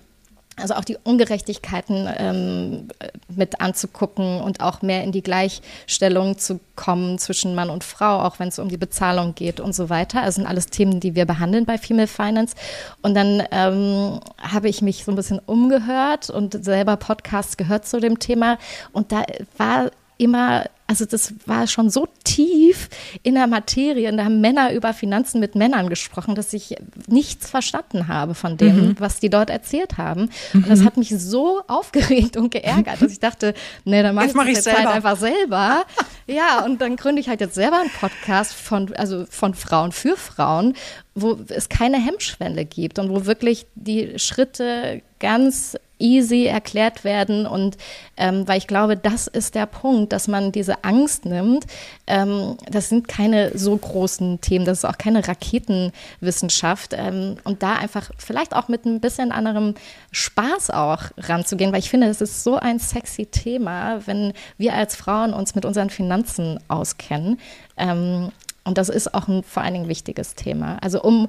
also 0.57 0.75
auch 0.75 0.85
die 0.85 0.97
Ungerechtigkeiten 1.03 2.09
ähm, 2.17 2.89
mit 3.29 3.61
anzugucken 3.61 4.41
und 4.41 4.61
auch 4.61 4.83
mehr 4.83 5.03
in 5.03 5.11
die 5.11 5.23
Gleichstellung 5.23 6.39
zu 6.39 6.61
kommen 6.77 7.19
zwischen 7.19 7.55
Mann 7.55 7.71
und 7.71 7.83
Frau, 7.83 8.21
auch 8.21 8.39
wenn 8.39 8.49
es 8.49 8.59
um 8.59 8.69
die 8.69 8.77
Bezahlung 8.77 9.35
geht 9.35 9.59
und 9.59 9.75
so 9.75 9.91
weiter. 9.91 10.23
Also 10.23 10.37
sind 10.37 10.47
alles 10.47 10.67
Themen, 10.67 11.01
die 11.01 11.15
wir 11.15 11.27
behandeln 11.27 11.65
bei 11.65 11.79
Female 11.79 12.07
Finance. 12.07 12.55
Und 13.03 13.15
dann 13.15 13.43
ähm, 13.51 14.21
habe 14.39 14.69
ich 14.69 14.81
mich 14.81 15.05
so 15.05 15.13
ein 15.13 15.17
bisschen 15.17 15.41
umgehört 15.41 16.31
und 16.31 16.65
selber 16.65 16.97
Podcasts 16.97 17.57
gehört 17.57 17.87
zu 17.87 18.01
dem 18.01 18.19
Thema. 18.19 18.59
Und 18.93 19.11
da 19.13 19.25
war 19.57 19.91
immer 20.19 20.65
also 20.87 21.07
das 21.07 21.33
war 21.47 21.67
schon 21.67 21.89
so 21.89 22.07
tief 22.25 22.91
in 23.23 23.35
der 23.35 23.47
Materie. 23.47 24.11
Und 24.11 24.19
da 24.19 24.25
haben 24.25 24.41
Männer 24.41 24.73
über 24.73 24.93
Finanzen 24.93 25.41
mit 25.41 25.55
Männern 25.55 25.89
gesprochen, 25.89 26.35
dass 26.35 26.53
ich 26.53 26.77
nichts 27.07 27.49
verstanden 27.49 28.07
habe 28.07 28.35
von 28.35 28.59
dem, 28.59 28.77
mhm. 28.77 28.97
was 28.99 29.19
die 29.19 29.31
dort 29.31 29.49
erzählt 29.49 29.97
haben. 29.97 30.29
Und 30.53 30.69
das 30.69 30.81
mhm. 30.81 30.85
hat 30.85 30.97
mich 30.99 31.09
so 31.19 31.63
aufgeregt 31.69 32.37
und 32.37 32.51
geärgert, 32.51 33.01
dass 33.01 33.13
ich 33.13 33.21
dachte, 33.21 33.55
nee, 33.85 34.03
dann 34.03 34.15
mache 34.15 34.27
ich 34.27 34.35
mach 34.35 34.47
das 34.47 34.67
halt 34.67 34.87
einfach 34.87 35.17
selber. 35.17 35.85
ja, 36.27 36.63
und 36.65 36.83
dann 36.83 36.97
gründe 36.97 37.21
ich 37.21 37.29
halt 37.29 37.41
jetzt 37.41 37.55
selber 37.55 37.81
einen 37.81 37.91
Podcast 37.91 38.53
von, 38.53 38.95
also 38.95 39.25
von 39.31 39.55
Frauen 39.55 39.91
für 39.91 40.17
Frauen, 40.17 40.75
wo 41.15 41.39
es 41.49 41.71
keine 41.71 41.97
Hemmschwelle 41.97 42.67
gibt 42.67 42.99
und 42.99 43.09
wo 43.09 43.25
wirklich 43.25 43.67
die 43.75 44.19
Schritte 44.19 45.01
ganz 45.19 45.77
easy 45.99 46.47
erklärt 46.47 47.05
werden. 47.05 47.47
Und 47.47 47.77
ähm, 48.17 48.47
weil 48.47 48.59
ich 48.59 48.67
glaube, 48.67 48.97
das 48.97 49.27
ist 49.27 49.55
der 49.55 49.67
Punkt, 49.67 50.13
dass 50.13 50.29
man 50.29 50.53
diese 50.53 50.85
Angst 50.85 51.25
nimmt. 51.25 51.67
Ähm, 52.07 52.57
das 52.69 52.89
sind 52.89 53.09
keine 53.09 53.57
so 53.57 53.77
großen 53.77 54.41
Themen, 54.41 54.65
das 54.65 54.79
ist 54.79 54.85
auch 54.85 54.99
keine 54.99 55.27
Raketenwissenschaft. 55.27 56.95
Ähm, 56.97 57.37
und 57.45 57.63
da 57.63 57.75
einfach 57.75 58.11
vielleicht 58.19 58.55
auch 58.55 58.69
mit 58.69 58.85
ein 58.85 59.01
bisschen 59.01 59.33
anderem 59.33 59.75
Spaß 60.13 60.71
auch 60.71 61.03
ranzugehen, 61.17 61.73
weil 61.73 61.81
ich 61.81 61.91
finde, 61.91 62.09
es 62.09 62.21
ist 62.21 62.45
so 62.45 62.57
ein 62.57 62.79
sexy 62.79 63.27
Thema, 63.27 64.07
wenn 64.07 64.33
wir 64.59 64.75
als 64.75 64.97
Frauen 64.97 65.33
uns 65.33 65.55
mit 65.55 65.65
unseren 65.65 65.91
Finanzen 65.91 66.59
auskennen. 66.69 67.39
Ähm, 67.77 68.31
und 68.65 68.79
das 68.79 68.89
ist 68.89 69.15
auch 69.15 69.29
ein 69.29 69.43
vor 69.43 69.63
allen 69.63 69.75
Dingen 69.75 69.89
wichtiges 69.89 70.35
Thema. 70.35 70.79
Also 70.81 71.03
um 71.03 71.29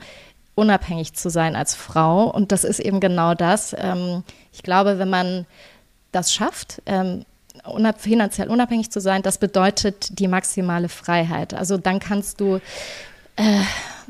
unabhängig 0.56 1.14
zu 1.14 1.30
sein 1.30 1.56
als 1.56 1.76
Frau. 1.76 2.30
Und 2.30 2.52
das 2.52 2.64
ist 2.64 2.80
eben 2.80 3.00
genau 3.00 3.34
das. 3.34 3.76
Ähm, 3.78 4.24
ich 4.52 4.64
glaube, 4.64 5.00
wenn 5.00 5.10
man 5.10 5.46
das 6.12 6.34
schafft, 6.34 6.82
ähm, 6.86 7.26
finanziell 7.98 8.50
unabhängig 8.50 8.92
zu 8.92 9.00
sein, 9.00 9.22
das 9.22 9.38
bedeutet 9.38 10.20
die 10.20 10.28
maximale 10.28 10.90
Freiheit. 10.90 11.54
Also 11.54 11.78
dann 11.78 12.00
kannst 12.00 12.40
du 12.40 12.60
äh, 13.36 13.62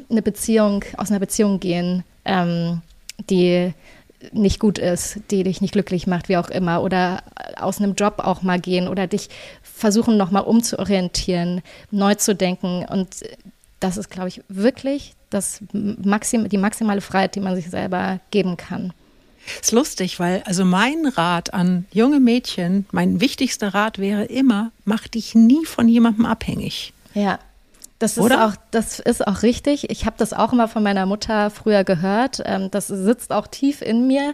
eine 0.09 0.21
Beziehung, 0.21 0.83
aus 0.97 1.09
einer 1.09 1.19
Beziehung 1.19 1.59
gehen, 1.59 2.03
ähm, 2.25 2.81
die 3.29 3.73
nicht 4.31 4.59
gut 4.59 4.77
ist, 4.77 5.19
die 5.29 5.43
dich 5.43 5.61
nicht 5.61 5.73
glücklich 5.73 6.07
macht, 6.07 6.29
wie 6.29 6.37
auch 6.37 6.49
immer, 6.49 6.81
oder 6.81 7.21
aus 7.57 7.79
einem 7.79 7.93
Job 7.95 8.15
auch 8.19 8.41
mal 8.41 8.59
gehen 8.59 8.87
oder 8.87 9.07
dich 9.07 9.29
versuchen 9.61 10.17
nochmal 10.17 10.43
umzuorientieren, 10.43 11.61
neu 11.91 12.15
zu 12.15 12.33
denken. 12.35 12.85
Und 12.85 13.23
das 13.79 13.97
ist, 13.97 14.09
glaube 14.09 14.29
ich, 14.29 14.41
wirklich 14.47 15.15
das 15.29 15.61
Maxim, 15.73 16.47
die 16.49 16.57
maximale 16.57 17.01
Freiheit, 17.01 17.35
die 17.35 17.41
man 17.41 17.55
sich 17.55 17.69
selber 17.69 18.19
geben 18.31 18.57
kann. 18.57 18.93
Ist 19.61 19.71
lustig, 19.71 20.19
weil 20.19 20.41
also 20.45 20.65
mein 20.65 21.05
Rat 21.05 21.53
an 21.53 21.85
junge 21.91 22.19
Mädchen, 22.19 22.85
mein 22.91 23.21
wichtigster 23.21 23.73
Rat 23.73 23.99
wäre 23.99 24.25
immer, 24.25 24.71
mach 24.85 25.07
dich 25.07 25.35
nie 25.35 25.65
von 25.65 25.87
jemandem 25.87 26.25
abhängig. 26.25 26.93
Ja. 27.13 27.39
Das 27.99 28.17
ist, 28.17 28.23
Oder? 28.23 28.47
auch, 28.47 28.53
das 28.71 28.99
ist 28.99 29.25
auch 29.25 29.41
richtig. 29.41 29.89
Ich 29.89 30.05
habe 30.05 30.17
das 30.17 30.33
auch 30.33 30.51
immer 30.51 30.67
von 30.67 30.83
meiner 30.83 31.05
Mutter 31.05 31.49
früher 31.49 31.85
gehört. 31.85 32.41
Ähm, 32.43 32.69
das 32.69 32.87
sitzt 32.87 33.31
auch 33.31 33.47
tief 33.47 33.81
in 33.81 34.07
mir. 34.07 34.33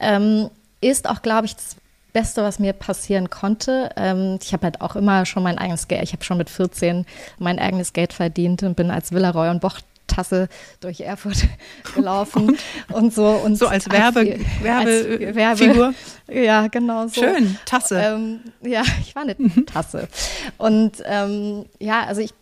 Ähm, 0.00 0.50
ist 0.80 1.08
auch, 1.08 1.22
glaube 1.22 1.46
ich, 1.46 1.54
das 1.54 1.76
Beste, 2.16 2.42
was 2.42 2.58
mir 2.58 2.72
passieren 2.72 3.28
konnte. 3.28 3.90
Ähm, 3.94 4.38
ich 4.42 4.54
habe 4.54 4.64
halt 4.64 4.80
auch 4.80 4.96
immer 4.96 5.26
schon 5.26 5.42
mein 5.42 5.58
eigenes 5.58 5.86
Geld, 5.86 6.02
ich 6.02 6.14
habe 6.14 6.24
schon 6.24 6.38
mit 6.38 6.48
14 6.48 7.04
mein 7.38 7.58
eigenes 7.58 7.92
Geld 7.92 8.14
verdient 8.14 8.62
und 8.62 8.74
bin 8.74 8.90
als 8.90 9.12
Villaroy 9.12 9.50
und 9.50 9.60
Boch 9.60 9.80
Tasse 10.06 10.48
durch 10.80 11.02
Erfurt 11.02 11.46
gelaufen 11.94 12.56
und, 12.88 12.94
und 12.94 13.12
so. 13.12 13.26
Und 13.26 13.56
so 13.56 13.66
als 13.66 13.90
Werbe, 13.90 14.38
Werbe, 14.62 15.34
Werbe 15.34 15.94
Ja, 16.32 16.68
genau 16.68 17.06
so. 17.08 17.20
Schön, 17.20 17.58
Tasse. 17.66 17.98
Ähm, 18.00 18.40
ja, 18.62 18.82
ich 19.02 19.14
war 19.14 19.24
eine 19.24 19.34
mhm. 19.36 19.66
Tasse. 19.66 20.08
Und 20.56 21.02
ähm, 21.04 21.66
ja, 21.80 22.04
also 22.04 22.22
ich 22.22 22.32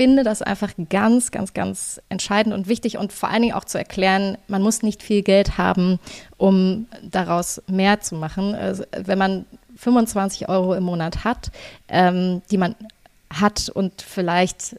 finde 0.00 0.24
das 0.24 0.40
einfach 0.40 0.70
ganz, 0.88 1.30
ganz, 1.30 1.52
ganz 1.52 2.00
entscheidend 2.08 2.54
und 2.54 2.68
wichtig 2.68 2.96
und 2.96 3.12
vor 3.12 3.28
allen 3.28 3.42
Dingen 3.42 3.54
auch 3.54 3.66
zu 3.66 3.76
erklären, 3.76 4.38
man 4.48 4.62
muss 4.62 4.82
nicht 4.82 5.02
viel 5.02 5.20
Geld 5.20 5.58
haben, 5.58 5.98
um 6.38 6.86
daraus 7.02 7.60
mehr 7.66 8.00
zu 8.00 8.14
machen. 8.14 8.54
Also, 8.54 8.84
wenn 8.96 9.18
man 9.18 9.44
25 9.76 10.48
Euro 10.48 10.72
im 10.72 10.84
Monat 10.84 11.24
hat, 11.24 11.50
ähm, 11.88 12.40
die 12.50 12.56
man 12.56 12.76
hat 13.28 13.68
und 13.68 14.00
vielleicht 14.00 14.76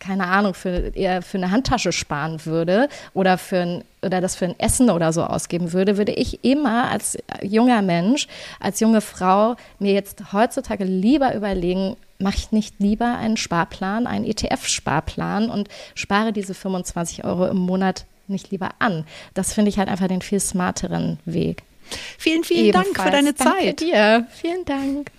keine 0.00 0.26
Ahnung, 0.26 0.52
für, 0.52 0.94
eher 0.94 1.22
für 1.22 1.38
eine 1.38 1.52
Handtasche 1.52 1.92
sparen 1.92 2.44
würde 2.44 2.88
oder, 3.14 3.38
für 3.38 3.58
ein, 3.58 3.84
oder 4.02 4.20
das 4.20 4.36
für 4.36 4.44
ein 4.46 4.58
Essen 4.58 4.90
oder 4.90 5.12
so 5.12 5.22
ausgeben 5.22 5.72
würde, 5.72 5.96
würde 5.96 6.12
ich 6.12 6.44
immer 6.44 6.90
als 6.90 7.16
junger 7.42 7.82
Mensch, 7.82 8.26
als 8.60 8.80
junge 8.80 9.00
Frau 9.00 9.56
mir 9.78 9.94
jetzt 9.94 10.32
heutzutage 10.32 10.84
lieber 10.84 11.34
überlegen, 11.34 11.96
mache 12.18 12.36
ich 12.36 12.52
nicht 12.52 12.76
lieber 12.78 13.16
einen 13.18 13.36
Sparplan, 13.36 14.06
einen 14.06 14.24
ETF-Sparplan 14.24 15.50
und 15.50 15.68
spare 15.94 16.32
diese 16.32 16.54
25 16.54 17.24
Euro 17.24 17.46
im 17.46 17.58
Monat 17.58 18.06
nicht 18.28 18.50
lieber 18.50 18.70
an. 18.78 19.04
Das 19.34 19.52
finde 19.52 19.68
ich 19.68 19.78
halt 19.78 19.88
einfach 19.88 20.08
den 20.08 20.22
viel 20.22 20.40
smarteren 20.40 21.18
Weg. 21.24 21.62
Vielen, 22.18 22.44
vielen 22.44 22.66
Ebenfalls. 22.66 22.92
Dank 22.92 23.06
für 23.06 23.12
deine 23.12 23.32
Danke 23.32 23.58
Zeit. 23.58 23.80
dir. 23.80 24.26
Vielen 24.32 24.64
Dank. 24.64 25.10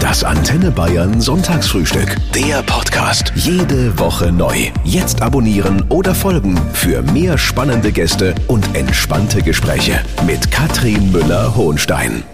Das 0.00 0.24
Antenne 0.24 0.70
Bayern 0.70 1.20
Sonntagsfrühstück. 1.20 2.16
Der 2.34 2.62
Podcast. 2.62 3.32
Jede 3.34 3.98
Woche 3.98 4.32
neu. 4.32 4.70
Jetzt 4.84 5.22
abonnieren 5.22 5.84
oder 5.90 6.14
folgen 6.14 6.58
für 6.72 7.02
mehr 7.02 7.38
spannende 7.38 7.92
Gäste 7.92 8.34
und 8.48 8.74
entspannte 8.74 9.42
Gespräche 9.42 10.02
mit 10.26 10.50
Katrin 10.50 11.12
Müller-Hohenstein. 11.12 12.24